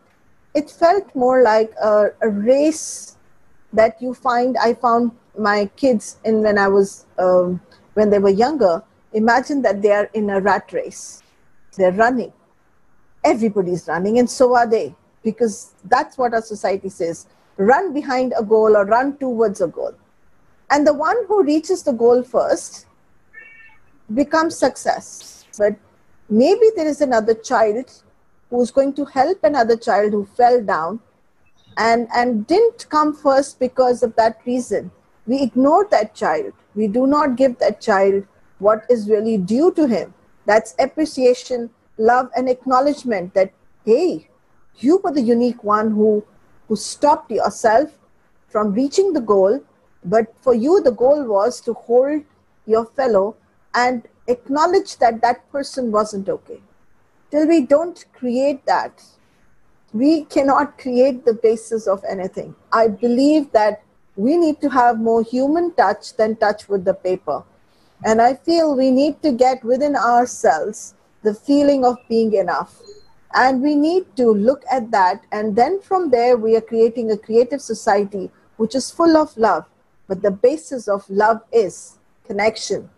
It 0.55 0.71
felt 0.71 1.15
more 1.15 1.43
like 1.43 1.73
a, 1.83 2.11
a 2.23 2.29
race 2.29 3.17
that 3.73 4.01
you 4.01 4.15
find. 4.15 4.57
I 4.57 4.75
found 4.75 5.13
my 5.37 5.67
kids 5.77 6.19
in 6.25 6.43
when 6.43 6.59
I 6.59 6.69
was 6.69 7.07
um, 7.19 7.61
when 7.95 8.11
they 8.11 8.19
were 8.19 8.31
younger. 8.31 8.83
Imagine 9.13 9.63
that 9.63 9.83
they 9.83 9.91
are 9.91 10.11
in 10.15 10.31
a 10.31 10.41
rat 10.41 10.73
race. 10.73 11.23
They're 11.77 11.93
running. 11.93 12.33
Everybody's 13.25 13.87
running, 13.87 14.19
and 14.19 14.29
so 14.29 14.57
are 14.57 14.67
they, 14.67 14.95
because 15.23 15.75
that's 15.85 16.17
what 16.17 16.35
our 16.35 16.43
society 16.43 16.89
says: 16.89 17.27
run 17.57 17.93
behind 17.93 18.33
a 18.39 18.43
goal 18.43 18.77
or 18.77 18.85
run 18.85 19.17
towards 19.19 19.61
a 19.61 19.69
goal 19.69 19.95
and 20.71 20.87
the 20.87 20.95
one 20.95 21.17
who 21.27 21.43
reaches 21.43 21.83
the 21.83 21.93
goal 21.93 22.23
first 22.23 22.87
becomes 24.15 24.57
success. 24.57 25.45
But 25.57 25.77
maybe 26.29 26.71
there 26.77 26.87
is 26.87 27.01
another 27.01 27.35
child 27.35 28.03
who's 28.51 28.71
going 28.71 28.95
to 28.95 29.05
help 29.05 29.43
another 29.45 29.77
child 29.77 30.13
who 30.13 30.25
fell 30.25 30.63
down 30.63 31.01
and 31.77 32.09
and 32.15 32.47
didn't 32.47 32.89
come 32.89 33.15
first 33.15 33.59
because 33.59 34.03
of 34.03 34.15
that 34.17 34.41
reason. 34.47 34.91
We 35.27 35.43
ignore 35.43 35.87
that 35.91 36.15
child. 36.15 36.53
We 36.75 36.89
do 36.89 37.07
not 37.07 37.37
give 37.37 37.59
that 37.59 37.81
child 37.81 38.25
what 38.59 38.85
is 38.91 39.09
really 39.09 39.37
due 39.39 39.73
to 39.73 39.87
him. 39.87 40.15
That's 40.47 40.75
appreciation 40.79 41.71
love 41.99 42.31
and 42.37 42.49
acknowledgement 42.49 43.35
that 43.35 43.53
hey 43.85 44.29
you 44.79 45.01
were 45.03 45.13
the 45.13 45.21
unique 45.21 45.63
one 45.65 45.91
who 45.91 46.25
who 46.69 46.77
stopped 46.77 47.31
yourself 47.31 47.91
from 48.49 48.73
reaching 48.73 49.13
the 49.13 49.21
goal 49.21 49.61
but 50.09 50.33
for 50.41 50.55
you, 50.55 50.81
the 50.83 50.93
goal 50.93 51.25
was 51.25 51.61
to 51.63 51.75
hold 51.75 52.23
your 52.67 52.87
fellow 52.87 53.37
and 53.75 54.09
acknowledge 54.27 54.97
that 54.99 55.21
that 55.21 55.51
person 55.53 55.93
wasn't 55.93 56.29
okay. 56.29 56.61
Till 57.31 57.47
we 57.47 57.61
don't 57.67 58.05
create 58.15 58.65
that, 58.67 59.03
we 59.93 60.25
cannot 60.25 60.79
create 60.79 61.25
the 61.25 61.35
basis 61.35 61.87
of 61.87 62.03
anything. 62.09 62.55
I 62.73 62.89
believe 62.89 63.53
that 63.53 63.83
we 64.17 64.37
need 64.37 64.61
to 64.63 64.71
have 64.71 64.99
more 64.99 65.23
human 65.23 65.73
touch 65.75 66.17
than 66.17 66.37
touch 66.37 66.69
with 66.69 66.85
the 66.85 66.95
paper. 66.95 67.45
And 68.05 68.23
I 68.23 68.35
feel 68.35 68.77
we 68.77 68.91
need 68.91 69.23
to 69.23 69.33
get 69.33 69.63
within 69.63 69.95
ourselves 69.97 70.95
the 71.23 71.35
feeling 71.35 71.85
of 71.85 71.97
being 72.09 72.33
enough. 72.33 72.81
And 73.35 73.61
we 73.61 73.75
need 73.75 74.17
to 74.17 74.31
look 74.31 74.63
at 74.71 74.91
that. 74.91 75.23
And 75.33 75.55
then 75.55 75.81
from 75.81 76.11
there, 76.11 76.37
we 76.37 76.57
are 76.57 76.63
creating 76.63 77.11
a 77.11 77.19
creative 77.19 77.61
society 77.61 78.31
which 78.57 78.75
is 78.75 78.91
full 78.91 79.17
of 79.17 79.37
love 79.37 79.67
but 80.09 80.23
the 80.23 80.31
basis 80.31 80.89
of 80.89 81.09
love 81.11 81.43
is 81.53 81.99
connection. 82.27 82.89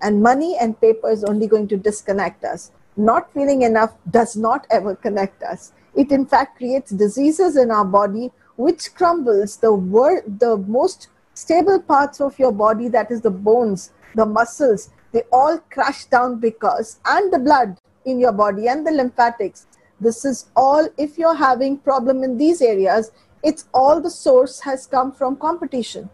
And 0.00 0.22
money 0.22 0.56
and 0.58 0.80
paper 0.80 1.10
is 1.10 1.22
only 1.22 1.46
going 1.46 1.68
to 1.68 1.76
disconnect 1.76 2.44
us. 2.44 2.72
Not 2.96 3.32
feeling 3.32 3.62
enough 3.62 3.92
does 4.10 4.36
not 4.36 4.66
ever 4.70 4.96
connect 4.96 5.42
us. 5.42 5.72
It, 5.94 6.10
in 6.10 6.26
fact, 6.26 6.56
creates 6.56 6.90
diseases 6.90 7.56
in 7.56 7.70
our 7.70 7.84
body, 7.84 8.32
which 8.56 8.94
crumbles 8.94 9.56
the, 9.58 9.72
wor- 9.72 10.24
the 10.26 10.56
most 10.56 11.08
stable 11.34 11.80
parts 11.80 12.20
of 12.20 12.38
your 12.38 12.52
body 12.52 12.88
that 12.88 13.10
is, 13.10 13.20
the 13.20 13.30
bones, 13.30 13.92
the 14.14 14.26
muscles. 14.26 14.90
They 15.12 15.22
all 15.32 15.58
crash 15.70 16.06
down 16.06 16.40
because, 16.40 16.98
and 17.04 17.32
the 17.32 17.38
blood 17.38 17.78
in 18.04 18.18
your 18.18 18.32
body 18.32 18.68
and 18.68 18.86
the 18.86 18.90
lymphatics. 18.90 19.66
This 20.00 20.24
is 20.24 20.46
all, 20.56 20.88
if 20.98 21.18
you're 21.18 21.34
having 21.34 21.78
problem 21.78 22.22
in 22.24 22.36
these 22.36 22.60
areas, 22.62 23.10
it's 23.42 23.66
all 23.72 24.00
the 24.00 24.10
source 24.10 24.60
has 24.60 24.86
come 24.86 25.12
from 25.12 25.36
competition 25.36 26.10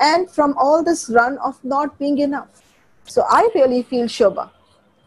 and 0.00 0.30
from 0.30 0.54
all 0.56 0.82
this 0.82 1.08
run 1.10 1.38
of 1.38 1.62
not 1.64 1.98
being 1.98 2.18
enough. 2.18 2.62
So 3.04 3.24
I 3.28 3.48
really 3.54 3.82
feel 3.82 4.06
Shobha 4.06 4.50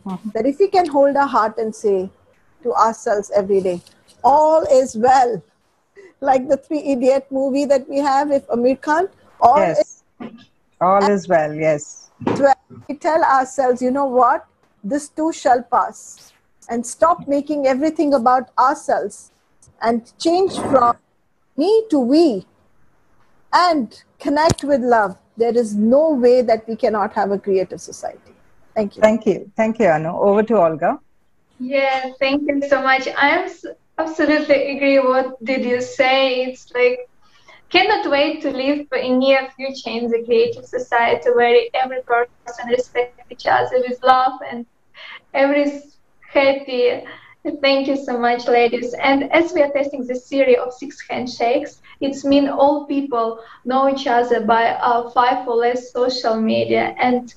mm-hmm. 0.05 0.29
that 0.33 0.45
if 0.45 0.59
we 0.59 0.67
can 0.67 0.87
hold 0.87 1.15
our 1.15 1.27
heart 1.27 1.57
and 1.57 1.73
say 1.73 2.09
to 2.63 2.73
ourselves 2.73 3.31
every 3.35 3.61
day, 3.61 3.81
all 4.23 4.63
is 4.71 4.95
well, 4.95 5.41
like 6.21 6.47
the 6.47 6.57
Three 6.57 6.79
Idiot 6.79 7.27
movie 7.31 7.65
that 7.65 7.87
we 7.87 7.97
have 7.99 8.29
with 8.29 8.47
Aamir 8.47 8.81
Khan, 8.81 9.09
all 9.39 9.59
yes. 9.59 9.79
is 9.79 10.03
all 10.79 11.03
is 11.03 11.27
well, 11.27 11.53
yes. 11.53 12.09
We 12.87 12.95
tell 12.95 13.23
ourselves, 13.23 13.81
you 13.81 13.91
know 13.91 14.05
what, 14.05 14.47
this 14.83 15.09
too 15.09 15.31
shall 15.31 15.61
pass, 15.61 16.33
and 16.69 16.85
stop 16.85 17.27
making 17.27 17.67
everything 17.67 18.13
about 18.15 18.49
ourselves 18.57 19.31
and 19.81 20.11
change 20.17 20.57
from 20.57 20.97
me 21.57 21.85
to 21.89 21.99
we 21.99 22.45
and 23.53 24.03
connect 24.21 24.63
with 24.63 24.81
love, 24.81 25.17
there 25.37 25.57
is 25.57 25.75
no 25.75 26.11
way 26.11 26.41
that 26.41 26.67
we 26.67 26.75
cannot 26.75 27.13
have 27.13 27.31
a 27.31 27.39
creative 27.39 27.81
society. 27.81 28.33
Thank 28.75 28.95
you. 28.95 29.01
Thank 29.01 29.25
you. 29.25 29.51
Thank 29.57 29.79
you, 29.79 29.87
Anu. 29.87 30.09
Over 30.09 30.43
to 30.43 30.57
Olga. 30.57 30.99
Yeah, 31.59 32.11
thank 32.19 32.43
you 32.47 32.61
so 32.67 32.81
much. 32.81 33.07
I 33.17 33.49
absolutely 33.97 34.77
agree 34.77 34.99
what 34.99 35.43
did 35.43 35.65
you 35.65 35.81
say. 35.81 36.43
It's 36.45 36.71
like 36.73 36.99
cannot 37.69 38.09
wait 38.11 38.41
to 38.41 38.51
live 38.51 38.85
in 38.91 39.19
near 39.19 39.49
future 39.55 39.89
in 39.89 40.09
the 40.09 40.23
creative 40.25 40.65
society 40.65 41.29
where 41.29 41.57
every 41.73 42.01
person 42.03 42.69
respects 42.69 43.23
each 43.31 43.45
other 43.45 43.79
with 43.87 43.97
love 44.03 44.39
and 44.49 44.65
every 45.33 45.65
happy 46.33 47.03
Thank 47.43 47.87
you 47.87 47.95
so 47.95 48.19
much, 48.19 48.47
ladies. 48.47 48.93
And 48.93 49.31
as 49.33 49.51
we 49.51 49.63
are 49.63 49.71
testing 49.71 50.05
this 50.05 50.27
series 50.27 50.59
of 50.59 50.73
six 50.73 51.01
handshakes, 51.09 51.81
it's 51.99 52.23
mean 52.23 52.47
all 52.47 52.85
people 52.85 53.39
know 53.65 53.89
each 53.89 54.05
other 54.05 54.41
by 54.45 54.67
uh, 54.67 55.09
five 55.09 55.47
or 55.47 55.55
less 55.55 55.91
social 55.91 56.39
media. 56.39 56.93
And 56.99 57.33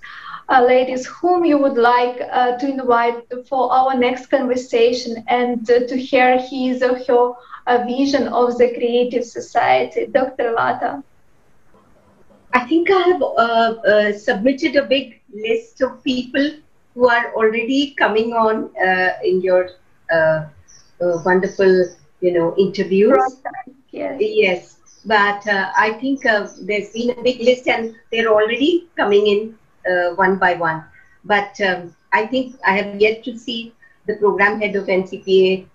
uh, 0.51 0.63
ladies, 0.63 1.07
whom 1.07 1.47
you 1.47 1.57
would 1.57 1.79
like 1.79 2.21
uh, 2.21 2.59
to 2.59 2.69
invite 2.69 3.25
for 3.49 3.73
our 3.73 3.97
next 3.97 4.27
conversation 4.27 5.25
and 5.29 5.69
uh, 5.71 5.87
to 5.87 5.97
hear 5.97 6.39
his 6.39 6.83
or 6.83 6.99
her 6.99 7.33
uh, 7.67 7.85
vision 7.87 8.29
of 8.29 8.59
the 8.59 8.75
creative 8.75 9.25
society, 9.25 10.07
Dr. 10.13 10.53
Lata. 10.53 11.03
I 12.53 12.67
think 12.67 12.91
I 12.91 13.01
have 13.01 13.23
uh, 13.23 14.19
submitted 14.19 14.77
a 14.77 14.85
big 14.85 15.23
list 15.33 15.81
of 15.81 16.05
people 16.05 16.51
who 16.95 17.09
are 17.09 17.33
already 17.35 17.95
coming 17.99 18.35
on 18.35 18.71
in 19.25 19.41
your 19.41 19.71
uh, 20.13 20.47
uh, 21.01 21.19
wonderful, 21.25 21.87
you 22.21 22.33
know, 22.33 22.55
interviews. 22.57 23.43
Yes. 23.91 24.17
yes. 24.21 24.79
But 25.05 25.47
uh, 25.47 25.71
I 25.77 25.93
think 25.95 26.23
there's 26.23 26.59
been 26.93 27.11
a 27.11 27.23
big 27.23 27.41
list 27.41 27.69
and 27.69 27.95
they're 28.11 28.29
already 28.29 28.89
coming 28.97 29.27
in 29.27 30.17
one 30.17 30.39
by 30.39 30.55
one. 30.55 30.85
But 31.25 31.61
um, 31.61 31.95
I 32.13 32.27
think 32.27 32.57
I 32.67 32.77
have 32.77 33.01
yet 33.01 33.25
to 33.25 33.39
see 33.39 33.75
the 34.07 34.17
program 34.17 34.61
head 34.61 34.77
of 34.77 34.87
NCPA, 34.87 35.67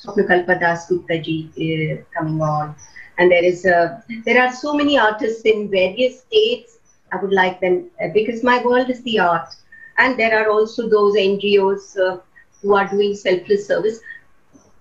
Swapnakalpa 0.00 0.58
Dasgupta 0.60 1.22
ji 1.22 1.36
uh, 1.60 2.02
coming 2.16 2.40
on. 2.40 2.74
And 3.18 3.30
there 3.30 3.44
is 3.44 3.66
a, 3.66 4.02
there 4.24 4.42
are 4.42 4.52
so 4.52 4.72
many 4.74 4.98
artists 4.98 5.42
in 5.42 5.70
various 5.70 6.20
states. 6.20 6.78
I 7.12 7.16
would 7.16 7.32
like 7.32 7.60
them 7.60 7.90
uh, 8.02 8.08
because 8.14 8.42
my 8.42 8.62
world 8.64 8.88
is 8.88 9.02
the 9.02 9.18
art. 9.18 9.54
And 9.98 10.18
there 10.18 10.38
are 10.38 10.50
also 10.50 10.88
those 10.88 11.16
NGOs 11.16 11.98
uh, 11.98 12.20
who 12.62 12.74
are 12.74 12.88
doing 12.88 13.14
selfless 13.14 13.66
service. 13.66 14.00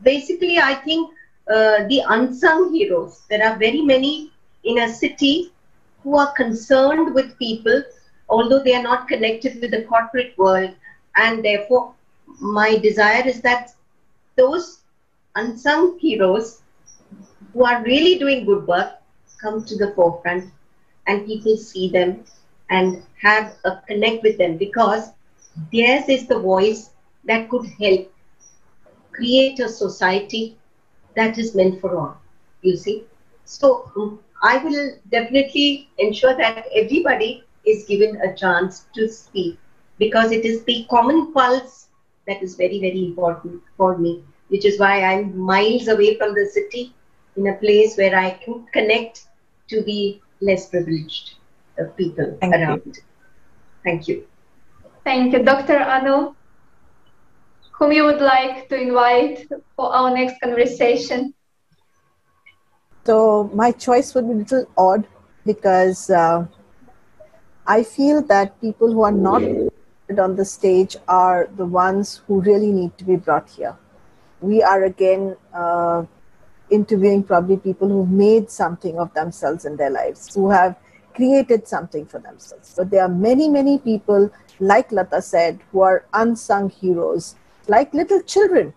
Basically, 0.01 0.57
I 0.57 0.75
think 0.75 1.11
uh, 1.49 1.87
the 1.87 2.03
unsung 2.07 2.73
heroes, 2.73 3.25
there 3.29 3.45
are 3.45 3.57
very 3.57 3.81
many 3.81 4.31
in 4.63 4.79
a 4.79 4.89
city 4.93 5.51
who 6.03 6.17
are 6.17 6.31
concerned 6.33 7.13
with 7.13 7.37
people, 7.37 7.83
although 8.29 8.63
they 8.63 8.75
are 8.75 8.83
not 8.83 9.07
connected 9.07 9.61
with 9.61 9.71
the 9.71 9.83
corporate 9.83 10.37
world. 10.37 10.71
And 11.15 11.43
therefore, 11.43 11.93
my 12.39 12.77
desire 12.77 13.27
is 13.27 13.41
that 13.41 13.73
those 14.37 14.81
unsung 15.35 15.97
heroes 15.99 16.61
who 17.53 17.65
are 17.65 17.83
really 17.83 18.17
doing 18.19 18.45
good 18.45 18.67
work 18.67 18.93
come 19.41 19.65
to 19.65 19.77
the 19.77 19.93
forefront 19.93 20.51
and 21.07 21.25
people 21.25 21.57
see 21.57 21.89
them 21.89 22.23
and 22.69 23.03
have 23.21 23.55
a 23.65 23.77
connect 23.87 24.23
with 24.23 24.37
them 24.37 24.57
because 24.57 25.09
theirs 25.71 26.07
is 26.07 26.27
the 26.27 26.39
voice 26.39 26.91
that 27.29 27.49
could 27.49 27.65
help 27.81 28.11
create 29.17 29.59
a 29.59 29.69
society 29.69 30.43
that 31.15 31.37
is 31.37 31.55
meant 31.55 31.79
for 31.81 31.91
all 31.99 32.17
you 32.61 32.75
see 32.85 32.97
so 33.45 33.71
um, 33.97 34.19
i 34.51 34.57
will 34.65 34.81
definitely 35.15 35.89
ensure 35.97 36.35
that 36.43 36.65
everybody 36.83 37.31
is 37.65 37.85
given 37.91 38.15
a 38.27 38.35
chance 38.43 38.85
to 38.95 39.07
speak 39.07 39.57
because 39.97 40.31
it 40.31 40.45
is 40.51 40.63
the 40.63 40.79
common 40.95 41.33
pulse 41.33 41.75
that 42.27 42.41
is 42.47 42.55
very 42.63 42.79
very 42.87 43.03
important 43.09 43.61
for 43.77 43.97
me 43.97 44.13
which 44.53 44.65
is 44.71 44.79
why 44.79 44.93
i'm 45.11 45.37
miles 45.51 45.87
away 45.95 46.15
from 46.17 46.33
the 46.39 46.45
city 46.57 46.85
in 47.39 47.47
a 47.47 47.53
place 47.55 47.97
where 47.97 48.15
I 48.17 48.31
can 48.43 48.65
connect 48.73 49.27
to 49.69 49.81
the 49.83 50.19
less 50.41 50.69
privileged 50.69 51.35
people 51.97 52.37
Thank 52.41 52.55
around. 52.55 52.81
you. 52.85 52.93
Thank 53.83 54.07
you. 54.07 54.25
Thank 55.05 55.33
you, 55.33 55.43
Dr. 55.43 55.77
Anu. 55.77 56.35
Whom 57.79 57.93
you 57.93 58.03
would 58.03 58.19
like 58.19 58.67
to 58.67 58.75
invite 58.75 59.47
for 59.77 59.95
our 59.95 60.13
next 60.13 60.41
conversation? 60.41 61.33
So 63.05 63.49
my 63.53 63.71
choice 63.71 64.13
would 64.13 64.27
be 64.27 64.33
a 64.33 64.35
little 64.35 64.65
odd 64.77 65.07
because 65.45 66.09
uh, 66.09 66.45
I 67.65 67.83
feel 67.83 68.21
that 68.23 68.59
people 68.59 68.91
who 68.91 69.03
are 69.03 69.13
not 69.13 69.43
on 70.17 70.35
the 70.35 70.43
stage 70.43 70.97
are 71.07 71.47
the 71.55 71.65
ones 71.65 72.21
who 72.27 72.41
really 72.41 72.73
need 72.73 72.97
to 72.97 73.05
be 73.05 73.15
brought 73.15 73.49
here. 73.49 73.77
We 74.41 74.61
are 74.61 74.83
again 74.83 75.37
uh, 75.53 76.03
interviewing 76.69 77.23
probably 77.23 77.57
people 77.57 77.87
who've 77.87 78.09
made 78.09 78.51
something 78.51 78.99
of 78.99 79.13
themselves 79.13 79.63
in 79.63 79.77
their 79.77 79.89
lives, 79.89 80.35
who 80.35 80.49
have 80.49 80.75
created 81.15 81.67
something 81.67 82.05
for 82.05 82.19
themselves. 82.19 82.73
But 82.75 82.89
there 82.89 83.03
are 83.03 83.09
many, 83.09 83.47
many 83.47 83.79
people, 83.79 84.31
like 84.59 84.91
Lata 84.91 85.21
said, 85.21 85.59
who 85.71 85.81
are 85.81 86.05
unsung 86.13 86.69
heroes, 86.69 87.35
like 87.69 87.93
little 87.93 88.21
children. 88.21 88.73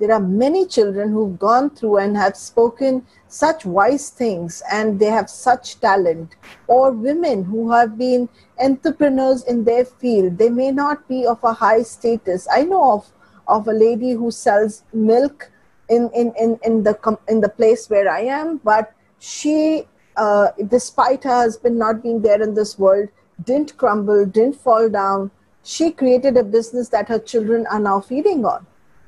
There 0.00 0.12
are 0.12 0.20
many 0.20 0.66
children 0.66 1.12
who've 1.12 1.38
gone 1.38 1.70
through 1.70 1.98
and 1.98 2.16
have 2.16 2.36
spoken 2.36 3.06
such 3.28 3.64
wise 3.64 4.10
things 4.10 4.60
and 4.70 4.98
they 4.98 5.06
have 5.06 5.30
such 5.30 5.78
talent, 5.80 6.34
or 6.66 6.90
women 6.90 7.44
who 7.44 7.70
have 7.70 7.96
been 7.96 8.28
entrepreneurs 8.58 9.44
in 9.44 9.62
their 9.62 9.84
field. 9.84 10.36
They 10.36 10.48
may 10.48 10.72
not 10.72 11.06
be 11.08 11.24
of 11.26 11.44
a 11.44 11.52
high 11.52 11.82
status. 11.82 12.48
I 12.50 12.64
know 12.64 12.92
of, 12.94 13.06
of 13.46 13.68
a 13.68 13.72
lady 13.72 14.12
who 14.12 14.32
sells 14.32 14.82
milk 14.92 15.50
in 15.88 16.10
in 16.14 16.32
in, 16.40 16.58
in 16.64 16.82
the 16.82 17.18
in 17.28 17.40
the 17.40 17.48
place 17.48 17.88
where 17.88 18.10
I 18.10 18.20
am, 18.22 18.56
but 18.64 18.92
she, 19.18 19.86
uh, 20.16 20.48
despite 20.68 21.24
her 21.24 21.36
husband 21.44 21.78
not 21.78 22.02
being 22.02 22.20
there 22.20 22.42
in 22.42 22.54
this 22.54 22.78
world, 22.78 23.08
didn't 23.44 23.76
crumble, 23.76 24.26
didn't 24.26 24.56
fall 24.56 24.88
down. 24.88 25.30
She 25.64 25.90
created 25.90 26.36
a 26.36 26.44
business 26.44 26.90
that 26.90 27.08
her 27.08 27.18
children 27.18 27.66
are 27.68 27.80
now 27.80 28.00
feeding 28.00 28.44
on, 28.44 28.66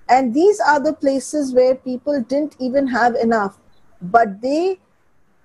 and 0.08 0.32
these 0.32 0.58
are 0.58 0.80
the 0.80 0.94
places 0.94 1.52
where 1.52 1.74
people 1.74 2.22
didn't 2.22 2.56
even 2.58 2.86
have 2.86 3.14
enough, 3.14 3.58
but 4.00 4.40
they 4.40 4.78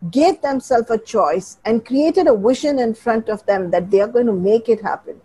gave 0.10 0.42
themselves 0.42 0.90
a 0.90 0.98
choice 0.98 1.58
and 1.66 1.86
created 1.86 2.28
a 2.28 2.36
vision 2.36 2.80
in 2.80 2.94
front 2.94 3.28
of 3.28 3.46
them 3.46 3.70
that 3.72 3.92
they 3.92 4.00
are 4.00 4.08
going 4.08 4.26
to 4.26 4.34
make 4.34 4.70
it 4.70 4.82
happen. 4.82 5.20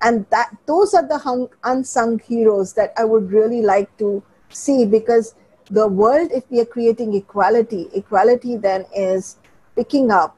And 0.00 0.24
that 0.30 0.56
those 0.66 0.94
are 0.94 1.06
the 1.06 1.18
hung, 1.18 1.48
unsung 1.64 2.18
heroes 2.20 2.72
that 2.74 2.92
i 2.96 3.04
would 3.04 3.30
really 3.30 3.62
like 3.62 3.96
to 3.98 4.22
see 4.48 4.86
because 4.86 5.34
the 5.70 5.86
world, 5.86 6.30
if 6.32 6.44
we 6.50 6.60
are 6.60 6.66
creating 6.66 7.14
equality, 7.14 7.88
equality 7.94 8.56
then 8.56 8.84
is 8.94 9.36
picking 9.74 10.10
up 10.10 10.36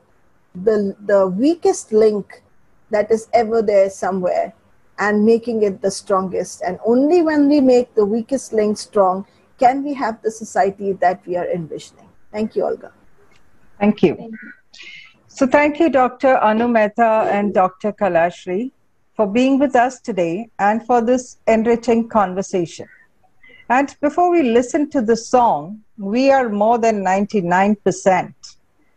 the, 0.54 0.96
the 1.06 1.26
weakest 1.26 1.92
link 1.92 2.42
that 2.90 3.10
is 3.10 3.28
ever 3.32 3.60
there 3.62 3.90
somewhere 3.90 4.54
and 4.98 5.24
making 5.24 5.62
it 5.62 5.82
the 5.82 5.90
strongest. 5.90 6.62
And 6.62 6.78
only 6.84 7.22
when 7.22 7.48
we 7.48 7.60
make 7.60 7.94
the 7.94 8.04
weakest 8.04 8.52
link 8.52 8.78
strong 8.78 9.26
can 9.58 9.82
we 9.84 9.94
have 9.94 10.20
the 10.22 10.30
society 10.30 10.92
that 10.94 11.26
we 11.26 11.36
are 11.36 11.46
envisioning. 11.46 12.08
Thank 12.32 12.56
you, 12.56 12.64
Olga. 12.64 12.92
Thank 13.78 14.02
you. 14.02 14.32
So, 15.28 15.46
thank 15.46 15.80
you, 15.80 15.90
Dr. 15.90 16.36
Anu 16.38 16.68
Mehta 16.68 17.28
and 17.30 17.52
Dr. 17.52 17.92
Kalashri, 17.92 18.72
for 19.14 19.26
being 19.26 19.58
with 19.58 19.76
us 19.76 20.00
today 20.00 20.48
and 20.58 20.84
for 20.86 21.00
this 21.00 21.38
enriching 21.46 22.08
conversation. 22.08 22.88
And 23.68 23.96
before 24.00 24.30
we 24.30 24.42
listen 24.42 24.90
to 24.90 25.00
the 25.00 25.16
song, 25.16 25.82
We 25.96 26.30
Are 26.30 26.48
More 26.48 26.78
Than 26.78 27.04
99%, 27.04 28.34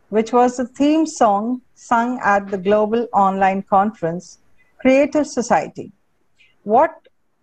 which 0.10 0.34
was 0.34 0.58
the 0.58 0.68
theme 0.68 1.06
song 1.06 1.62
sung 1.76 2.20
at 2.24 2.50
the 2.50 2.58
global 2.58 3.08
online 3.14 3.62
conference, 3.62 4.40
Creative 4.80 5.26
Society. 5.26 5.92
What 6.64 6.92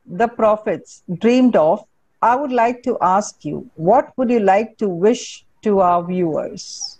the 0.07 0.29
prophets 0.29 1.03
dreamed 1.19 1.57
of, 1.57 1.85
I 2.23 2.37
would 2.37 2.53
like 2.53 2.83
to 2.85 2.97
ask 3.01 3.45
you, 3.45 3.71
what 3.75 4.17
would 4.17 4.31
you 4.31 4.41
like 4.41 4.79
to 4.79 4.89
wish 4.89 5.45
to 5.63 5.81
our 5.81 6.05
viewers? 6.05 6.94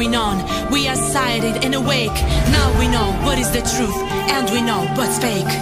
going 0.00 0.16
on. 0.16 0.36
We 0.70 0.88
are 0.88 0.96
sighted 0.96 1.62
and 1.64 1.74
awake. 1.74 2.16
Now 2.56 2.68
we 2.78 2.86
know 2.88 3.08
what 3.26 3.38
is 3.38 3.50
the 3.52 3.60
truth, 3.60 3.98
and 4.34 4.48
we 4.50 4.62
know 4.62 4.80
what's 4.96 5.18
fake. 5.18 5.52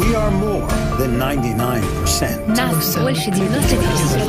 We 0.00 0.14
are 0.14 0.30
more 0.30 0.68
than 0.98 1.18
99%. 1.18 2.48
Now 2.48 2.72
больше 3.02 3.30
99%. 3.30 4.28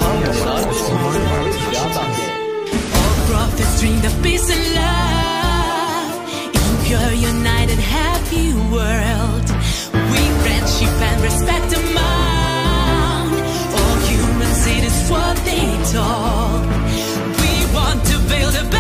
All 3.00 3.16
prophets 3.28 3.80
dream 3.82 4.02
of 4.06 4.16
peace 4.24 4.50
and 4.56 4.66
love 4.80 6.14
in 6.60 6.74
pure, 6.86 7.12
united, 7.34 7.80
happy 7.80 8.54
world. 8.76 9.48
We 10.14 10.24
friendship 10.44 10.96
and 11.10 11.20
respect 11.30 11.70
among 11.82 13.26
all 13.80 13.98
humans. 14.08 14.62
It 14.76 14.84
is 14.92 15.00
what 15.12 15.36
they 15.50 15.68
talk. 15.98 16.64
We 17.42 17.52
want 17.78 18.00
to 18.12 18.16
build 18.32 18.56
a 18.56 18.64
better 18.64 18.79